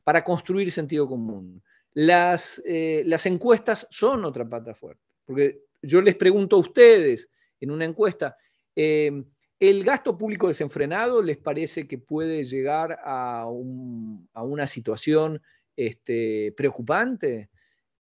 para 0.03 0.23
construir 0.23 0.71
sentido 0.71 1.07
común. 1.07 1.63
Las, 1.93 2.61
eh, 2.65 3.05
encuestas 3.25 3.87
son 3.89 4.25
otra 4.25 4.47
pata 4.47 4.75
fuerte, 4.75 5.01
porque 5.25 5.61
yo 5.81 6.01
les 6.01 6.15
pregunto 6.15 6.57
a 6.57 6.59
ustedes 6.59 7.29
en 7.59 7.71
una 7.71 7.85
encuesta, 7.85 8.37
em, 8.75 9.25
¿el 9.59 9.83
gasto 9.83 10.17
público 10.17 10.49
desenfrenado 10.49 11.21
les 11.21 11.37
parece 11.37 11.87
que 11.87 11.97
puede 11.97 12.43
llegar 12.43 12.99
a 13.03 13.47
una 13.47 14.67
situación 14.67 15.41
este, 15.75 16.53
preocupante, 16.55 17.49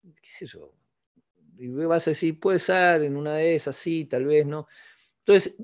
¿qué 0.02 0.28
es 0.28 0.42
eso? 0.42 0.74
Y 1.58 1.68
vas 1.68 2.06
a 2.06 2.12
decir, 2.12 2.38
puede 2.38 2.58
ser 2.58 3.02
en 3.02 3.16
una 3.16 3.34
de 3.34 3.54
esas, 3.54 3.76
sí, 3.76 4.04
tal 4.04 4.26
vez 4.26 4.46
no. 4.46 4.68
Entonces, 5.20 5.56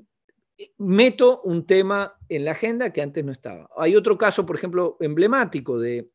eh, 0.57 0.71
meto 0.77 1.41
un 1.41 1.65
tema 1.65 2.17
en 2.29 2.45
la 2.45 2.51
agenda 2.51 2.91
que 2.91 3.01
antes 3.01 3.23
no 3.23 3.31
estaba. 3.31 3.69
Hay 3.77 3.95
otro 3.95 4.17
caso, 4.17 4.45
por 4.45 4.57
ejemplo, 4.57 4.97
emblemático 4.99 5.79
de, 5.79 6.09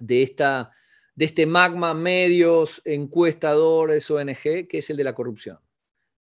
de, 0.00 0.22
esta, 0.22 0.70
de 1.14 1.24
este 1.24 1.46
magma 1.46 1.92
medios, 1.92 2.80
encuestadores, 2.84 4.10
ONG, 4.10 4.68
que 4.68 4.78
es 4.78 4.90
el 4.90 4.96
de 4.96 5.04
la 5.04 5.14
corrupción. 5.14 5.58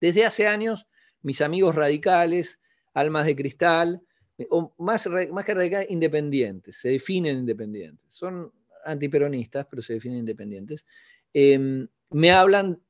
Desde 0.01 0.25
hace 0.25 0.47
años, 0.47 0.87
mis 1.23 1.41
amigos 1.41 1.75
radicales, 1.75 2.61
almas 2.95 3.27
de 3.27 3.37
cristal, 3.37 4.03
o 4.51 4.75
más, 4.79 5.09
más 5.33 5.45
que 5.45 5.55
radicales, 5.55 5.91
independientes, 5.91 6.77
se 6.77 6.91
definen 6.91 7.39
independientes. 7.39 8.05
Son 8.11 8.53
antiperonistas, 8.87 9.67
pero 9.69 9.83
se 9.83 9.95
definen 9.95 10.19
independientes, 10.19 10.87
em, 11.33 11.89
me 12.11 12.31
hablan 12.31 12.81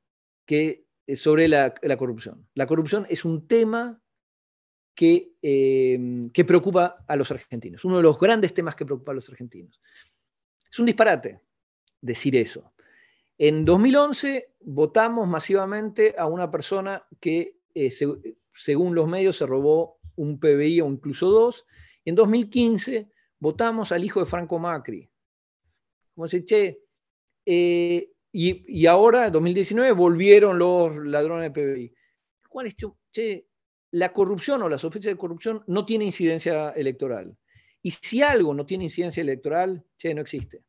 que, 0.44 0.86
eh, 1.06 1.16
sobre 1.16 1.48
la, 1.48 1.74
corrupción. 1.98 2.46
La 2.54 2.66
corrupción 2.66 3.06
es 3.08 3.24
un 3.24 3.46
tema 3.48 4.00
que, 4.94 5.32
em, 5.42 6.30
que 6.30 6.44
preocupa 6.44 7.04
a 7.06 7.16
los 7.16 7.30
argentinos, 7.30 7.84
uno 7.84 7.96
de 7.98 8.02
los 8.02 8.18
grandes 8.18 8.54
temas 8.54 8.76
que 8.76 8.86
preocupa 8.86 9.12
a 9.12 9.14
los 9.14 9.28
argentinos. 9.28 9.80
Es 10.70 10.78
un 10.78 10.86
disparate 10.86 11.40
decir 12.00 12.36
eso. 12.36 12.72
En 13.38 13.64
2011 13.64 14.54
votamos 14.60 15.28
masivamente 15.28 16.14
a 16.16 16.26
una 16.26 16.50
persona 16.50 17.06
que, 17.20 17.58
eh, 17.74 17.92
según 18.54 18.94
los 18.94 19.08
medios, 19.08 19.36
se 19.36 19.46
robó 19.46 19.98
un 20.16 20.40
PBI 20.40 20.80
o 20.80 20.86
incluso 20.86 21.30
dos. 21.30 21.66
En 22.04 22.14
2015 22.14 23.10
votamos 23.38 23.92
al 23.92 24.04
hijo 24.04 24.20
de 24.20 24.26
Franco 24.26 24.58
Macri, 24.58 25.10
como 26.16 26.28
che, 26.28 26.80
eh, 27.44 28.10
y, 28.32 28.80
y, 28.80 28.86
ahora, 28.86 29.26
en 29.26 29.32
2019, 29.32 29.92
volvieron 29.92 30.58
los 30.58 30.96
ladrones 31.06 31.52
de 31.52 31.62
PBI. 31.62 31.94
¿Cuál 32.48 32.66
es, 32.66 32.76
che, 33.12 33.46
la 33.92 34.12
corrupción 34.12 34.62
o 34.62 34.68
la 34.68 34.78
sospecha 34.78 35.10
de 35.10 35.16
corrupción 35.16 35.62
no 35.66 35.84
tiene 35.84 36.06
incidencia 36.06 36.70
electoral. 36.70 37.36
Y 37.82 37.90
si 37.90 38.22
algo 38.22 38.54
no 38.54 38.66
tiene 38.66 38.84
incidencia 38.84 39.20
electoral, 39.20 39.84
che, 39.98 40.14
no 40.14 40.22
existe. 40.22 40.62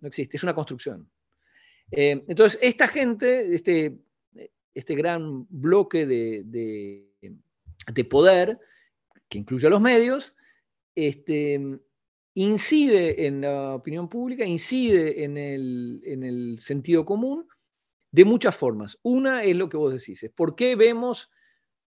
No 0.00 0.08
existe, 0.08 0.36
es 0.36 0.42
una 0.42 0.54
construcción. 0.54 1.10
Eh, 1.90 2.24
entonces, 2.28 2.58
esta 2.62 2.86
gente, 2.88 3.54
este, 3.54 3.98
este 4.72 4.94
gran 4.94 5.46
bloque 5.50 6.06
de, 6.06 6.42
de, 6.44 8.04
poder, 8.04 8.58
que 9.28 9.38
incluye 9.38 9.66
a 9.66 9.70
los 9.70 9.80
medios, 9.80 10.34
este, 10.94 11.60
incide 12.34 13.26
en 13.26 13.40
la 13.40 13.74
opinión 13.74 14.08
pública, 14.08 14.44
incide 14.44 15.24
en 15.24 15.36
el, 15.36 16.58
sentido 16.60 17.04
común 17.04 17.48
de 18.10 18.24
muchas 18.24 18.56
formas. 18.56 18.98
Una 19.02 19.42
es 19.44 19.56
lo 19.56 19.68
que 19.68 19.76
vos 19.76 19.92
decís, 19.92 20.28
¿por 20.34 20.54
qué 20.54 20.76
vemos 20.76 21.30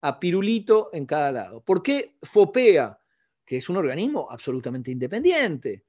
a 0.02 0.20
Pirulito 0.20 0.90
en 0.94 1.06
cada 1.06 1.32
lado? 1.32 1.62
¿Por 1.62 1.82
qué 1.82 2.16
FOPEA, 2.22 3.00
que 3.46 3.58
es 3.58 3.70
un 3.70 3.78
organismo 3.78 4.28
absolutamente 4.30 4.92
independiente, 4.92 5.86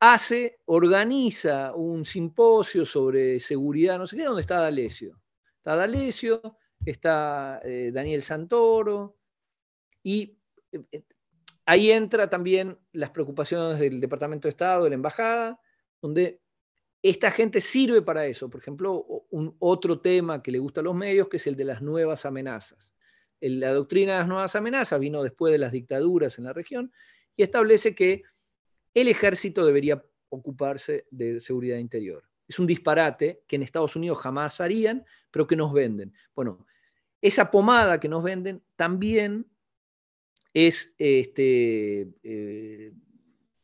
hace, 0.00 0.58
organiza 0.66 1.74
un 1.74 2.04
simposio 2.04 2.84
sobre 2.84 3.40
seguridad, 3.40 3.98
no 3.98 4.06
sé 4.06 4.16
qué, 4.16 4.24
¿dónde 4.24 4.42
está 4.42 4.60
D'Alessio? 4.60 5.20
Está 5.58 5.76
D'Alessio, 5.76 6.42
está 6.84 7.60
eh, 7.64 7.90
Daniel 7.92 8.22
Santoro, 8.22 9.16
y 10.02 10.38
eh, 10.72 11.02
Ahí 11.66 11.90
entra 11.90 12.30
también 12.30 12.78
las 12.92 13.10
preocupaciones 13.10 13.80
del 13.80 14.00
Departamento 14.00 14.46
de 14.46 14.50
Estado, 14.50 14.84
de 14.84 14.90
la 14.90 14.94
Embajada, 14.94 15.60
donde 16.00 16.40
esta 17.02 17.32
gente 17.32 17.60
sirve 17.60 18.02
para 18.02 18.24
eso. 18.26 18.48
Por 18.48 18.60
ejemplo, 18.60 19.04
un 19.30 19.56
otro 19.58 20.00
tema 20.00 20.42
que 20.42 20.52
le 20.52 20.60
gusta 20.60 20.80
a 20.80 20.84
los 20.84 20.94
medios, 20.94 21.28
que 21.28 21.38
es 21.38 21.46
el 21.48 21.56
de 21.56 21.64
las 21.64 21.82
nuevas 21.82 22.24
amenazas. 22.24 22.94
La 23.40 23.72
doctrina 23.72 24.12
de 24.12 24.18
las 24.20 24.28
nuevas 24.28 24.54
amenazas 24.54 24.98
vino 25.00 25.22
después 25.22 25.52
de 25.52 25.58
las 25.58 25.72
dictaduras 25.72 26.38
en 26.38 26.44
la 26.44 26.52
región 26.52 26.92
y 27.36 27.42
establece 27.42 27.94
que 27.94 28.22
el 28.94 29.08
ejército 29.08 29.66
debería 29.66 30.02
ocuparse 30.28 31.06
de 31.10 31.40
seguridad 31.40 31.78
interior. 31.78 32.24
Es 32.48 32.58
un 32.60 32.66
disparate 32.66 33.42
que 33.46 33.56
en 33.56 33.62
Estados 33.62 33.96
Unidos 33.96 34.18
jamás 34.18 34.60
harían, 34.60 35.04
pero 35.32 35.46
que 35.46 35.56
nos 35.56 35.72
venden. 35.72 36.14
Bueno, 36.34 36.64
esa 37.20 37.50
pomada 37.50 37.98
que 37.98 38.08
nos 38.08 38.22
venden 38.22 38.62
también 38.76 39.46
es, 40.56 40.94
este, 40.96 42.08
eh, 42.22 42.92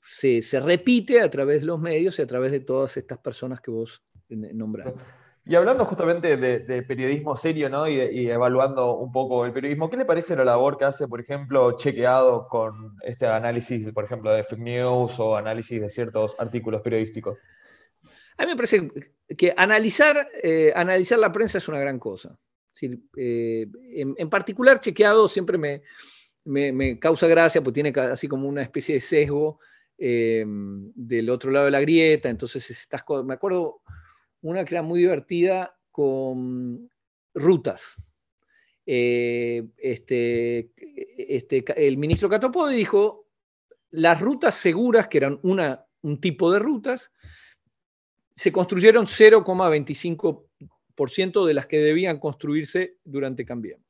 se, 0.02 0.60
repite 0.60 1.22
a 1.22 1.30
través 1.30 1.62
de 1.62 1.68
los 1.68 1.80
medios 1.80 2.18
y 2.18 2.22
a 2.22 2.26
través 2.26 2.52
de 2.52 2.60
todas 2.60 2.94
estas 2.98 3.16
personas 3.18 3.62
que 3.62 3.70
vos 3.70 4.02
nombraste. 4.28 5.00
Y 5.46 5.54
hablando 5.54 5.86
justamente 5.86 6.36
de, 6.36 6.82
periodismo 6.82 7.34
serio 7.34 7.70
¿no? 7.70 7.88
y, 7.88 8.28
evaluando 8.28 8.98
un 8.98 9.10
poco 9.10 9.46
el 9.46 9.54
periodismo, 9.54 9.88
¿qué 9.88 9.96
le 9.96 10.04
parece 10.04 10.36
la 10.36 10.44
labor 10.44 10.76
que 10.76 10.84
hace, 10.84 11.08
por 11.08 11.18
ejemplo, 11.18 11.78
Chequeado 11.78 12.46
con 12.46 12.94
este 13.02 13.26
análisis, 13.26 13.90
por 13.92 14.04
ejemplo, 14.04 14.30
de 14.30 14.44
fake 14.44 14.60
news 14.60 15.18
o 15.18 15.34
análisis 15.34 15.80
de 15.80 15.88
ciertos 15.88 16.36
artículos 16.38 16.82
periodísticos? 16.82 17.38
A 18.36 18.44
mí 18.44 18.50
me 18.50 18.56
parece 18.56 18.90
que 19.38 19.54
analizar, 19.56 20.28
eh, 20.42 20.74
analizar 20.76 21.18
la 21.18 21.32
prensa 21.32 21.56
es 21.56 21.66
una 21.68 21.80
gran 21.80 21.98
cosa. 21.98 22.38
Eh, 23.16 23.66
en, 23.94 24.30
particular, 24.30 24.80
Chequeado 24.80 25.26
siempre 25.28 25.56
me, 25.56 25.82
me, 26.44 26.98
causa 26.98 27.26
gracia 27.26 27.62
porque 27.62 27.82
tiene 27.82 27.98
así 28.00 28.28
como 28.28 28.48
una 28.48 28.62
especie 28.62 28.96
de 28.96 29.00
sesgo 29.00 29.60
eh, 29.98 30.44
del 30.46 31.30
otro 31.30 31.50
lado 31.50 31.64
de 31.66 31.70
la 31.70 31.80
grieta, 31.80 32.28
entonces 32.28 32.88
me 33.24 33.34
acuerdo 33.34 33.80
una 34.40 34.64
que 34.64 34.74
era 34.74 34.82
muy 34.82 35.00
divertida 35.00 35.76
con 35.90 36.90
rutas. 37.34 37.96
Eh, 38.84 39.64
este, 39.76 40.72
este, 41.16 41.64
el 41.86 41.96
ministro 41.96 42.28
Catopodi 42.28 42.74
dijo, 42.74 43.28
las 43.90 44.20
rutas 44.20 44.56
seguras, 44.56 45.06
que 45.08 45.18
eran 45.18 45.38
una, 45.42 45.86
un 46.00 46.20
tipo 46.20 46.52
de 46.52 46.58
rutas, 46.58 47.12
se 48.34 48.50
construyeron 48.50 49.06
0,25% 49.06 51.46
de 51.46 51.54
las 51.54 51.66
que 51.66 51.78
debían 51.78 52.18
construirse 52.18 52.96
durante 53.04 53.44
Cambiemos. 53.44 53.81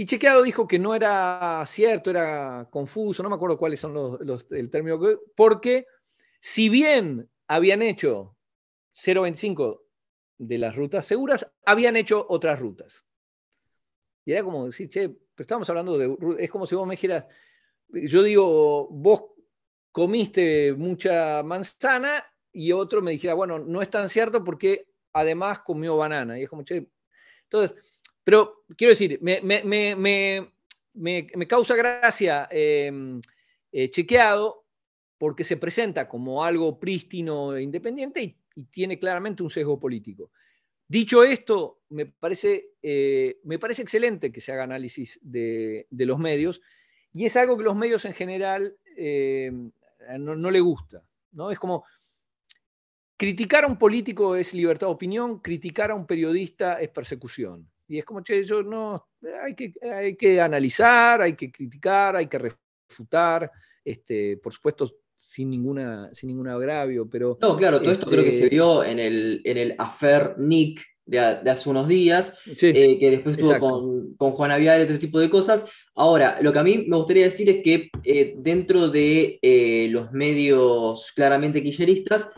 Y 0.00 0.06
Chequeado 0.06 0.44
dijo 0.44 0.68
que 0.68 0.78
no 0.78 0.94
era 0.94 1.60
cierto, 1.66 2.10
era 2.10 2.68
confuso, 2.70 3.20
no 3.20 3.28
me 3.28 3.34
acuerdo 3.34 3.58
cuáles 3.58 3.80
son 3.80 3.94
los, 3.94 4.20
los 4.20 4.46
el 4.52 4.70
término, 4.70 5.00
porque 5.34 5.86
si 6.40 6.68
bien 6.68 7.28
habían 7.48 7.82
hecho 7.82 8.36
0,25 8.94 9.80
de 10.38 10.58
las 10.58 10.76
rutas 10.76 11.04
seguras, 11.04 11.50
habían 11.66 11.96
hecho 11.96 12.24
otras 12.28 12.60
rutas. 12.60 13.06
Y 14.24 14.34
era 14.34 14.44
como 14.44 14.66
decir, 14.66 14.88
che, 14.88 15.08
pero 15.08 15.18
estamos 15.42 15.68
hablando 15.68 15.98
de, 15.98 16.44
es 16.44 16.48
como 16.48 16.68
si 16.68 16.76
vos 16.76 16.86
me 16.86 16.94
dijeras, 16.94 17.26
yo 17.88 18.22
digo, 18.22 18.86
vos 18.92 19.32
comiste 19.90 20.74
mucha 20.74 21.42
manzana 21.42 22.24
y 22.52 22.70
otro 22.70 23.02
me 23.02 23.10
dijera, 23.10 23.34
bueno, 23.34 23.58
no 23.58 23.82
es 23.82 23.90
tan 23.90 24.08
cierto 24.08 24.44
porque 24.44 24.86
además 25.12 25.58
comió 25.58 25.96
banana. 25.96 26.38
Y 26.38 26.44
es 26.44 26.48
como, 26.48 26.62
che, 26.62 26.88
entonces, 27.50 27.76
pero 28.28 28.66
quiero 28.76 28.92
decir, 28.92 29.18
me, 29.22 29.48
causa 31.48 31.74
gracia 31.74 32.46
eh, 32.50 32.92
eh, 33.72 33.88
chequeado 33.88 34.66
porque 35.16 35.44
se 35.44 35.56
presenta 35.56 36.06
como 36.10 36.44
algo 36.44 36.78
prístino 36.78 37.56
e 37.56 37.62
independiente 37.62 38.20
y, 38.22 38.36
tiene 38.70 38.98
claramente 38.98 39.42
un 39.42 39.48
sesgo 39.48 39.80
político. 39.80 40.30
Dicho 40.86 41.24
esto, 41.24 41.80
me 41.88 42.04
parece, 42.04 42.72
eh, 42.82 43.38
me 43.44 43.58
parece 43.58 43.80
excelente 43.80 44.30
que 44.30 44.42
se 44.42 44.52
haga 44.52 44.64
análisis 44.64 45.18
de, 45.22 45.86
los 45.90 46.18
medios 46.18 46.60
y 47.14 47.24
es 47.24 47.34
algo 47.34 47.56
que 47.56 47.64
los 47.64 47.76
medios 47.76 48.04
en 48.04 48.12
general 48.12 48.76
eh, 48.94 49.50
no, 50.18 50.50
le 50.50 50.60
gusta. 50.60 51.02
¿no? 51.32 51.50
Es 51.50 51.58
como 51.58 51.86
criticar 53.16 53.64
a 53.64 53.68
un 53.68 53.78
político 53.78 54.36
es 54.36 54.52
libertad 54.52 54.88
de 54.88 54.92
opinión, 54.92 55.38
criticar 55.38 55.92
a 55.92 55.94
un 55.94 56.06
periodista 56.06 56.78
es 56.78 56.90
persecución. 56.90 57.70
Y 57.88 57.98
es 57.98 58.04
como, 58.04 58.22
che, 58.22 58.44
yo 58.44 58.62
no, 58.62 59.08
hay 59.42 59.54
que, 59.54 59.72
hay 59.82 60.14
que 60.16 60.40
analizar, 60.40 61.22
hay 61.22 61.34
que 61.34 61.50
criticar, 61.50 62.16
hay 62.16 62.28
que 62.28 62.38
refutar. 62.38 63.50
Este, 63.82 64.36
por 64.36 64.52
supuesto, 64.52 64.92
sin, 65.16 65.50
ninguna, 65.50 66.14
sin 66.14 66.28
ningún 66.28 66.48
agravio, 66.48 67.08
pero... 67.08 67.38
No, 67.40 67.56
claro, 67.56 67.80
todo 67.80 67.92
esto 67.92 68.10
creo 68.10 68.22
que 68.22 68.32
se 68.32 68.44
este 68.44 68.54
vio 68.54 68.84
en 68.84 68.98
el, 68.98 69.40
en 69.44 69.56
el 69.56 69.74
Affair 69.78 70.34
Nick 70.38 70.84
de, 71.08 71.18
hace 71.18 71.70
unos 71.70 71.88
días, 71.88 72.38
eh, 72.46 72.98
que 72.98 73.10
después 73.10 73.36
estuvo 73.36 73.58
con, 73.58 74.14
con 74.16 74.32
Juana 74.32 74.58
Vial 74.58 74.80
y 74.80 74.84
otro 74.84 74.98
tipo 74.98 75.18
de 75.18 75.30
cosas. 75.30 75.64
Ahora, 75.94 76.38
lo 76.42 76.52
que 76.52 76.58
a 76.58 76.62
mí 76.62 76.84
me 76.86 76.98
gustaría 76.98 77.24
decir 77.24 77.48
es 77.48 77.62
que 77.62 77.90
eh, 78.04 78.34
dentro 78.36 78.90
de 78.90 79.38
eh, 79.40 79.88
los 79.90 80.12
medios 80.12 81.10
claramente 81.12 81.62
kirchneristas, 81.62 82.28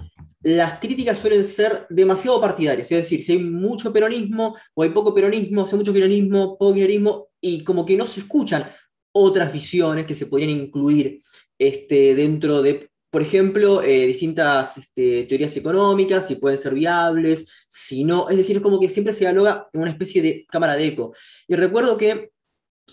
las 0.42 0.78
críticas 0.78 1.18
suelen 1.18 1.44
ser 1.44 1.86
demasiado 1.90 2.40
partidarias, 2.40 2.90
es 2.90 2.98
decir, 2.98 3.22
si 3.22 3.32
hay 3.32 3.38
mucho 3.38 3.92
peronismo 3.92 4.56
o 4.74 4.82
hay 4.82 4.90
poco 4.90 5.12
peronismo, 5.12 5.66
si 5.66 5.74
hay 5.74 5.78
mucho 5.78 5.92
kirchnerismo, 5.92 6.56
poco 6.56 6.72
kirchnerismo, 6.72 7.28
y 7.40 7.62
como 7.62 7.84
que 7.84 7.96
no 7.96 8.06
se 8.06 8.20
escuchan 8.20 8.70
otras 9.12 9.52
visiones 9.52 10.06
que 10.06 10.14
se 10.14 10.26
podrían 10.26 10.50
incluir 10.50 11.20
este, 11.58 12.14
dentro 12.14 12.62
de, 12.62 12.90
por 13.10 13.22
ejemplo, 13.22 13.82
eh, 13.82 14.06
distintas 14.06 14.78
este, 14.78 15.24
teorías 15.24 15.56
económicas, 15.56 16.26
si 16.26 16.36
pueden 16.36 16.58
ser 16.58 16.74
viables, 16.74 17.50
si 17.68 18.04
no, 18.04 18.30
es 18.30 18.36
decir, 18.36 18.56
es 18.56 18.62
como 18.62 18.80
que 18.80 18.88
siempre 18.88 19.12
se 19.12 19.24
dialoga 19.24 19.68
en 19.72 19.82
una 19.82 19.90
especie 19.90 20.22
de 20.22 20.46
cámara 20.48 20.74
de 20.74 20.86
eco. 20.86 21.12
Y 21.48 21.54
recuerdo 21.54 21.96
que 21.98 22.30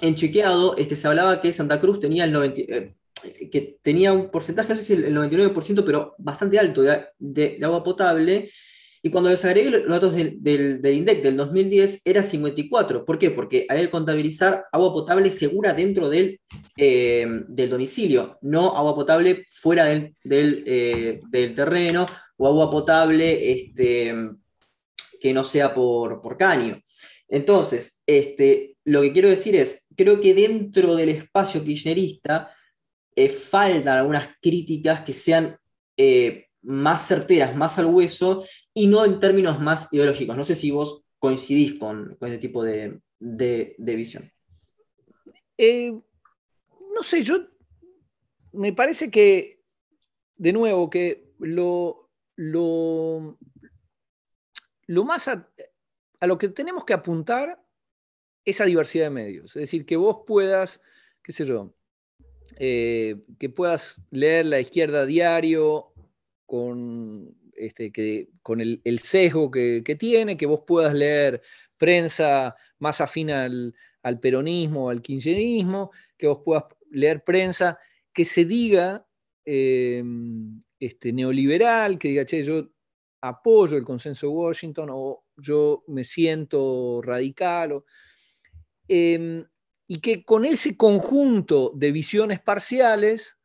en 0.01 0.15
Chequeado 0.15 0.75
este, 0.77 0.95
se 0.95 1.07
hablaba 1.07 1.41
que 1.41 1.53
Santa 1.53 1.79
Cruz 1.79 1.99
tenía 1.99 2.25
el 2.25 2.31
90, 2.31 2.61
eh, 2.61 2.95
que 3.51 3.77
tenía 3.81 4.13
un 4.13 4.29
porcentaje, 4.29 4.69
no 4.69 4.75
sé 4.75 4.81
si 4.83 4.93
el 4.93 5.15
99%, 5.15 5.83
pero 5.85 6.15
bastante 6.17 6.59
alto 6.59 6.81
de 6.81 7.59
agua 7.61 7.83
potable, 7.83 8.49
y 9.07 9.09
cuando 9.09 9.29
les 9.29 9.45
agregué 9.45 9.69
los 9.69 9.87
datos 9.87 10.13
del, 10.13 10.81
INDEC 10.83 11.21
del 11.21 11.37
2010 11.37 12.01
era 12.05 12.23
54. 12.23 13.05
¿Por 13.05 13.19
qué? 13.19 13.31
Porque 13.31 13.65
hay 13.69 13.81
que 13.81 13.89
contabilizar 13.89 14.65
agua 14.71 14.91
potable 14.91 15.31
segura 15.31 15.73
dentro 15.73 16.09
del, 16.09 16.39
eh, 16.75 17.25
del 17.47 17.69
domicilio, 17.69 18.37
no 18.41 18.75
agua 18.75 18.95
potable 18.95 19.45
fuera 19.49 19.85
del, 19.85 20.13
eh, 20.25 21.21
terreno 21.31 22.05
o 22.37 22.47
agua 22.47 22.69
potable 22.69 23.51
este, 23.51 24.13
que 25.21 25.33
no 25.33 25.43
sea 25.43 25.73
por, 25.73 26.21
por 26.21 26.37
caño. 26.37 26.81
Entonces, 27.29 28.01
este, 28.05 28.77
lo 28.83 29.01
que 29.01 29.13
quiero 29.13 29.29
decir 29.29 29.55
es, 29.55 29.87
creo 29.95 30.19
que 30.19 30.33
dentro 30.33 30.95
del 30.95 31.09
espacio 31.09 31.63
kirchnerista 31.63 32.51
eh, 33.17 33.29
faltan 33.29 33.97
algunas 33.97 34.29
críticas 34.41 35.01
que 35.01 35.11
sean 35.11 35.59
más 36.61 37.07
certeras, 37.07 37.55
más 37.55 37.79
al 37.79 37.87
hueso 37.87 38.43
y 38.73 38.87
no 38.87 39.03
en 39.03 39.19
términos 39.19 39.59
más 39.59 39.91
ideológicos. 39.91 40.37
No 40.37 40.43
sé 40.43 40.53
si 40.53 40.69
vos 40.69 41.07
coincidís 41.17 41.73
con, 41.75 42.15
con 42.19 42.29
este 42.29 42.39
tipo 42.39 42.63
de, 42.63 43.01
visión. 43.79 44.31
Eh, 45.57 45.91
no 46.93 47.03
sé, 47.03 47.23
yo 47.23 47.47
me 48.53 48.73
parece 48.73 49.09
que, 49.09 49.63
de 50.35 50.53
nuevo, 50.53 50.89
que 50.89 51.31
lo, 51.39 52.09
lo, 52.35 53.37
lo 54.87 55.03
más 55.05 55.27
a, 55.27 55.49
lo 56.21 56.37
que 56.37 56.49
tenemos 56.49 56.85
que 56.85 56.93
apuntar 56.93 57.63
es 58.45 58.61
a 58.61 58.65
diversidad 58.65 59.05
de 59.05 59.09
medios. 59.11 59.55
Es 59.55 59.61
decir, 59.61 59.85
que 59.85 59.97
vos 59.97 60.19
puedas, 60.25 60.81
qué 61.23 61.33
sé 61.33 61.45
yo, 61.45 61.73
eh, 62.59 63.15
que 63.39 63.49
puedas 63.49 64.01
leer 64.09 64.47
la 64.47 64.59
izquierda 64.59 65.05
diario 65.05 65.93
con, 66.45 67.35
este, 67.55 67.91
que, 67.91 68.29
con 68.41 68.61
el, 68.61 68.99
sesgo 68.99 69.51
que, 69.51 69.97
tiene, 69.99 70.37
que 70.37 70.45
vos 70.45 70.61
puedas 70.65 70.93
leer 70.93 71.41
prensa 71.77 72.55
más 72.79 73.01
afín 73.01 73.29
al, 73.29 73.73
peronismo, 74.21 74.89
al 74.89 75.01
kirchnerismo, 75.01 75.91
que 76.17 76.27
vos 76.27 76.41
puedas 76.43 76.63
leer 76.89 77.23
prensa 77.23 77.77
que 78.13 78.25
se 78.25 78.45
diga 78.45 79.05
em, 79.45 80.63
este, 80.79 81.13
neoliberal, 81.13 81.99
que 81.99 82.07
diga, 82.09 82.25
che, 82.25 82.43
yo 82.43 82.69
apoyo 83.21 83.77
el 83.77 83.83
consenso 83.83 84.27
de 84.27 84.33
Washington 84.33 84.89
o 84.91 85.25
yo 85.35 85.83
me 85.87 86.03
siento 86.03 87.01
radical. 87.03 87.83
Em, 88.87 89.45
y 89.87 89.99
que 89.99 90.23
con 90.23 90.45
ese 90.45 90.75
conjunto 90.75 91.71
de 91.75 91.91
visiones 91.91 92.41
parciales 92.41 93.37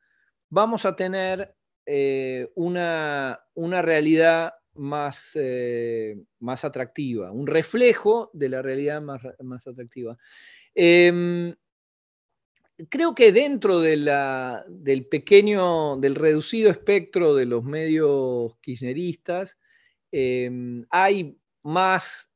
vamos 0.51 0.85
a 0.85 0.97
tener 0.97 1.55
eh, 1.87 2.51
una, 2.55 3.41
una, 3.55 3.83
realidad 3.83 4.55
más, 4.75 5.33
eh, 5.35 6.17
más 6.41 6.65
atractiva, 6.65 7.31
un 7.31 7.47
reflejo 7.47 8.31
de 8.33 8.49
la 8.49 8.63
realidad 8.63 9.01
más, 9.01 9.23
más 9.41 9.67
atractiva. 9.67 10.19
Em, 10.75 11.55
creo 12.89 13.15
que 13.15 13.33
dentro 13.33 13.81
de 13.81 13.97
la, 13.97 14.65
del 14.69 15.07
pequeño, 15.07 15.97
del 15.99 16.15
reducido 16.15 16.71
espectro 16.71 17.35
de 17.35 17.47
los 17.47 17.65
medios 17.65 18.57
kirchneristas, 18.61 19.59
em, 20.11 20.85
hay 20.91 21.37
más 21.63 22.32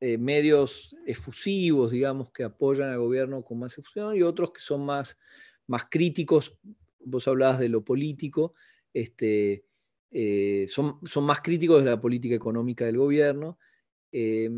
eh, 0.00 0.18
medios 0.18 0.94
efusivos, 1.06 1.90
digamos, 1.90 2.30
que 2.30 2.44
apoyan 2.44 2.90
al 2.90 2.98
gobierno 2.98 3.42
con 3.42 3.58
más 3.58 3.76
efusión 3.78 4.16
y 4.16 4.22
otros 4.22 4.52
que 4.52 4.60
son 4.60 4.84
más, 4.84 5.18
más 5.66 5.86
críticos. 5.90 6.58
Vos 7.00 7.26
hablabas 7.28 7.60
de 7.60 7.68
lo 7.68 7.84
político, 7.84 8.54
este, 8.92 9.64
eh, 10.10 10.66
son, 10.68 11.00
son, 11.06 11.24
más 11.24 11.40
críticos 11.40 11.82
de 11.82 11.90
la 11.90 12.00
política 12.00 12.34
económica 12.34 12.84
del 12.84 12.98
gobierno, 12.98 13.58
eh, 14.12 14.50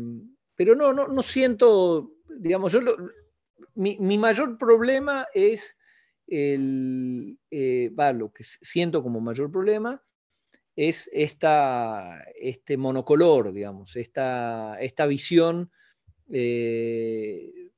pero 0.55 0.75
no, 0.75 0.93
no, 0.93 1.07
no, 1.07 1.23
siento, 1.23 2.13
digamos, 2.37 2.71
yo 2.71 2.81
mi, 3.75 4.17
mayor 4.17 4.57
problema 4.57 5.27
es 5.33 5.77
el, 6.27 7.39
eh, 7.49 7.91
lo 8.15 8.31
que 8.31 8.43
siento 8.43 9.01
como 9.01 9.21
mayor 9.21 9.51
problema 9.51 10.03
es 10.75 11.09
esta, 11.13 12.23
este 12.39 12.77
monocolor, 12.77 13.51
digamos, 13.51 13.95
esta, 13.95 14.79
esta 14.79 15.05
visión 15.05 15.71
eh, 16.31 17.69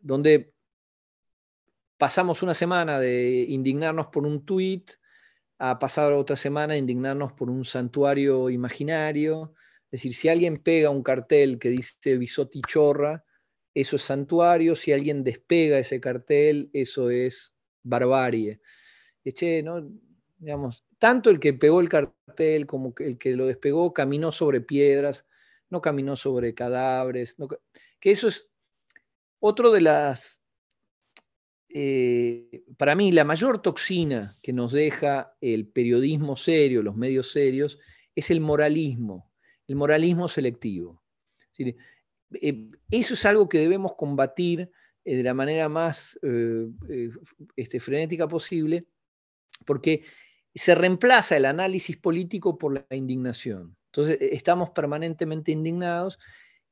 donde 0.00 0.52
pasamos 1.96 2.42
una 2.42 2.54
semana 2.54 2.98
de 2.98 3.44
indignarnos 3.48 4.06
por 4.06 4.24
un 4.24 4.44
tuit 4.44 4.92
a 5.58 5.78
pasar 5.78 6.12
otra 6.12 6.36
semana 6.36 6.74
a 6.74 6.78
indignarnos 6.78 7.32
por 7.32 7.50
un 7.50 7.64
santuario 7.64 8.48
imaginario. 8.48 9.54
Es 9.90 10.02
decir, 10.02 10.14
si 10.14 10.28
alguien 10.28 10.62
pega 10.62 10.90
un 10.90 11.02
cartel 11.02 11.58
que 11.58 11.70
dice 11.70 12.16
Bisotti 12.16 12.62
Chorra, 12.62 13.24
eso 13.74 13.96
es 13.96 14.02
santuario, 14.02 14.74
si 14.76 14.92
alguien 14.92 15.24
despega 15.24 15.78
ese 15.78 16.00
cartel, 16.00 16.70
eso 16.72 17.10
es 17.10 17.54
barbarie. 17.82 18.60
Eche, 19.24 19.62
¿no? 19.62 19.88
Digamos, 20.38 20.84
tanto 20.98 21.30
el 21.30 21.40
que 21.40 21.52
pegó 21.54 21.80
el 21.80 21.88
cartel 21.88 22.66
como 22.66 22.94
el 22.98 23.18
que 23.18 23.36
lo 23.36 23.46
despegó 23.46 23.92
caminó 23.92 24.32
sobre 24.32 24.60
piedras, 24.60 25.26
no 25.70 25.80
caminó 25.80 26.16
sobre 26.16 26.54
cadáveres, 26.54 27.36
que 28.00 28.10
eso 28.10 28.28
es 28.28 28.50
otro 29.40 29.70
de 29.70 29.80
las, 29.80 30.42
eh, 31.68 32.64
para 32.76 32.94
mí, 32.94 33.12
la 33.12 33.24
mayor 33.24 33.62
toxina 33.62 34.36
que 34.42 34.52
nos 34.52 34.72
deja 34.72 35.36
el 35.40 35.68
periodismo 35.68 36.36
serio, 36.36 36.82
los 36.82 36.96
medios 36.96 37.30
serios, 37.30 37.78
es 38.14 38.30
el 38.30 38.40
moralismo, 38.40 39.30
el 39.66 39.76
moralismo 39.76 40.28
selectivo. 40.28 41.02
Eh, 41.58 42.70
eso 42.90 43.14
es 43.14 43.24
algo 43.24 43.48
que 43.48 43.58
debemos 43.58 43.94
combatir 43.94 44.70
eh, 45.04 45.16
de 45.16 45.22
la 45.22 45.34
manera 45.34 45.68
más 45.68 46.18
este, 47.56 47.80
frenética 47.80 48.26
posible, 48.26 48.86
porque 49.64 50.04
se 50.54 50.74
reemplaza 50.74 51.36
el 51.36 51.44
análisis 51.44 51.96
político 51.96 52.58
por 52.58 52.74
la 52.74 52.96
indignación. 52.96 53.76
Entonces, 53.86 54.18
e, 54.20 54.34
estamos 54.34 54.70
permanentemente 54.70 55.52
indignados 55.52 56.18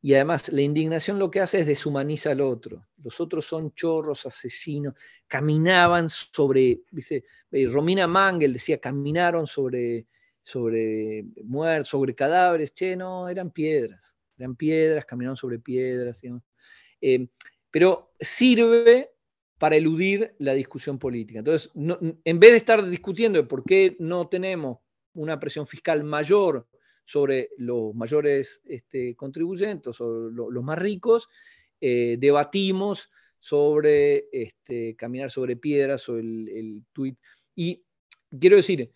y 0.00 0.14
además 0.14 0.48
la 0.50 0.60
indignación 0.62 1.18
lo 1.18 1.30
que 1.30 1.40
hace 1.40 1.60
es 1.60 1.66
deshumaniza 1.66 2.30
al 2.30 2.40
otro. 2.40 2.86
Los 3.02 3.20
otros 3.20 3.46
son 3.46 3.72
chorros, 3.74 4.26
asesinos, 4.26 4.94
caminaban 5.26 6.08
sobre, 6.08 6.80
eh, 7.10 7.68
Romina 7.68 8.06
Mangel 8.06 8.52
decía, 8.52 8.78
caminaron 8.78 9.46
sobre, 9.46 10.06
sobre 10.42 11.24
muertos, 11.44 11.88
sobre 11.88 12.14
cadáveres, 12.14 12.72
che, 12.72 12.94
no, 12.94 13.28
eran 13.28 13.50
piedras, 13.50 14.16
eran 14.38 14.54
piedras, 14.54 15.04
caminaron 15.04 15.36
sobre 15.36 15.58
piedras. 15.58 16.20
Eh, 17.00 17.28
pero 17.70 18.12
sirve 18.20 19.15
para 19.58 19.76
eludir 19.76 20.34
la 20.38 20.52
discusión 20.52 20.98
política. 20.98 21.38
Entonces, 21.38 21.70
en 21.74 22.40
vez 22.40 22.50
de 22.50 22.56
estar 22.56 22.88
discutiendo 22.88 23.40
de 23.40 23.48
por 23.48 23.64
qué 23.64 23.96
no 23.98 24.28
tenemos 24.28 24.78
una 25.14 25.40
presión 25.40 25.66
fiscal 25.66 26.04
mayor 26.04 26.66
sobre 27.04 27.50
los 27.56 27.94
mayores 27.94 28.60
este, 28.66 29.14
contribuyentes 29.14 30.00
o 30.00 30.28
los 30.30 30.64
más 30.64 30.78
ricos, 30.78 31.28
eh, 31.80 32.16
debatimos 32.18 33.10
sobre 33.38 34.26
este, 34.32 34.96
caminar 34.96 35.30
sobre 35.30 35.56
piedras 35.56 36.08
o 36.08 36.18
el, 36.18 36.48
el 36.48 36.82
tuit. 36.92 37.16
Y 37.54 37.82
quiero 38.38 38.56
decir, 38.56 38.90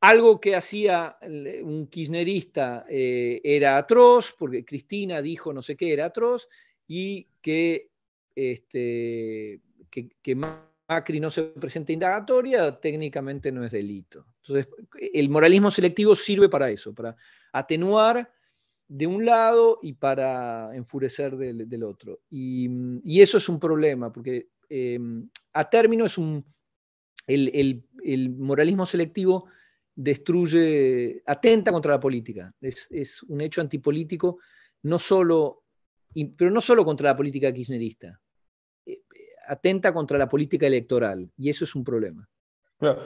algo 0.00 0.40
que 0.40 0.54
hacía 0.54 1.16
un 1.62 1.88
kirchnerista 1.88 2.84
eh, 2.88 3.40
era 3.42 3.78
atroz, 3.78 4.34
porque 4.38 4.64
Cristina 4.64 5.22
dijo 5.22 5.52
no 5.52 5.62
sé 5.62 5.76
qué 5.76 5.92
era 5.92 6.06
atroz, 6.06 6.48
y 6.86 7.28
que 7.40 7.90
este, 8.34 9.60
que, 10.22 10.34
Macri 10.34 11.20
no 11.20 11.30
se 11.30 11.42
presente 11.44 11.92
indagatoria, 11.92 12.78
técnicamente 12.78 13.50
no 13.50 13.64
es 13.64 13.72
delito. 13.72 14.26
Entonces, 14.42 14.68
el 15.12 15.28
moralismo 15.28 15.70
selectivo 15.70 16.14
sirve 16.14 16.48
para 16.48 16.70
eso, 16.70 16.94
para 16.94 17.16
atenuar 17.52 18.30
de 18.88 19.06
un 19.06 19.24
lado 19.24 19.80
y 19.82 19.94
para 19.94 20.74
enfurecer 20.76 21.36
del, 21.36 21.82
otro. 21.82 22.20
Y, 22.30 23.20
eso 23.20 23.38
es 23.38 23.48
un 23.48 23.58
problema, 23.58 24.12
porque 24.12 24.48
eh, 24.68 24.98
a 25.52 25.68
término 25.68 26.06
es 26.06 26.18
un, 26.18 26.44
el, 27.26 28.34
moralismo 28.38 28.86
selectivo 28.86 29.46
destruye, 29.94 31.22
atenta 31.26 31.72
contra 31.72 31.92
la 31.92 32.00
política, 32.00 32.54
es, 32.60 33.22
un 33.24 33.40
hecho 33.40 33.60
antipolítico, 33.60 34.38
no 34.82 34.98
solo, 34.98 35.64
pero 36.36 36.50
no 36.50 36.60
solo 36.60 36.84
contra 36.84 37.10
la 37.10 37.16
política 37.16 37.52
kirchnerista, 37.52 38.20
atenta 39.46 39.92
contra 39.92 40.18
la 40.18 40.28
política 40.28 40.66
electoral 40.66 41.30
y 41.36 41.50
eso 41.50 41.64
es 41.64 41.74
un 41.74 41.84
problema. 41.84 42.28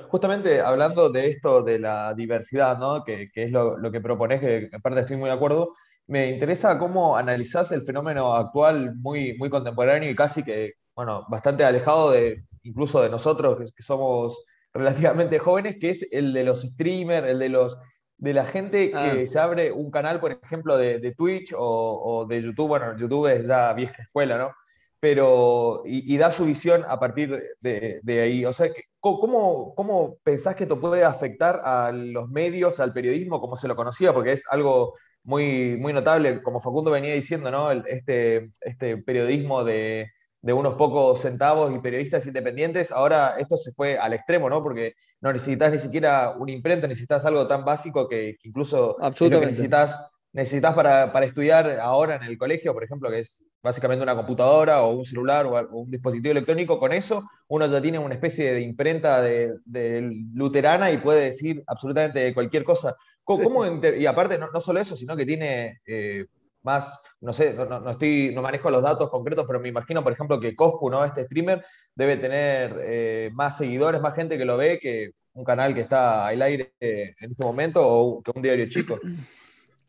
justamente 0.08 0.60
hablando 0.60 1.10
de 1.10 1.28
esto 1.28 1.62
de 1.62 1.78
la 1.78 2.14
diversidad, 2.14 2.78
¿no? 2.78 3.04
que, 3.04 3.30
es 3.32 3.50
lo, 3.50 3.90
que 3.90 4.00
propones, 4.00 4.40
que 4.40 4.68
en 4.72 4.82
parte 4.82 5.00
estoy 5.00 5.16
muy 5.16 5.28
de 5.28 5.34
acuerdo, 5.34 5.74
me 6.06 6.28
interesa 6.30 6.78
cómo 6.78 7.16
analizás 7.16 7.70
el 7.72 7.82
fenómeno 7.82 8.34
actual 8.34 8.96
muy, 8.96 9.36
muy 9.38 9.48
contemporáneo 9.48 10.10
y 10.10 10.16
casi 10.16 10.42
que, 10.42 10.74
bueno, 10.94 11.24
bastante 11.28 11.64
alejado 11.64 12.10
de 12.10 12.44
incluso 12.62 13.00
de 13.00 13.10
nosotros 13.10 13.72
que, 13.74 13.82
somos 13.82 14.44
relativamente 14.72 15.38
jóvenes, 15.38 15.76
que 15.80 15.90
es 15.90 16.06
el 16.10 16.32
de 16.32 16.44
los 16.44 16.62
streamers, 16.62 17.28
el 17.28 17.38
de 17.38 17.48
los 17.48 17.78
de 18.18 18.34
la 18.34 18.44
gente 18.44 18.90
que 18.90 18.96
ah. 18.96 19.26
se 19.26 19.38
abre 19.38 19.72
un 19.72 19.90
canal, 19.90 20.20
por 20.20 20.32
ejemplo, 20.32 20.76
de, 20.76 21.14
Twitch 21.16 21.54
o, 21.56 21.58
o, 21.58 22.26
de 22.26 22.42
YouTube. 22.42 22.68
Bueno, 22.68 22.96
YouTube 22.98 23.26
es 23.28 23.46
ya 23.46 23.72
vieja 23.72 24.02
escuela, 24.02 24.36
¿no? 24.36 24.52
Pero 25.00 25.82
y, 25.86 26.16
da 26.18 26.30
su 26.30 26.44
visión 26.44 26.84
a 26.86 27.00
partir 27.00 27.42
de, 27.60 28.20
ahí. 28.20 28.44
O 28.44 28.52
sea, 28.52 28.68
¿cómo, 29.00 29.74
¿cómo, 29.74 30.18
pensás 30.22 30.54
que 30.54 30.64
esto 30.64 30.78
puede 30.78 31.04
afectar 31.04 31.62
a 31.64 31.90
los 31.90 32.28
medios, 32.28 32.78
al 32.80 32.92
periodismo, 32.92 33.40
como 33.40 33.56
se 33.56 33.66
lo 33.66 33.76
conocía? 33.76 34.12
Porque 34.12 34.32
es 34.32 34.44
algo 34.50 34.94
muy, 35.24 35.76
muy 35.78 35.92
notable, 35.94 36.42
como 36.42 36.60
Facundo 36.60 36.90
venía 36.90 37.14
diciendo, 37.14 37.50
¿no? 37.50 37.70
este, 37.70 38.50
este 38.60 38.98
periodismo 38.98 39.64
de, 39.64 40.10
unos 40.42 40.74
pocos 40.74 41.20
centavos 41.20 41.74
y 41.74 41.78
periodistas 41.80 42.26
independientes, 42.26 42.92
ahora 42.92 43.36
esto 43.38 43.56
se 43.56 43.72
fue 43.72 43.98
al 43.98 44.12
extremo, 44.12 44.48
¿no? 44.48 44.62
Porque 44.62 44.94
no 45.20 45.32
necesitas 45.32 45.72
ni 45.72 45.78
siquiera 45.78 46.30
un 46.38 46.48
imprenta, 46.48 46.86
necesitas 46.86 47.24
algo 47.24 47.46
tan 47.46 47.64
básico 47.64 48.08
que, 48.08 48.36
incluso 48.42 48.96
necesitas, 49.20 50.10
necesitas 50.32 50.74
para, 50.74 51.12
para, 51.12 51.26
estudiar 51.26 51.78
ahora 51.80 52.16
en 52.16 52.22
el 52.22 52.38
colegio, 52.38 52.72
por 52.72 52.84
ejemplo, 52.84 53.10
que 53.10 53.20
es 53.20 53.36
básicamente 53.62 54.02
una 54.02 54.16
computadora 54.16 54.82
o 54.82 54.90
un 54.90 55.04
celular 55.04 55.46
o, 55.46 55.78
un 55.78 55.90
dispositivo 55.90 56.32
electrónico, 56.32 56.78
con 56.78 56.92
eso 56.92 57.24
uno 57.48 57.66
ya 57.66 57.80
tiene 57.80 57.98
una 57.98 58.14
especie 58.14 58.52
de 58.52 58.60
imprenta 58.60 59.20
de, 59.20 59.54
luterana 60.34 60.90
y 60.90 60.98
puede 60.98 61.24
decir 61.26 61.62
absolutamente 61.66 62.32
cualquier 62.34 62.64
cosa. 62.64 62.96
¿Cómo, 63.24 63.64
y 63.64 64.06
aparte, 64.06 64.38
no, 64.38 64.60
solo 64.60 64.80
eso, 64.80 64.96
sino 64.96 65.16
que 65.16 65.24
tiene 65.24 65.80
eh, 65.86 66.26
más, 66.62 66.98
no 67.20 67.32
sé, 67.32 67.54
no, 67.54 67.90
estoy, 67.90 68.32
no 68.34 68.42
manejo 68.42 68.70
los 68.70 68.82
datos 68.82 69.08
concretos, 69.08 69.46
pero 69.46 69.60
me 69.60 69.68
imagino, 69.68 70.02
por 70.02 70.12
ejemplo, 70.12 70.40
que 70.40 70.56
Coscu, 70.56 70.90
¿no? 70.90 71.04
este 71.04 71.24
streamer, 71.26 71.64
debe 71.94 72.16
tener 72.16 72.80
eh, 72.82 73.30
más 73.34 73.56
seguidores, 73.56 74.00
más 74.00 74.16
gente 74.16 74.36
que 74.36 74.44
lo 74.44 74.56
ve 74.56 74.80
que 74.80 75.10
un 75.32 75.44
canal 75.44 75.74
que 75.74 75.82
está 75.82 76.26
al 76.26 76.42
aire 76.42 76.74
en 76.80 77.30
este 77.30 77.44
momento 77.44 77.86
o 77.86 78.20
que 78.22 78.32
un 78.34 78.42
diario 78.42 78.68
chico. 78.68 78.98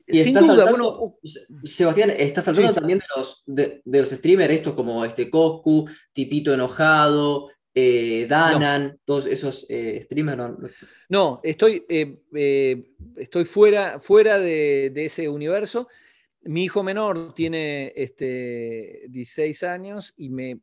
Y 0.07 0.23
Sin 0.23 0.33
duda, 0.33 0.69
bueno, 0.69 1.17
Sebastián, 1.63 2.13
estás 2.17 2.47
hablando 2.47 2.73
también 2.73 2.99
de 2.99 3.05
los, 3.15 3.43
de, 3.45 3.81
los 3.85 4.09
streamers, 4.09 4.53
estos 4.53 4.73
como 4.73 5.05
este 5.05 5.29
Coscu, 5.29 5.87
Tipito 6.13 6.53
Enojado, 6.53 7.49
eh, 7.73 8.25
Danan, 8.27 8.99
todos 9.05 9.25
esos 9.25 9.65
eh, 9.69 10.01
streamers. 10.03 10.53
No, 11.09 11.39
estoy, 11.43 11.85
eh, 11.87 12.83
estoy 13.15 13.45
fuera, 13.45 13.99
fuera 13.99 14.39
de, 14.39 14.91
ese 14.95 15.29
universo. 15.29 15.87
Mi 16.43 16.65
hijo 16.65 16.83
menor 16.83 17.33
tiene 17.33 17.93
este, 17.95 19.05
16 19.09 19.63
años 19.63 20.13
y 20.17 20.29
me, 20.29 20.59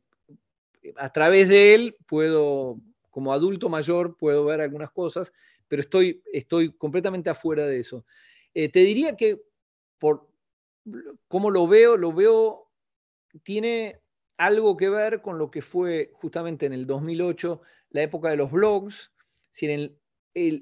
a 0.97 1.11
través 1.11 1.47
de 1.47 1.73
él 1.73 1.95
puedo, 2.05 2.79
como 3.09 3.33
adulto 3.33 3.69
mayor, 3.69 4.17
puedo 4.17 4.45
ver 4.45 4.61
algunas 4.61 4.91
cosas, 4.91 5.31
pero 5.67 5.81
estoy, 5.81 6.21
estoy 6.31 6.71
completamente 6.73 7.29
afuera 7.29 7.65
de 7.65 7.79
eso. 7.79 8.05
Eh, 8.53 8.69
te 8.69 8.79
diría 8.79 9.15
que 9.15 9.41
por 9.99 10.27
cómo 11.27 11.51
lo 11.51 11.67
veo, 11.67 11.97
lo 11.97 12.13
veo, 12.13 12.67
tiene 13.43 13.99
algo 14.37 14.77
que 14.77 14.89
ver 14.89 15.21
con 15.21 15.37
lo 15.37 15.51
que 15.51 15.61
fue 15.61 16.11
justamente 16.13 16.65
en 16.65 16.73
el 16.73 16.87
2008 16.87 17.61
la 17.91 18.03
época 18.03 18.29
de 18.29 18.37
los 18.37 18.51
blogs. 18.51 19.11
Si 19.51 19.67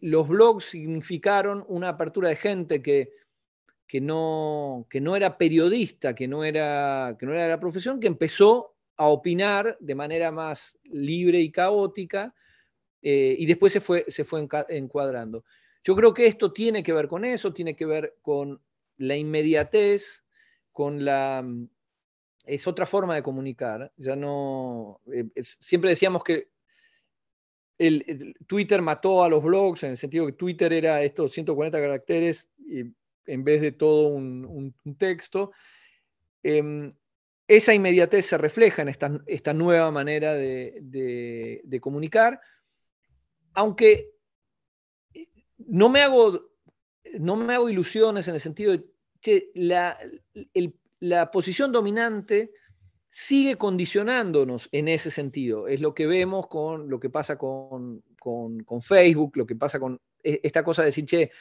los 0.02 0.28
blogs 0.28 0.66
significaron 0.66 1.64
una 1.68 1.90
apertura 1.90 2.30
de 2.30 2.36
gente 2.36 2.82
que, 2.82 3.12
no, 4.02 4.86
era 5.16 5.38
periodista, 5.38 6.16
que 6.16 6.28
no 6.28 6.44
era, 6.44 7.14
de 7.14 7.50
la 7.50 7.60
profesión, 7.60 8.00
que 8.00 8.08
empezó 8.08 8.76
a 8.96 9.08
opinar 9.08 9.78
de 9.80 9.96
manera 9.96 10.32
más 10.32 10.78
libre 10.84 11.40
y 11.40 11.52
caótica 11.52 12.34
eh, 13.04 13.36
y 13.38 13.46
después 13.46 13.74
se 13.74 13.80
fue 14.24 14.48
encuadrando. 14.70 15.44
Yo 15.84 15.96
creo 15.96 16.14
que 16.14 16.28
esto 16.28 16.52
tiene 16.52 16.84
que 16.84 16.94
ver 16.94 17.08
con 17.08 17.26
eso, 17.26 17.54
tiene 17.54 17.76
que 17.76 17.86
ver 17.86 18.16
con 18.22 18.62
la 18.98 19.16
inmediatez, 19.16 20.24
con 20.72 21.06
la, 21.06 21.46
es 22.48 22.66
otra 22.66 22.86
forma 22.86 23.16
de 23.16 23.24
comunicar. 23.24 23.92
Ya 23.98 24.16
no. 24.16 25.02
Eh, 25.14 25.26
siempre 25.60 25.92
decíamos 25.92 26.24
que 26.24 26.50
el, 27.78 28.36
Twitter 28.48 28.82
mató 28.82 29.24
a 29.24 29.30
los 29.30 29.44
blogs 29.44 29.84
en 29.84 29.92
el 29.92 29.98
sentido 29.98 30.26
que 30.26 30.34
Twitter 30.34 30.74
era 30.74 31.04
estos 31.04 31.34
140 31.34 31.80
caracteres 31.80 32.50
en 33.28 33.44
vez 33.44 33.62
de 33.62 33.72
todo 33.74 34.08
un, 34.08 34.74
texto. 34.98 35.52
Em, 36.42 36.94
esa 37.48 37.74
inmediatez 37.74 38.26
se 38.26 38.38
refleja 38.38 38.82
en 38.82 38.90
esta, 38.90 39.54
nueva 39.54 39.92
manera 39.92 40.34
de, 40.34 41.80
comunicar, 41.82 42.42
aunque 43.54 44.12
no 45.68 45.90
me 45.90 46.02
hago, 46.02 46.50
no 47.20 47.36
me 47.36 47.54
hago 47.54 47.70
ilusiones 47.70 48.28
en 48.28 48.36
el 48.36 48.42
sentido 48.42 48.76
de 49.24 49.52
la, 49.54 49.98
la 51.00 51.32
posición 51.32 51.72
dominante 51.72 52.52
sigue 53.10 53.56
condicionándonos 53.56 54.70
en 54.72 54.88
ese 54.88 55.12
sentido. 55.12 55.68
Es 55.68 55.82
lo 55.82 55.94
que 55.94 56.08
vemos 56.08 56.48
con 56.48 56.90
lo 56.90 57.00
que 57.00 57.10
pasa 57.10 57.38
con, 57.38 58.04
Facebook, 58.82 59.38
lo 59.38 59.48
que 59.48 59.56
pasa 59.56 59.80
con 59.80 60.00
e, 60.24 60.40
esta 60.44 60.64
cosa 60.64 60.84
de 60.84 60.88
decir, 60.88 61.06
che, 61.06 61.32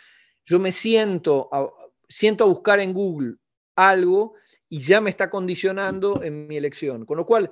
yo 0.44 0.58
me 0.58 0.72
siento 0.72 1.48
a, 1.52 1.68
siento 2.08 2.44
a 2.44 2.46
buscar 2.46 2.80
en 2.80 2.92
Google 2.92 3.34
algo 3.74 4.34
y 4.68 4.80
ya 4.80 5.00
me 5.00 5.10
está 5.10 5.28
condicionando 5.28 6.22
en 6.22 6.46
mi 6.46 6.56
elección. 6.56 7.04
Con 7.04 7.18
lo 7.18 7.26
cual, 7.26 7.50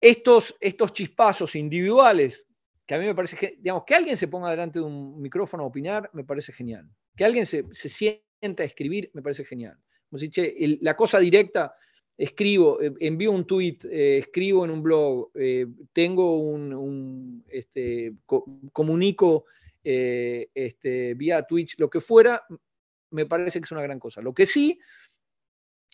estos, 0.00 0.54
estos 0.60 0.92
chispazos 0.92 1.56
individuales, 1.56 2.46
que 2.86 2.94
a 2.94 2.98
mí 2.98 3.06
me 3.06 3.14
parece 3.14 3.36
que, 3.36 3.56
digamos, 3.58 3.84
que 3.86 3.94
alguien 3.94 4.16
se 4.16 4.28
ponga 4.28 4.50
delante 4.50 4.78
de 4.78 4.84
un 4.84 5.20
micrófono 5.20 5.62
a 5.64 5.66
opinar, 5.66 6.10
me 6.12 6.24
parece 6.24 6.52
genial. 6.52 6.88
Que 7.16 7.24
alguien 7.24 7.46
se, 7.46 7.64
se 7.72 7.88
sienta 7.88 8.62
a 8.62 8.66
escribir, 8.66 9.10
me 9.14 9.22
parece 9.22 9.44
genial. 9.44 9.78
Como 10.08 10.18
si, 10.18 10.30
che, 10.30 10.78
la 10.80 10.96
cosa 10.96 11.18
directa, 11.18 11.74
escribo, 12.16 12.80
eh, 12.80 12.92
envío 13.00 13.32
un 13.32 13.46
tweet, 13.46 13.78
eh, 13.84 14.18
escribo 14.18 14.64
en 14.64 14.70
un 14.70 14.82
blog, 14.82 15.30
eh, 15.34 15.66
tengo 15.92 16.38
un, 16.38 17.44
este, 17.48 18.14
comunico 18.72 19.46
este, 19.82 21.14
vía 21.14 21.42
Twitch, 21.42 21.76
lo 21.78 21.90
que 21.90 22.00
fuera, 22.00 22.44
me 23.10 23.26
parece 23.26 23.60
que 23.60 23.64
es 23.64 23.72
una 23.72 23.82
gran 23.82 23.98
cosa. 23.98 24.22
Lo 24.22 24.32
que 24.32 24.46
sí 24.46 24.78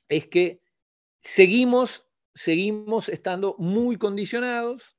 es 0.08 0.26
que 0.26 0.60
seguimos, 1.22 2.06
seguimos 2.34 3.08
estando 3.08 3.56
muy 3.58 3.96
condicionados 3.96 4.97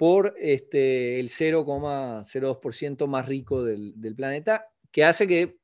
por 0.00 0.34
este, 0.38 1.20
el 1.20 1.28
0,02% 1.28 3.06
más 3.06 3.26
rico 3.26 3.62
del, 3.62 4.14
planeta, 4.16 4.72
que 4.90 5.04
hace 5.04 5.28
que 5.28 5.58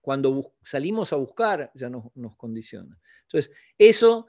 cuando 0.00 0.52
salimos 0.64 1.12
a 1.12 1.16
buscar 1.16 1.70
ya 1.74 1.88
nos, 1.88 2.10
condiciona. 2.36 2.98
Entonces, 3.22 3.54
eso 3.78 4.26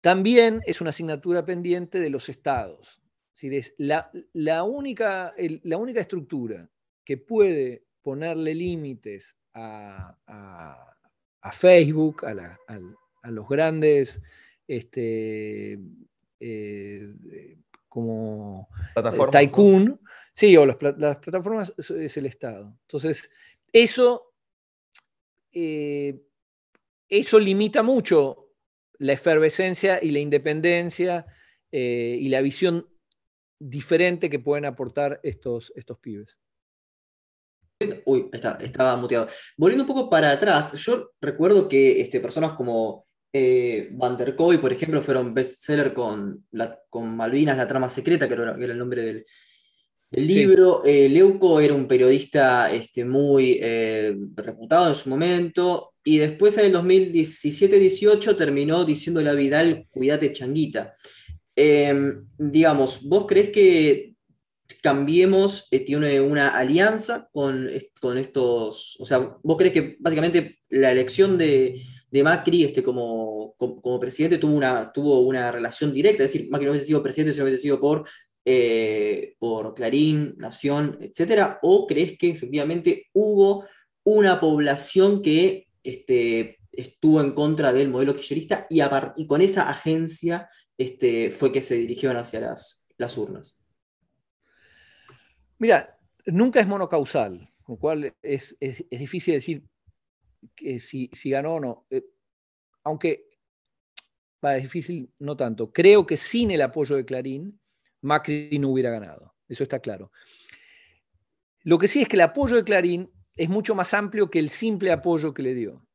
también 0.00 0.62
es 0.64 0.80
una 0.80 0.88
asignatura 0.88 1.44
pendiente 1.44 2.00
de 2.00 2.08
los 2.08 2.30
estados. 2.30 2.98
Es 3.42 3.74
la, 3.76 4.10
la, 4.32 4.62
única, 4.62 5.34
la 5.36 5.76
única 5.76 6.00
estructura 6.00 6.66
que 7.04 7.18
puede 7.18 7.84
ponerle 8.00 8.54
límites 8.54 9.36
a, 9.52 10.16
Facebook, 11.52 12.24
a, 12.24 13.30
los 13.30 13.48
grandes 13.50 14.22
este, 14.66 15.78
eh, 16.40 17.58
como 17.96 18.68
eh, 18.94 19.30
Tycoon, 19.32 19.98
sí, 20.34 20.54
o 20.54 20.66
las, 20.66 20.76
plataformas 20.76 21.72
es 21.78 22.16
el 22.18 22.26
Estado. 22.26 22.76
Entonces, 22.82 23.30
eso, 23.72 24.34
eh, 25.50 26.20
eso 27.08 27.40
limita 27.40 27.82
mucho 27.82 28.50
la 28.98 29.14
efervescencia 29.14 29.98
y 30.02 30.10
la 30.10 30.18
independencia 30.18 31.24
eh, 31.72 32.18
y 32.20 32.28
la 32.28 32.42
visión 32.42 32.86
diferente 33.58 34.28
que 34.28 34.40
pueden 34.40 34.66
aportar 34.66 35.18
estos, 35.22 35.72
estos 35.74 35.98
pibes. 35.98 36.38
Uy, 38.04 38.28
está, 38.30 38.58
estaba 38.60 38.94
muteado. 38.98 39.26
Volviendo 39.56 39.84
un 39.84 39.88
poco 39.88 40.10
para 40.10 40.32
atrás, 40.32 40.74
yo 40.84 41.12
recuerdo 41.18 41.66
que 41.66 42.02
este, 42.02 42.20
personas 42.20 42.52
como 42.52 43.05
eh, 43.38 43.88
Van 43.92 44.16
der 44.16 44.34
Koy, 44.34 44.56
por 44.58 44.72
ejemplo, 44.72 45.02
fueron 45.02 45.34
bestseller 45.34 45.92
con, 45.92 46.46
con 46.88 47.14
Malvinas, 47.14 47.56
la 47.56 47.68
trama 47.68 47.90
secreta, 47.90 48.26
que 48.26 48.34
era, 48.34 48.56
el 48.58 48.78
nombre 48.78 49.02
del, 49.02 49.26
libro. 50.10 50.82
Eh, 50.84 51.08
Leuco 51.08 51.60
era 51.60 51.74
un 51.74 51.86
periodista 51.86 52.72
este, 52.72 53.04
muy 53.04 53.58
eh, 53.60 54.16
reputado 54.34 54.88
en 54.88 54.94
su 54.94 55.10
momento. 55.10 55.92
Y 56.02 56.18
después 56.18 56.56
en 56.56 56.66
el 56.66 56.74
2017-18 56.74 58.36
terminó 58.36 58.84
diciéndole 58.84 59.28
a 59.28 59.34
Vidal, 59.34 59.86
cuídate 59.90 60.32
changuita. 60.32 60.94
Em, 61.54 62.26
digamos, 62.38 63.02
¿vos 63.02 63.26
crees 63.26 63.50
que 63.50 64.14
Cambiemos 64.82 65.68
eh, 65.70 65.80
tiene 65.80 66.20
una 66.20 66.48
alianza 66.48 67.28
con, 67.32 67.68
con, 68.00 68.18
estos, 68.18 68.96
o 68.98 69.06
sea, 69.06 69.36
¿vos 69.42 69.56
crees 69.56 69.72
que 69.72 69.96
básicamente 70.00 70.58
la 70.68 70.90
elección 70.90 71.38
de, 71.38 71.80
Macri 72.12 72.64
este, 72.64 72.82
como, 72.82 73.54
como, 73.56 74.00
presidente 74.00 74.38
tuvo 74.38 74.54
una, 74.54 74.92
tuvo 74.92 75.20
una 75.20 75.50
relación 75.52 75.92
directa? 75.92 76.24
Es 76.24 76.32
decir, 76.32 76.50
Macri 76.50 76.66
no 76.66 76.72
hubiese 76.72 76.88
sido 76.88 77.02
presidente 77.02 77.32
si 77.32 77.40
hubiese 77.40 77.58
sido 77.58 77.80
por, 77.80 78.08
eh, 78.44 79.34
por 79.38 79.74
Clarín, 79.74 80.34
Nación, 80.38 80.98
etcétera, 81.00 81.58
¿O 81.62 81.86
crees 81.86 82.16
que 82.16 82.30
efectivamente 82.30 83.06
hubo 83.12 83.64
una 84.04 84.38
población 84.38 85.20
que 85.20 85.66
este, 85.82 86.58
estuvo 86.72 87.20
en 87.20 87.32
contra 87.32 87.72
del 87.72 87.88
modelo 87.88 88.14
kirchnerista 88.14 88.66
y, 88.70 89.26
con 89.26 89.40
esa 89.40 89.68
agencia 89.68 90.48
este, 90.78 91.30
fue 91.30 91.52
que 91.52 91.62
se 91.62 91.76
dirigieron 91.76 92.16
hacia 92.16 92.40
las, 92.40 92.86
las 92.98 93.16
urnas. 93.16 93.60
Mira, 95.58 95.98
nunca 96.26 96.60
es 96.60 96.66
monocausal, 96.66 97.50
con 97.62 97.74
lo 97.74 97.78
cual 97.78 98.14
es, 98.22 98.56
difícil 98.90 99.34
decir 99.34 99.64
que 100.54 100.78
si, 100.80 101.10
ganó 101.24 101.54
o 101.54 101.60
no. 101.60 101.86
Eh, 101.90 102.04
aunque 102.84 103.26
es 104.42 104.62
difícil, 104.62 105.10
no 105.18 105.36
tanto. 105.36 105.72
Creo 105.72 106.06
que 106.06 106.16
sin 106.16 106.50
el 106.50 106.62
apoyo 106.62 106.96
de 106.96 107.04
Clarín, 107.04 107.60
Macri 108.02 108.58
no 108.58 108.70
hubiera 108.70 108.90
ganado. 108.90 109.34
Eso 109.48 109.64
está 109.64 109.80
claro. 109.80 110.12
Lo 111.62 111.78
que 111.78 111.88
sí 111.88 112.02
es 112.02 112.08
que 112.08 112.16
el 112.16 112.22
apoyo 112.22 112.56
de 112.56 112.64
Clarín 112.64 113.10
es 113.34 113.48
mucho 113.48 113.74
más 113.74 113.92
amplio 113.92 114.30
que 114.30 114.38
el 114.38 114.50
simple 114.50 114.92
apoyo 114.92 115.34
que 115.34 115.42
le 115.42 115.54
dio. 115.54 115.86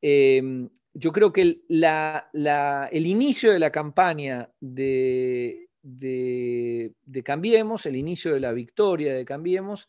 Em, 0.00 0.68
yo 0.94 1.12
creo 1.12 1.32
que 1.32 1.42
el, 1.42 3.06
inicio 3.06 3.52
de 3.52 3.58
la 3.58 3.70
campaña 3.70 4.50
de, 4.60 5.68
Cambiemos, 7.24 7.86
el 7.86 7.96
inicio 7.96 8.34
de 8.34 8.40
la 8.40 8.52
victoria 8.52 9.14
de 9.14 9.24
Cambiemos, 9.24 9.88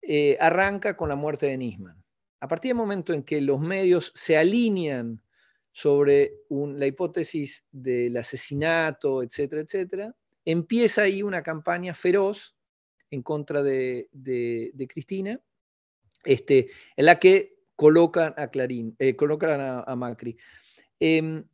eh, 0.00 0.36
arranca 0.40 0.96
con 0.96 1.08
la 1.08 1.16
muerte 1.16 1.46
de 1.46 1.58
Nisman. 1.58 2.01
A 2.42 2.48
partir 2.48 2.70
del 2.70 2.76
momento 2.76 3.12
en 3.12 3.22
que 3.22 3.40
los 3.40 3.60
medios 3.60 4.12
se 4.14 4.36
alinean 4.36 5.22
sobre 5.70 6.32
la 6.50 6.86
hipótesis 6.86 7.64
del 7.70 8.16
asesinato, 8.16 9.22
etcétera, 9.22 9.62
etcétera, 9.62 10.16
empieza 10.44 11.02
ahí 11.02 11.22
una 11.22 11.42
campaña 11.42 11.94
feroz 11.94 12.54
en 13.10 13.22
contra 13.22 13.62
de 13.62 14.86
Cristina 14.92 15.40
este, 16.24 16.70
en 16.96 17.06
la 17.06 17.18
que 17.18 17.58
colocan 17.76 18.34
a 18.36 18.48
Clarín, 18.48 18.94
eh, 18.98 19.16
a, 19.18 19.96
Macri. 19.96 20.36
Em, 21.00 21.44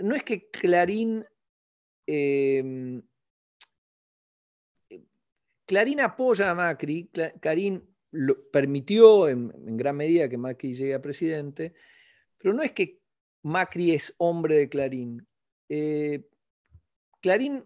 no 0.00 0.14
es 0.14 0.22
que 0.24 0.50
Clarín 0.50 1.24
em, 2.06 3.02
Clarín 5.64 6.00
apoya 6.00 6.50
a 6.50 6.54
Macri, 6.54 7.08
Clarín 7.40 7.82
permitió 8.52 9.28
en, 9.28 9.50
gran 9.76 9.96
medida 9.96 10.28
que 10.28 10.38
Macri 10.38 10.74
llegue 10.74 10.94
a 10.94 11.02
presidente, 11.02 11.74
pero 12.38 12.54
no 12.54 12.62
es 12.62 12.72
que 12.72 13.00
Macri 13.42 13.92
es 13.92 14.14
hombre 14.18 14.56
de 14.56 14.68
Clarín. 14.68 15.26
Eh, 15.68 16.24
Clarín 17.20 17.64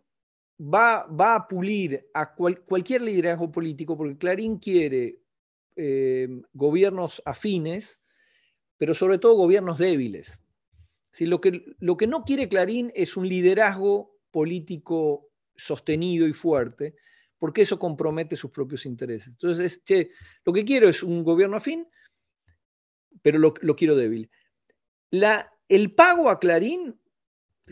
va, 0.61 1.07
va, 1.07 1.35
a 1.35 1.49
pulir 1.49 2.07
a 2.15 2.35
cualquier 2.35 3.03
liderazgo 3.03 3.51
político 3.51 3.97
porque 3.97 4.19
Clarín 4.19 4.59
quiere 4.59 5.19
eh, 5.77 6.29
gobiernos 6.53 7.21
afines, 7.25 8.01
pero 8.79 8.95
sobre 8.95 9.19
todo 9.19 9.35
gobiernos 9.35 9.79
débiles. 9.79 10.41
Si 11.13 11.27
lo, 11.27 11.41
que, 11.41 11.65
lo 11.79 11.97
que 11.97 12.07
no 12.07 12.25
quiere 12.25 12.49
Clarín 12.49 12.93
es 12.95 13.17
un 13.17 13.29
liderazgo 13.29 14.17
político 14.31 15.31
sostenido 15.55 16.27
y 16.27 16.33
fuerte, 16.33 16.95
porque 17.39 17.63
eso 17.63 17.79
compromete 17.79 18.37
sus 18.37 18.51
propios 18.51 18.87
intereses. 18.87 19.29
Entonces, 19.29 19.83
che, 19.85 20.11
lo 20.45 20.53
que 20.53 20.65
quiero 20.65 20.89
es 20.89 21.03
un 21.03 21.23
gobierno 21.23 21.57
afín, 21.57 21.87
pero 23.23 23.39
lo, 23.39 23.53
quiero 23.53 23.97
débil. 23.97 24.31
La, 25.11 25.53
el 25.69 25.95
pago 25.95 26.31
a 26.31 26.39
Clarín 26.39 26.99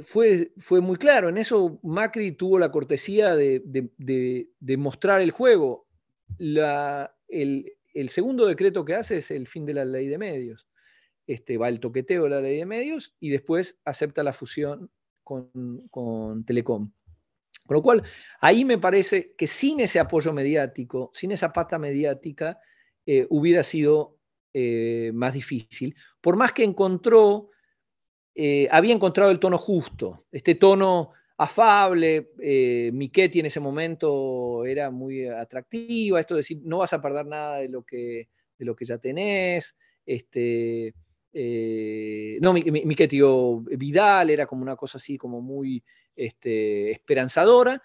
fue, 0.04 0.52
fue, 0.58 0.80
muy 0.80 0.96
claro. 0.96 1.28
En 1.28 1.38
eso 1.38 1.78
Macri 1.82 2.32
tuvo 2.32 2.58
la 2.58 2.70
cortesía 2.70 3.34
de, 3.36 3.62
de 3.64 4.76
mostrar 4.76 5.20
el 5.20 5.30
juego. 5.30 5.86
La, 6.38 7.14
el, 7.28 7.72
el 7.94 8.08
segundo 8.08 8.46
decreto 8.46 8.84
que 8.84 8.94
hace 8.94 9.18
es 9.18 9.30
el 9.30 9.46
fin 9.46 9.64
de 9.64 9.74
la 9.74 9.84
ley 9.84 10.08
de 10.08 10.18
medios. 10.18 10.66
este, 11.26 11.56
va 11.56 11.68
el 11.68 11.80
toqueteo 11.80 12.24
de 12.24 12.30
la 12.30 12.40
ley 12.40 12.58
de 12.58 12.66
medios 12.66 13.14
y 13.20 13.30
después 13.30 13.78
acepta 13.84 14.22
la 14.22 14.32
fusión 14.32 14.90
con, 15.22 16.44
Telecom. 16.44 16.92
Con 17.66 17.76
lo 17.76 17.82
cual, 17.82 18.02
ahí 18.40 18.64
me 18.64 18.78
parece 18.78 19.34
que 19.36 19.46
sin 19.46 19.80
ese 19.80 19.98
apoyo 19.98 20.32
mediático, 20.32 21.10
sin 21.14 21.32
esa 21.32 21.52
pata 21.52 21.78
mediática, 21.78 22.58
eh, 23.06 23.26
hubiera 23.30 23.62
sido 23.62 24.18
eh, 24.52 25.10
más 25.14 25.32
difícil. 25.32 25.96
Por 26.20 26.36
más 26.36 26.52
que 26.52 26.64
encontró, 26.64 27.50
eh, 28.34 28.68
había 28.70 28.94
encontrado 28.94 29.30
el 29.30 29.38
tono 29.38 29.58
justo, 29.58 30.26
este 30.30 30.56
tono 30.56 31.12
afable, 31.36 32.30
Miquetti 32.92 33.40
en 33.40 33.46
ese 33.46 33.58
momento 33.58 34.64
era 34.64 34.90
muy 34.90 35.26
atractiva, 35.26 36.20
esto 36.20 36.34
de 36.34 36.40
decir, 36.40 36.60
no 36.62 36.78
vas 36.78 36.92
a 36.92 37.02
perder 37.02 37.26
nada 37.26 37.56
de 37.58 37.68
lo 37.68 37.82
que, 37.82 38.28
de 38.56 38.64
lo 38.64 38.76
que 38.76 38.84
ya 38.84 38.98
tenés, 38.98 39.74
este, 40.06 40.94
eh, 41.36 42.38
no, 42.40 42.52
Miquetti 42.52 43.20
o 43.20 43.60
Vidal 43.60 44.30
era 44.30 44.46
como 44.46 44.62
una 44.62 44.76
cosa 44.76 44.98
así, 44.98 45.18
como 45.18 45.40
muy 45.40 45.82
este, 46.14 46.92
esperanzadora, 46.92 47.82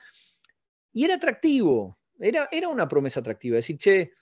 y 0.94 1.04
era 1.04 1.16
atractivo, 1.16 1.98
era, 2.20 2.48
una 2.70 2.88
promesa 2.88 3.22
atractiva, 3.22 3.56
decir, 3.56 3.78
che, 3.78 4.14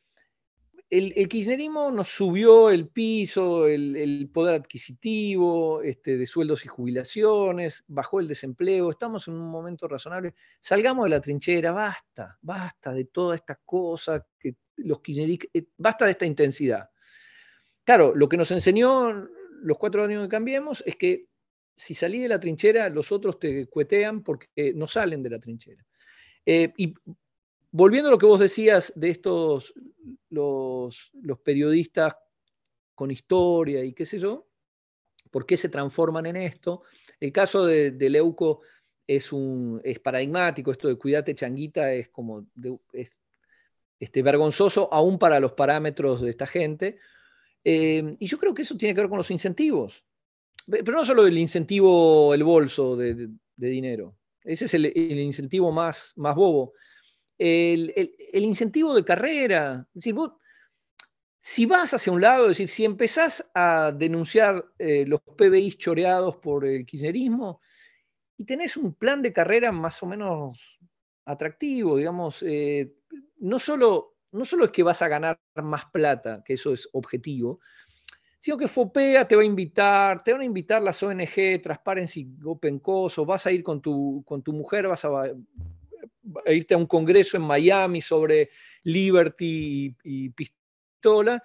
el, 0.90 1.28
kirchnerismo 1.28 1.92
nos 1.92 2.08
subió 2.08 2.70
el 2.70 2.88
piso, 2.88 3.68
el, 3.68 4.30
poder 4.34 4.62
adquisitivo 4.62 5.82
este, 5.82 6.16
de 6.16 6.26
sueldos 6.26 6.64
y 6.64 6.70
jubilaciones, 6.70 7.84
bajó 7.88 8.22
el 8.22 8.30
desempleo, 8.30 8.90
estamos 8.90 9.28
en 9.28 9.34
un 9.34 9.50
momento 9.50 9.90
razonable. 9.90 10.36
Salgamos 10.62 11.04
de 11.04 11.10
la 11.10 11.20
trinchera, 11.20 11.74
basta, 11.74 12.38
basta 12.42 12.94
de 12.94 13.04
toda 13.06 13.36
esta 13.36 13.60
cosa, 13.66 14.26
que 14.40 14.56
los 14.78 15.02
kirchneristas, 15.02 15.50
eh, 15.54 15.66
basta 15.76 16.06
de 16.06 16.12
esta 16.12 16.26
intensidad. 16.26 16.90
Claro, 17.88 18.14
lo 18.14 18.28
que 18.28 18.36
nos 18.36 18.52
enseñó 18.52 19.30
los 19.62 19.78
cuatro 19.78 20.04
años 20.04 20.24
que 20.24 20.30
cambiemos 20.30 20.84
es 20.86 20.98
que 20.98 21.28
si 21.74 21.96
salí 21.96 22.20
de 22.20 22.28
la 22.28 22.38
trinchera, 22.38 22.90
los 22.90 23.14
otros 23.14 23.40
te 23.40 23.66
cuetean 23.68 24.24
porque 24.24 24.74
no 24.76 24.90
salen 24.90 25.24
de 25.24 25.30
la 25.30 25.40
trinchera. 25.40 25.86
Eh, 26.46 26.74
y 26.76 26.94
volviendo 27.72 28.10
a 28.10 28.12
lo 28.12 28.18
que 28.18 28.26
vos 28.26 28.42
decías 28.42 28.92
de 28.94 29.10
estos, 29.10 29.74
los, 30.30 31.14
periodistas 31.46 32.18
con 32.94 33.10
historia 33.10 33.86
y 33.86 33.94
qué 33.94 34.06
sé 34.06 34.20
yo, 34.20 34.50
¿por 35.32 35.46
qué 35.46 35.56
se 35.56 35.70
transforman 35.70 36.26
en 36.26 36.36
esto? 36.36 36.84
El 37.22 37.32
caso 37.32 37.66
de, 37.66 37.94
Leuco 38.10 38.64
es, 39.08 39.32
un, 39.32 39.80
es 39.86 40.00
paradigmático, 40.00 40.74
esto 40.74 40.90
de 40.90 40.98
cuídate 40.98 41.36
changuita 41.36 41.94
es 41.94 42.10
como 42.10 42.48
este, 42.92 44.22
vergonzoso 44.22 44.94
aún 44.94 45.18
para 45.18 45.40
los 45.40 45.54
parámetros 45.54 46.20
de 46.20 46.32
esta 46.32 46.48
gente. 46.48 47.00
Eh, 47.70 48.16
y 48.20 48.28
yo 48.28 48.38
creo 48.38 48.54
que 48.54 48.62
eso 48.62 48.78
tiene 48.78 48.96
que 48.96 49.02
ver 49.02 49.10
con 49.10 49.18
los 49.18 49.32
incentivos. 49.32 50.06
Pero 50.66 50.94
no 50.94 51.04
solo 51.04 51.28
el 51.28 51.38
incentivo, 51.38 52.34
el 52.34 52.44
bolso 52.44 52.96
de, 52.96 53.30
dinero. 53.56 54.16
Ese 54.44 54.66
es 54.66 54.74
el, 54.74 54.86
el, 54.86 55.20
incentivo 55.20 55.72
más, 55.72 56.14
más 56.16 56.36
bobo 56.36 56.74
el, 57.38 58.10
incentivo 58.34 58.94
de 58.94 59.06
carrera. 59.06 59.88
si 61.40 61.66
vas 61.66 61.94
hacia 61.94 62.14
un 62.14 62.22
lado, 62.22 62.46
es 62.46 62.50
decir, 62.58 62.68
si 62.68 62.86
empezás 62.86 63.46
a 63.54 63.92
denunciar 63.92 64.66
eh, 64.78 65.06
los 65.06 65.22
PBI 65.22 65.74
choreados 65.74 66.38
por 66.38 66.66
el 66.66 66.86
kirchnerismo 66.86 67.62
y 68.38 68.46
tenés 68.46 68.78
un 68.78 68.94
plan 68.94 69.22
de 69.22 69.34
carrera 69.34 69.72
más 69.72 70.02
o 70.04 70.08
menos 70.08 70.80
atractivo, 71.26 71.98
digamos, 71.98 72.44
eh, 72.44 72.94
no, 73.40 73.60
solo, 73.60 74.17
no 74.32 74.46
solo 74.46 74.66
es 74.66 74.72
que 74.72 74.84
vas 74.84 75.02
a 75.02 75.08
ganar 75.08 75.40
más 75.56 75.86
plata, 75.92 76.44
que 76.46 76.54
eso 76.54 76.74
es 76.74 76.88
objetivo, 76.94 77.60
sino 78.40 78.58
que 78.58 78.68
FOPEA 78.68 79.28
te 79.28 79.36
va 79.36 79.42
a 79.42 79.46
invitar, 79.46 80.24
te 80.24 80.32
van 80.32 80.42
a 80.42 80.46
invitar 80.46 80.82
las 80.82 81.02
ONG, 81.02 81.62
Transparency 81.62 82.28
Open 82.46 82.80
Coso, 82.80 83.26
vas 83.26 83.46
a 83.46 83.52
ir 83.52 83.64
con 83.64 83.82
tu, 83.82 84.24
con 84.26 84.42
tu 84.42 84.54
mujer, 84.54 84.88
vas 84.88 85.04
a, 85.06 85.32
irte 86.46 86.74
a 86.74 86.78
un 86.78 86.86
congreso 86.86 87.38
en 87.38 87.44
Miami 87.44 88.02
sobre 88.02 88.50
Liberty 88.84 89.96
y, 90.04 90.30
pistola, 90.30 91.42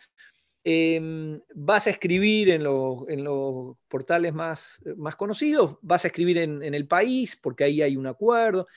em, 0.63 1.41
vas 1.55 1.87
a 1.87 1.91
escribir 1.91 2.51
en, 2.51 2.63
los 2.63 3.77
portales 3.89 4.33
más, 4.33 4.81
más, 4.97 5.17
conocidos, 5.17 5.79
vas 5.83 6.05
a 6.05 6.09
escribir 6.09 6.39
en, 6.39 6.63
el 6.63 6.87
país, 6.87 7.37
porque 7.37 7.65
ahí 7.65 7.83
hay 7.83 7.97
un 7.97 8.07
acuerdo. 8.07 8.69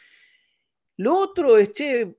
Lo 0.97 1.17
otro 1.17 1.57
es, 1.57 1.71
che, 1.73 2.15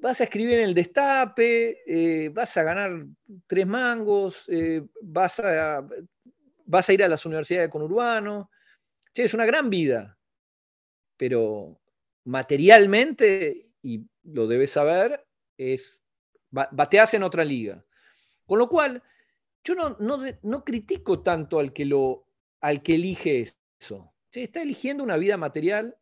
vas 0.00 0.20
a 0.20 0.24
escribir 0.24 0.58
en 0.58 0.64
el 0.64 0.74
destape, 0.74 1.82
eh, 1.86 2.28
vas 2.30 2.56
a 2.56 2.62
ganar 2.62 3.06
tres 3.46 3.66
mangos, 3.66 4.44
eh, 4.48 4.82
vas, 5.02 5.40
a, 5.40 5.86
vas 6.66 6.88
a 6.88 6.92
ir 6.92 7.02
a 7.02 7.08
las 7.08 7.24
universidades 7.26 7.68
de 7.68 7.72
conurbano. 7.72 8.50
Che, 9.12 9.24
es 9.24 9.34
una 9.34 9.44
gran 9.44 9.70
vida, 9.70 10.18
pero 11.16 11.80
materialmente, 12.24 13.70
y 13.82 14.06
lo 14.22 14.46
debes 14.46 14.72
saber, 14.72 15.26
es 15.56 16.00
bateas 16.50 17.14
en 17.14 17.22
otra 17.22 17.44
liga. 17.44 17.84
Con 18.46 18.58
lo 18.58 18.68
cual, 18.68 19.02
yo 19.64 19.74
no, 19.74 19.96
no, 19.98 20.64
critico 20.64 21.22
tanto 21.22 21.58
al 21.58 21.72
que, 21.72 21.84
lo, 21.84 22.26
al 22.60 22.82
que 22.82 22.94
elige 22.96 23.42
eso. 23.78 24.12
Se 24.30 24.42
está 24.42 24.62
eligiendo 24.62 25.02
una 25.02 25.16
vida 25.16 25.36
material, 25.36 25.96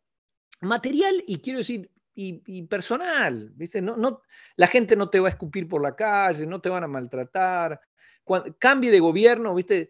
material 0.61 1.23
y 1.27 1.39
quiero 1.39 1.59
decir, 1.59 1.91
y, 2.15 2.63
personal. 2.63 3.51
¿viste? 3.55 3.81
No, 3.81 3.95
no, 3.95 4.21
la 4.55 4.67
gente 4.67 4.95
no 4.95 5.09
te 5.09 5.19
va 5.19 5.27
a 5.27 5.31
escupir 5.31 5.67
por 5.67 5.81
la 5.81 5.95
calle, 5.95 6.45
no 6.45 6.61
te 6.61 6.69
van 6.69 6.83
a 6.83 6.87
maltratar. 6.87 7.79
Cuando, 8.23 8.55
cambie 8.57 8.91
de 8.91 8.99
gobierno, 8.99 9.55
¿viste? 9.55 9.89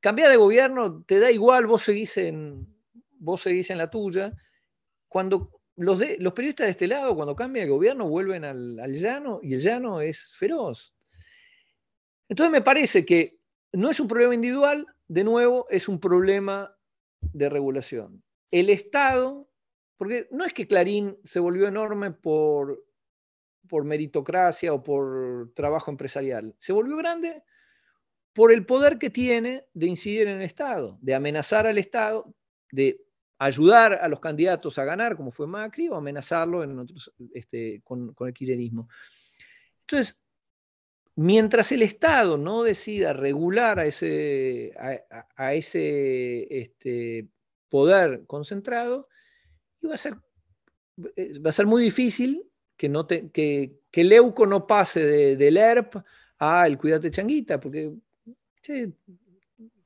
Cambia 0.00 0.28
de 0.28 0.36
gobierno, 0.36 1.02
te 1.02 1.18
da 1.18 1.30
igual, 1.30 1.66
vos 1.66 1.82
seguís 1.82 2.16
en, 2.16 2.66
vos 3.18 3.42
seguís 3.42 3.70
en 3.70 3.78
la 3.78 3.90
tuya. 3.90 4.32
Cuando 5.08 5.50
los, 5.76 6.00
los 6.18 6.32
periodistas 6.32 6.66
de 6.66 6.70
este 6.72 6.86
lado, 6.86 7.14
cuando 7.14 7.36
cambia 7.36 7.62
de 7.62 7.68
gobierno, 7.68 8.08
vuelven 8.08 8.44
al, 8.44 8.92
llano 8.94 9.40
y 9.42 9.54
el 9.54 9.60
llano 9.60 10.00
es 10.00 10.32
feroz. 10.34 10.94
Entonces 12.28 12.50
me 12.50 12.62
parece 12.62 13.04
que 13.04 13.38
no 13.72 13.90
es 13.90 14.00
un 14.00 14.08
problema 14.08 14.34
individual, 14.34 14.86
de 15.08 15.24
nuevo, 15.24 15.66
es 15.70 15.88
un 15.88 16.00
problema 16.00 16.76
de 17.20 17.48
regulación. 17.48 18.22
El 18.50 18.70
Estado, 18.70 19.45
porque 19.96 20.28
no 20.30 20.44
es 20.44 20.52
que 20.52 20.66
Clarín 20.66 21.16
se 21.24 21.40
volvió 21.40 21.68
enorme 21.68 22.10
por, 22.10 22.84
por 23.68 23.84
meritocracia 23.84 24.72
o 24.72 24.82
por 24.82 25.52
trabajo 25.54 25.90
empresarial, 25.90 26.54
se 26.58 26.72
volvió 26.72 26.96
grande 26.96 27.42
por 28.32 28.52
el 28.52 28.66
poder 28.66 28.98
que 28.98 29.08
tiene 29.08 29.64
de 29.72 29.86
incidir 29.86 30.28
en 30.28 30.36
el 30.36 30.42
Estado, 30.42 30.98
de 31.00 31.14
amenazar 31.14 31.66
al 31.66 31.78
Estado, 31.78 32.34
de 32.70 33.00
ayudar 33.38 33.94
a 33.94 34.08
los 34.08 34.20
candidatos 34.20 34.78
a 34.78 34.84
ganar, 34.84 35.16
como 35.16 35.30
fue 35.30 35.46
Macri, 35.46 35.88
o 35.88 35.94
amenazarlo 35.94 36.62
este, 37.32 37.80
con, 37.82 38.14
el 38.18 38.34
kirchnerismo. 38.34 38.88
Entonces, 39.82 40.18
mientras 41.14 41.72
el 41.72 41.82
Estado 41.82 42.36
no 42.36 42.62
decida 42.62 43.12
regular 43.12 43.78
a 43.78 43.86
ese, 43.86 44.74
a, 45.36 45.54
ese 45.54 46.46
este, 46.60 47.28
poder 47.68 48.24
concentrado, 48.26 49.08
va 49.88 49.94
a, 49.94 49.98
ser, 49.98 50.16
eh, 51.16 51.38
va 51.38 51.50
a 51.50 51.52
ser 51.52 51.66
muy 51.66 51.82
difícil 51.82 52.42
que, 52.76 52.88
no 52.88 53.06
que, 53.06 53.30
que 53.90 54.00
el 54.00 54.12
EUCO 54.12 54.46
no 54.46 54.66
pase 54.66 55.04
de, 55.04 55.36
del 55.36 55.56
ERP 55.56 55.96
a 56.38 56.66
el 56.66 56.78
Cuídate 56.78 57.10
Changuita, 57.10 57.58
porque 57.58 57.92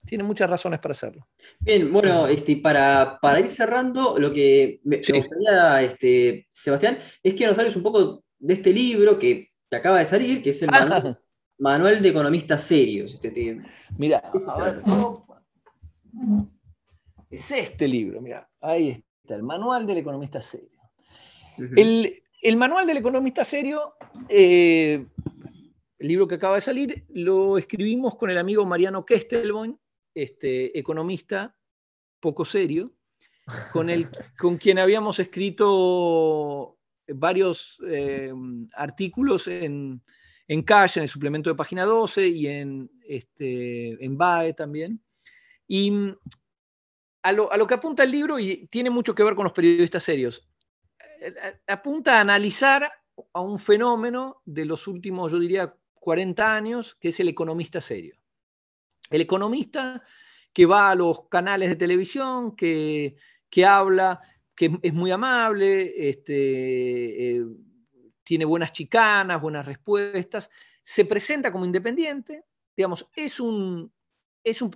tiene 0.04 0.24
muchas 0.24 0.50
razones 0.50 0.80
para 0.80 0.92
hacerlo. 0.92 1.28
Bien, 1.60 1.92
bueno, 1.92 2.26
este, 2.26 2.56
para, 2.56 3.20
ir 3.38 3.48
cerrando, 3.48 4.18
lo 4.18 4.32
que 4.32 4.80
me, 4.84 4.96
gustaría, 4.96 5.82
este, 5.82 6.48
Sebastián, 6.50 6.98
es 7.22 7.34
que 7.34 7.46
nos 7.46 7.58
hables 7.58 7.76
un 7.76 7.82
poco 7.82 8.24
de 8.38 8.54
este 8.54 8.72
libro 8.72 9.18
que, 9.18 9.50
acaba 9.70 10.00
de 10.00 10.06
salir, 10.06 10.42
que 10.42 10.50
es 10.50 10.62
el 10.62 10.70
manual, 11.58 12.02
de 12.02 12.08
economistas 12.08 12.64
serios. 12.64 13.14
Este, 13.14 13.60
mira, 13.96 14.18
a 14.48 14.64
ver, 14.64 14.82
es 17.30 17.50
este 17.52 17.86
libro, 17.86 18.20
mira, 18.20 18.50
ahí 18.60 19.04
el 19.34 19.42
manual 19.42 19.86
del 19.86 19.98
economista 19.98 20.40
serio. 20.40 20.80
el, 21.58 22.56
manual 22.56 22.86
del 22.86 22.98
economista 22.98 23.44
serio, 23.44 23.94
eh, 24.28 25.06
el 25.98 26.08
libro 26.08 26.26
que 26.26 26.36
acaba 26.36 26.56
de 26.56 26.62
salir, 26.62 27.04
lo 27.10 27.58
escribimos 27.58 28.16
con 28.16 28.30
el 28.30 28.38
amigo 28.38 28.64
Mariano 28.64 29.04
Kestelboin, 29.04 29.78
este, 30.14 30.78
economista 30.78 31.56
poco 32.20 32.44
serio, 32.44 32.92
con, 33.72 33.90
el, 33.90 34.08
con 34.38 34.56
quien 34.56 34.78
habíamos 34.78 35.18
escrito 35.18 36.78
varios 37.08 37.78
eh, 37.88 38.32
artículos 38.74 39.48
en, 39.48 40.02
en 40.48 40.62
Cash, 40.62 40.96
en 40.96 41.04
el 41.04 41.08
suplemento 41.08 41.50
de 41.50 41.56
página 41.56 41.84
12 41.84 42.26
y 42.28 42.46
en, 42.46 42.90
este, 43.06 44.04
en 44.04 44.16
BAE 44.16 44.54
también. 44.54 45.02
Y 45.68 45.92
a 47.22 47.32
lo, 47.32 47.52
a 47.52 47.56
lo, 47.56 47.66
que 47.66 47.74
apunta 47.74 48.02
el 48.02 48.10
libro, 48.10 48.38
y 48.38 48.66
tiene 48.68 48.90
mucho 48.90 49.14
que 49.14 49.24
ver 49.24 49.34
con 49.34 49.44
los 49.44 49.52
periodistas 49.52 50.04
serios, 50.04 50.48
eh, 51.20 51.60
apunta 51.66 52.16
a 52.16 52.20
analizar 52.20 52.90
a 53.32 53.40
un 53.40 53.58
fenómeno 53.58 54.42
de 54.44 54.64
los 54.64 54.86
últimos, 54.86 55.32
yo 55.32 55.38
diría, 55.38 55.74
40 55.94 56.54
años, 56.54 56.96
que 56.98 57.08
es 57.08 57.20
el 57.20 57.28
economista 57.28 57.80
serio. 57.80 58.16
El 59.10 59.20
economista 59.20 60.02
que 60.52 60.66
va 60.66 60.90
a 60.90 60.94
los 60.94 61.28
canales 61.28 61.68
de 61.68 61.76
televisión, 61.76 62.56
que, 62.56 63.16
habla, 63.66 64.20
que 64.54 64.78
es 64.82 64.94
muy 64.94 65.10
amable, 65.10 66.08
este, 66.08 67.36
eh, 67.36 67.44
tiene 68.24 68.44
buenas 68.44 68.72
chicanas, 68.72 69.40
buenas 69.40 69.66
respuestas, 69.66 70.50
se 70.82 71.04
presenta 71.04 71.52
como 71.52 71.64
independiente, 71.64 72.44
digamos, 72.76 73.06
es 73.14 73.38
un, 73.40 73.92
es 74.42 74.62
un, 74.62 74.70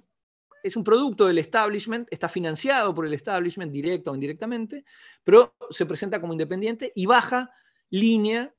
es 0.65 0.77
un 0.77 0.83
producto 0.83 1.27
del 1.27 1.39
establishment, 1.39 2.09
está 2.11 2.27
financiado 2.27 2.95
por 2.95 3.05
el 3.05 3.12
establishment 3.12 3.71
directo 3.71 4.11
o 4.11 4.15
indirectamente, 4.15 4.87
pero 5.23 5.55
se 5.71 5.85
presenta 5.85 6.23
como 6.23 6.33
independiente 6.33 6.91
y 6.97 7.05
baja 7.05 7.53
línea 7.91 8.55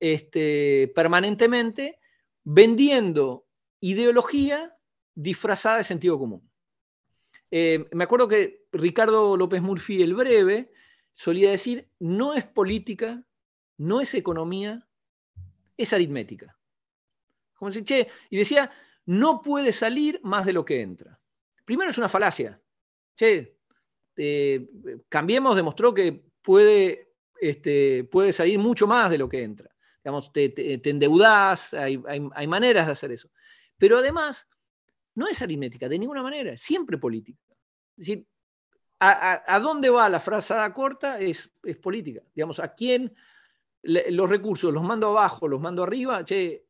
este, 0.00 0.92
permanentemente 0.96 2.00
vendiendo 2.42 3.46
ideología 3.80 4.76
disfrazada 5.14 5.78
de 5.78 5.84
sentido 5.84 6.18
común. 6.18 6.50
Eh, 7.52 7.86
me 7.92 8.02
acuerdo 8.02 8.26
que 8.26 8.66
Ricardo 8.72 9.36
López 9.36 9.62
Murphy, 9.62 10.02
el 10.02 10.14
breve, 10.14 10.72
solía 11.12 11.52
decir, 11.52 11.88
no 12.00 12.34
es 12.34 12.44
política, 12.44 13.24
no 13.76 14.00
es 14.00 14.12
economía, 14.14 14.88
es 15.76 15.92
aritmética. 15.92 16.58
Como 17.54 17.70
si, 17.70 17.84
che, 17.84 18.08
y 18.28 18.38
decía, 18.38 18.72
no 19.06 19.40
puede 19.40 19.72
salir 19.72 20.20
más 20.24 20.46
de 20.46 20.52
lo 20.52 20.64
que 20.64 20.82
entra. 20.82 21.20
Primero 21.64 21.90
es 21.90 21.98
una 21.98 22.08
falacia. 22.08 22.60
Che, 23.16 23.58
eh, 24.16 24.68
Cambiemos 25.08 25.56
demostró 25.56 25.94
que 25.94 26.24
puede, 26.42 27.14
este, 27.40 28.04
puede 28.04 28.32
salir 28.32 28.58
mucho 28.58 28.86
más 28.86 29.10
de 29.10 29.18
lo 29.18 29.28
que 29.28 29.42
entra. 29.42 29.70
Digamos, 30.02 30.32
te, 30.32 30.80
endeudás, 30.88 31.72
hay, 31.72 31.98
maneras 32.46 32.86
de 32.86 32.92
hacer 32.92 33.12
eso. 33.12 33.30
Pero 33.78 33.98
además, 33.98 34.46
no 35.14 35.26
es 35.28 35.40
aritmética, 35.40 35.88
de 35.88 35.98
ninguna 35.98 36.22
manera, 36.22 36.52
es 36.52 36.60
siempre 36.60 36.98
política. 36.98 37.40
Es 37.96 38.06
decir, 38.06 38.26
a, 39.00 39.60
dónde 39.60 39.90
va 39.90 40.08
la 40.08 40.20
frazada 40.20 40.72
corta 40.72 41.18
es, 41.18 41.50
es, 41.62 41.76
política. 41.78 42.22
Digamos, 42.34 42.58
a 42.58 42.74
quién 42.74 43.14
los 43.82 44.28
recursos 44.28 44.72
los 44.72 44.82
mando 44.82 45.08
abajo, 45.08 45.48
los 45.48 45.60
mando 45.60 45.82
arriba, 45.82 46.24
che, 46.24 46.66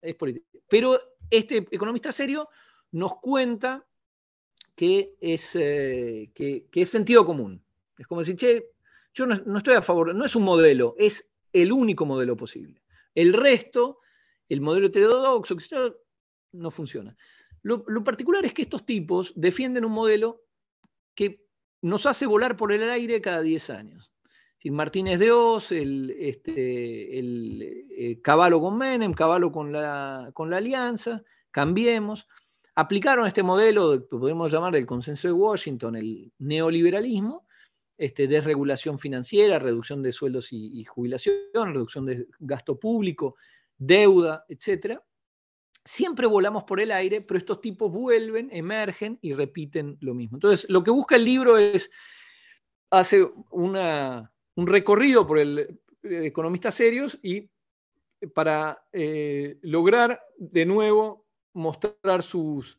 es 0.00 0.14
política. 0.16 0.46
Pero 0.68 1.00
este 1.30 1.58
economista 1.70 2.12
serio 2.12 2.48
nos 2.90 3.16
cuenta 3.20 3.86
que 4.74 5.14
es, 5.20 5.54
eh, 5.54 6.30
que, 6.34 6.66
es 6.72 6.88
sentido 6.88 7.24
común. 7.24 7.64
Es 7.98 8.06
como 8.06 8.20
decir, 8.20 8.36
che, 8.36 8.66
yo 9.14 9.26
no, 9.26 9.58
estoy 9.58 9.74
a 9.74 9.82
favor, 9.82 10.14
no 10.14 10.24
es 10.24 10.34
un 10.34 10.44
modelo, 10.44 10.94
es 10.98 11.28
el 11.52 11.72
único 11.72 12.06
modelo 12.06 12.36
posible. 12.36 12.82
El 13.14 13.34
resto, 13.34 13.98
el 14.48 14.60
modelo 14.60 14.86
heterodoxo, 14.86 15.56
no 16.52 16.70
funciona. 16.70 17.16
Lo, 17.62 17.84
particular 18.02 18.44
es 18.44 18.52
que 18.54 18.62
estos 18.62 18.84
tipos 18.84 19.32
defienden 19.36 19.84
un 19.84 19.92
modelo 19.92 20.42
que 21.14 21.44
nos 21.80 22.06
hace 22.06 22.26
volar 22.26 22.56
por 22.56 22.72
el 22.72 22.82
aire 22.88 23.20
cada 23.20 23.40
10 23.40 23.70
años. 23.70 24.12
Martínez 24.64 25.18
de 25.18 25.32
Oz, 25.32 25.72
el, 25.72 26.14
este, 26.18 27.18
el 27.18 27.86
eh, 27.90 28.20
Caballo 28.22 28.60
con 28.60 28.78
Menem, 28.78 29.12
Caballo 29.12 29.50
con 29.50 29.72
la, 29.72 30.30
con 30.34 30.50
la 30.50 30.58
Alianza, 30.58 31.24
Cambiemos, 31.50 32.28
aplicaron 32.74 33.26
este 33.26 33.42
modelo, 33.42 34.08
que 34.08 34.16
podemos 34.16 34.50
llamar 34.52 34.72
del 34.72 34.86
consenso 34.86 35.28
de 35.28 35.34
Washington, 35.34 35.96
el 35.96 36.32
neoliberalismo, 36.38 37.46
este, 37.98 38.26
desregulación 38.26 38.98
financiera, 38.98 39.58
reducción 39.58 40.02
de 40.02 40.12
sueldos 40.12 40.48
y, 40.52 40.84
jubilación, 40.84 41.36
reducción 41.54 42.06
de 42.06 42.26
gasto 42.40 42.78
público, 42.78 43.36
deuda, 43.78 44.44
etcétera 44.48 45.02
siempre 45.84 46.26
volamos 46.26 46.64
por 46.64 46.80
el 46.80 46.90
aire, 46.90 47.20
pero 47.20 47.38
estos 47.38 47.60
tipos 47.60 47.90
vuelven, 47.90 48.48
emergen 48.52 49.18
y 49.20 49.34
repiten 49.34 49.98
lo 50.00 50.14
mismo. 50.14 50.36
Entonces, 50.36 50.68
lo 50.68 50.84
que 50.84 50.90
busca 50.90 51.16
el 51.16 51.24
libro 51.24 51.58
es, 51.58 51.90
hace 52.90 53.28
un 53.50 54.26
recorrido 54.56 55.26
por 55.26 55.38
el 55.38 55.58
eh, 55.58 56.26
economistas 56.26 56.74
serios 56.74 57.18
y 57.22 57.48
para 58.34 58.84
eh, 58.92 59.58
lograr 59.62 60.20
de 60.38 60.66
nuevo 60.66 61.21
mostrar 61.54 62.22
sus, 62.22 62.78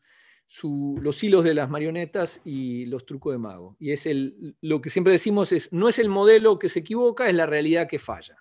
los 0.61 1.24
hilos 1.24 1.43
de 1.43 1.53
las 1.53 1.69
marionetas 1.69 2.41
y 2.43 2.86
los 2.86 3.05
trucos 3.05 3.34
de 3.34 3.39
mago. 3.39 3.76
Y 3.80 3.91
es 3.91 4.05
el, 4.05 4.55
lo 4.61 4.82
que 4.82 4.89
siempre 4.89 5.13
decimos 5.13 5.51
es, 5.51 5.71
no 5.71 5.89
es 5.89 5.99
el 5.99 6.09
modelo 6.09 6.59
que 6.59 6.69
se 6.69 6.80
equivoca, 6.80 7.28
es 7.28 7.34
la 7.34 7.45
realidad 7.45 7.88
que 7.88 7.99
falla. 7.99 8.38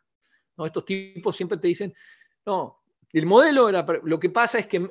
¿no? 0.56 0.66
Estos 0.66 0.84
tipos 0.84 1.36
siempre 1.36 1.58
te 1.58 1.68
dicen, 1.68 1.94
no, 2.44 2.82
el 3.12 3.26
modelo 3.26 3.68
era, 3.68 3.86
lo 4.04 4.18
que 4.18 4.30
pasa 4.30 4.58
es 4.58 4.66
que 4.66 4.90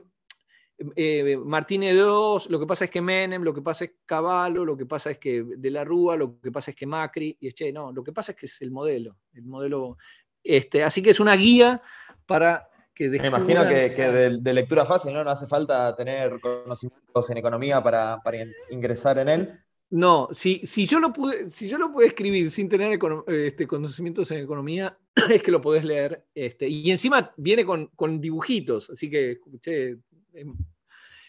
eh, 0.95 1.37
Martínez 1.37 1.93
II, 1.93 2.49
lo 2.49 2.59
que 2.59 2.65
pasa 2.65 2.85
es 2.85 2.91
que 2.91 3.01
Menem, 3.01 3.43
lo 3.43 3.53
que 3.53 3.61
pasa 3.61 3.85
es 3.85 3.91
Caballo, 4.05 4.65
lo 4.65 4.75
que 4.75 4.85
pasa 4.85 5.11
es 5.11 5.19
que 5.19 5.43
De 5.43 5.69
la 5.69 5.83
Rúa, 5.83 6.15
lo 6.15 6.39
que 6.39 6.51
pasa 6.51 6.71
es 6.71 6.77
que 6.77 6.87
Macri, 6.87 7.37
y 7.39 7.51
che, 7.51 7.71
no, 7.71 7.91
lo 7.91 8.03
que 8.03 8.11
pasa 8.11 8.31
es 8.31 8.37
que 8.37 8.45
es 8.47 8.61
el 8.61 8.71
modelo, 8.71 9.17
el 9.33 9.45
modelo, 9.45 9.97
este, 10.43 10.83
así 10.83 11.03
que 11.03 11.11
es 11.11 11.19
una 11.19 11.35
guía 11.35 11.81
para 12.25 12.70
que 13.09 13.19
Me 13.19 13.27
imagino 13.27 13.67
que, 13.67 13.89
de, 13.89 14.53
lectura 14.53 14.85
fácil, 14.85 15.13
¿no? 15.13 15.23
No 15.23 15.31
hace 15.31 15.47
falta 15.47 15.95
tener 15.95 16.39
conocimientos 16.39 17.29
en 17.29 17.37
economía 17.37 17.81
para, 17.81 18.19
para 18.23 18.37
ingresar 18.69 19.17
en 19.17 19.29
él. 19.29 19.59
No, 19.89 20.29
si, 20.31 20.65
si, 20.65 20.85
yo 20.85 20.99
lo 20.99 21.11
pude, 21.11 21.49
si 21.49 21.67
yo 21.67 21.77
lo 21.77 21.91
pude 21.91 22.07
escribir 22.07 22.49
sin 22.51 22.69
tener 22.69 22.97
este, 23.27 23.67
conocimientos 23.67 24.31
en 24.31 24.37
economía, 24.37 24.97
es 25.29 25.43
que 25.43 25.51
lo 25.51 25.61
podés 25.61 25.83
leer. 25.83 26.23
Este, 26.33 26.67
y 26.67 26.91
encima 26.91 27.33
viene 27.37 27.65
con, 27.65 28.21
dibujitos, 28.21 28.89
así 28.89 29.09
que 29.09 29.31
escuché. 29.31 29.97
Em, 30.33 30.55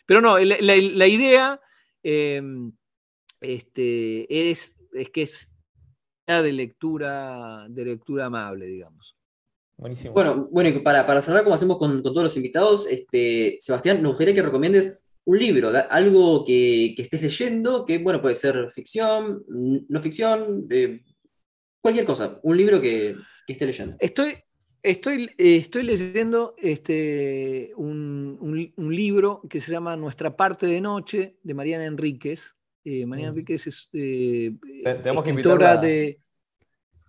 pero 0.06 0.20
no, 0.20 0.38
la, 0.38 1.06
idea 1.06 1.60
em, 2.02 2.72
este, 3.40 4.50
es, 4.50 4.74
es 4.92 5.10
que 5.10 5.22
es 5.22 5.48
de 6.26 6.52
lectura, 6.52 7.66
de 7.68 7.84
lectura 7.84 8.26
amable, 8.26 8.66
digamos. 8.66 9.16
Buenísimo. 9.82 10.14
Bueno, 10.14 10.48
bueno 10.50 10.68
y 10.70 10.78
para, 10.78 11.04
para 11.04 11.20
cerrar, 11.20 11.42
como 11.42 11.56
hacemos 11.56 11.76
con, 11.76 12.02
con, 12.02 12.14
todos 12.14 12.22
los 12.22 12.36
invitados, 12.36 12.86
este, 12.86 13.58
Sebastián, 13.60 14.00
nos 14.00 14.12
gustaría 14.12 14.32
que 14.32 14.42
recomiendes 14.42 15.02
un 15.24 15.38
libro, 15.38 15.72
algo 15.90 16.44
que, 16.44 16.94
estés 16.96 17.22
leyendo, 17.22 17.84
que 17.84 17.98
bueno, 17.98 18.20
puede 18.20 18.34
ser 18.34 18.70
ficción, 18.70 19.44
no 19.48 20.00
ficción, 20.00 20.68
cualquier 21.80 22.06
cosa, 22.06 22.40
un 22.42 22.56
libro 22.56 22.80
que, 22.80 23.16
estés 23.46 23.66
leyendo. 23.66 23.96
Estoy, 23.98 24.36
estoy, 24.82 25.30
estoy 25.36 25.82
leyendo 25.82 26.54
este, 26.58 27.72
un, 27.76 28.72
libro 28.76 29.42
que 29.48 29.60
se 29.60 29.72
llama 29.72 29.96
Nuestra 29.96 30.36
parte 30.36 30.66
de 30.66 30.80
noche, 30.80 31.36
de 31.42 31.54
Mariana 31.54 31.86
Enríquez. 31.86 32.54
Eh, 32.84 33.06
Mariana 33.06 33.32
mm. 33.32 33.34
Enríquez 33.34 33.66
es 33.66 33.88
eh, 33.92 34.52
Tenemos 34.84 35.26
escritora 35.26 35.76
de... 35.76 36.18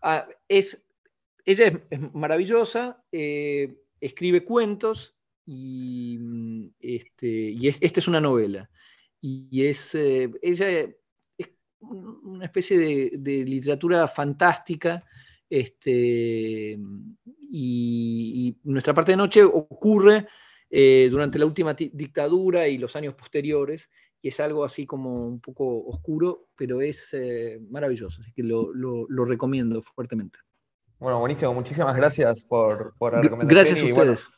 Ah, 0.03 0.27
es, 0.47 0.82
ella 1.45 1.81
es, 1.89 2.13
maravillosa, 2.13 3.03
eh, 3.11 3.75
escribe 3.99 4.43
cuentos, 4.43 5.15
y, 5.45 6.17
mm, 6.19 6.67
este, 6.79 7.27
y 7.27 7.67
esta 7.67 7.99
es 7.99 8.07
una 8.07 8.21
novela. 8.21 8.69
Y 9.21 9.65
es, 9.65 9.95
eh, 9.95 10.31
ella 10.41 10.69
es 10.69 11.49
una 11.79 12.45
especie 12.45 12.77
de, 13.17 13.45
literatura 13.45 14.07
fantástica. 14.07 15.03
Este, 15.49 16.77
y, 17.51 18.57
nuestra 18.63 18.93
parte 18.93 19.11
de 19.11 19.17
noche 19.17 19.43
ocurre 19.43 20.27
eh, 20.69 21.07
durante 21.11 21.37
la 21.39 21.45
última 21.45 21.73
dictadura 21.73 22.67
y 22.67 22.77
los 22.77 22.95
años 22.95 23.13
posteriores, 23.15 23.89
y 24.21 24.29
es 24.29 24.39
algo 24.39 24.63
así 24.63 24.85
como 24.85 25.27
un 25.27 25.41
poco 25.41 25.85
oscuro, 25.85 26.47
pero 26.55 26.81
es 26.81 27.15
maravilloso, 27.69 28.21
así 28.21 28.31
que 28.33 28.43
lo, 28.43 28.73
lo, 28.73 29.25
recomiendo 29.25 29.81
fuertemente. 29.81 30.39
Bueno, 31.03 31.19
buenísimo, 31.19 31.53
muchísimas 31.53 31.93
gracias 31.97 32.45
por, 32.45 32.93
por 32.97 33.11
la 33.11 33.21
recomendación. 33.21 33.65
Gracias 33.65 33.81
a 33.81 33.93
ustedes. 33.93 34.29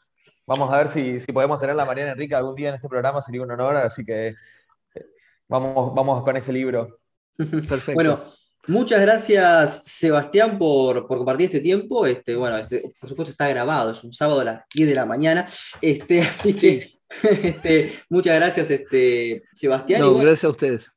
Vamos 0.47 0.73
a 0.73 0.77
ver 0.77 0.87
si, 0.87 1.19
podemos 1.31 1.59
tener 1.59 1.75
la 1.75 1.85
Mariana 1.85 2.13
Enrique 2.13 2.33
algún 2.33 2.55
día 2.55 2.69
en 2.69 2.75
este 2.75 2.89
programa, 2.89 3.21
sería 3.21 3.43
un 3.43 3.51
honor, 3.51 3.77
así 3.77 4.03
que 4.03 4.29
eh, 4.29 5.05
vamos, 5.47 5.93
vamos 5.93 6.23
con 6.23 6.35
ese 6.35 6.51
libro. 6.51 7.01
Perfecto. 7.37 7.93
Bueno, 7.93 8.33
muchas 8.65 8.99
gracias 8.99 9.83
Sebastián 9.83 10.57
por, 10.57 11.05
compartir 11.05 11.45
este 11.45 11.59
tiempo. 11.59 12.07
Este, 12.07 12.35
bueno, 12.35 12.57
este, 12.57 12.81
por 12.99 13.09
supuesto 13.11 13.29
está 13.29 13.47
grabado, 13.47 13.91
es 13.91 14.03
un 14.03 14.11
sábado 14.11 14.39
a 14.39 14.45
las 14.45 14.61
10 14.73 14.89
de 14.89 14.95
la 14.95 15.05
mañana, 15.05 15.45
este, 15.81 16.21
así 16.23 16.55
que 16.55 16.89
este, 17.21 17.93
muchas 18.09 18.37
gracias 18.37 18.71
este, 18.71 19.43
Sebastián. 19.53 20.01
No, 20.01 20.15
gracias 20.15 20.45
a 20.45 20.49
ustedes. 20.49 20.91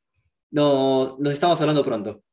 No, 0.49 1.15
nos 1.19 1.31
estamos 1.31 1.61
hablando 1.61 1.85
pronto. 1.85 2.23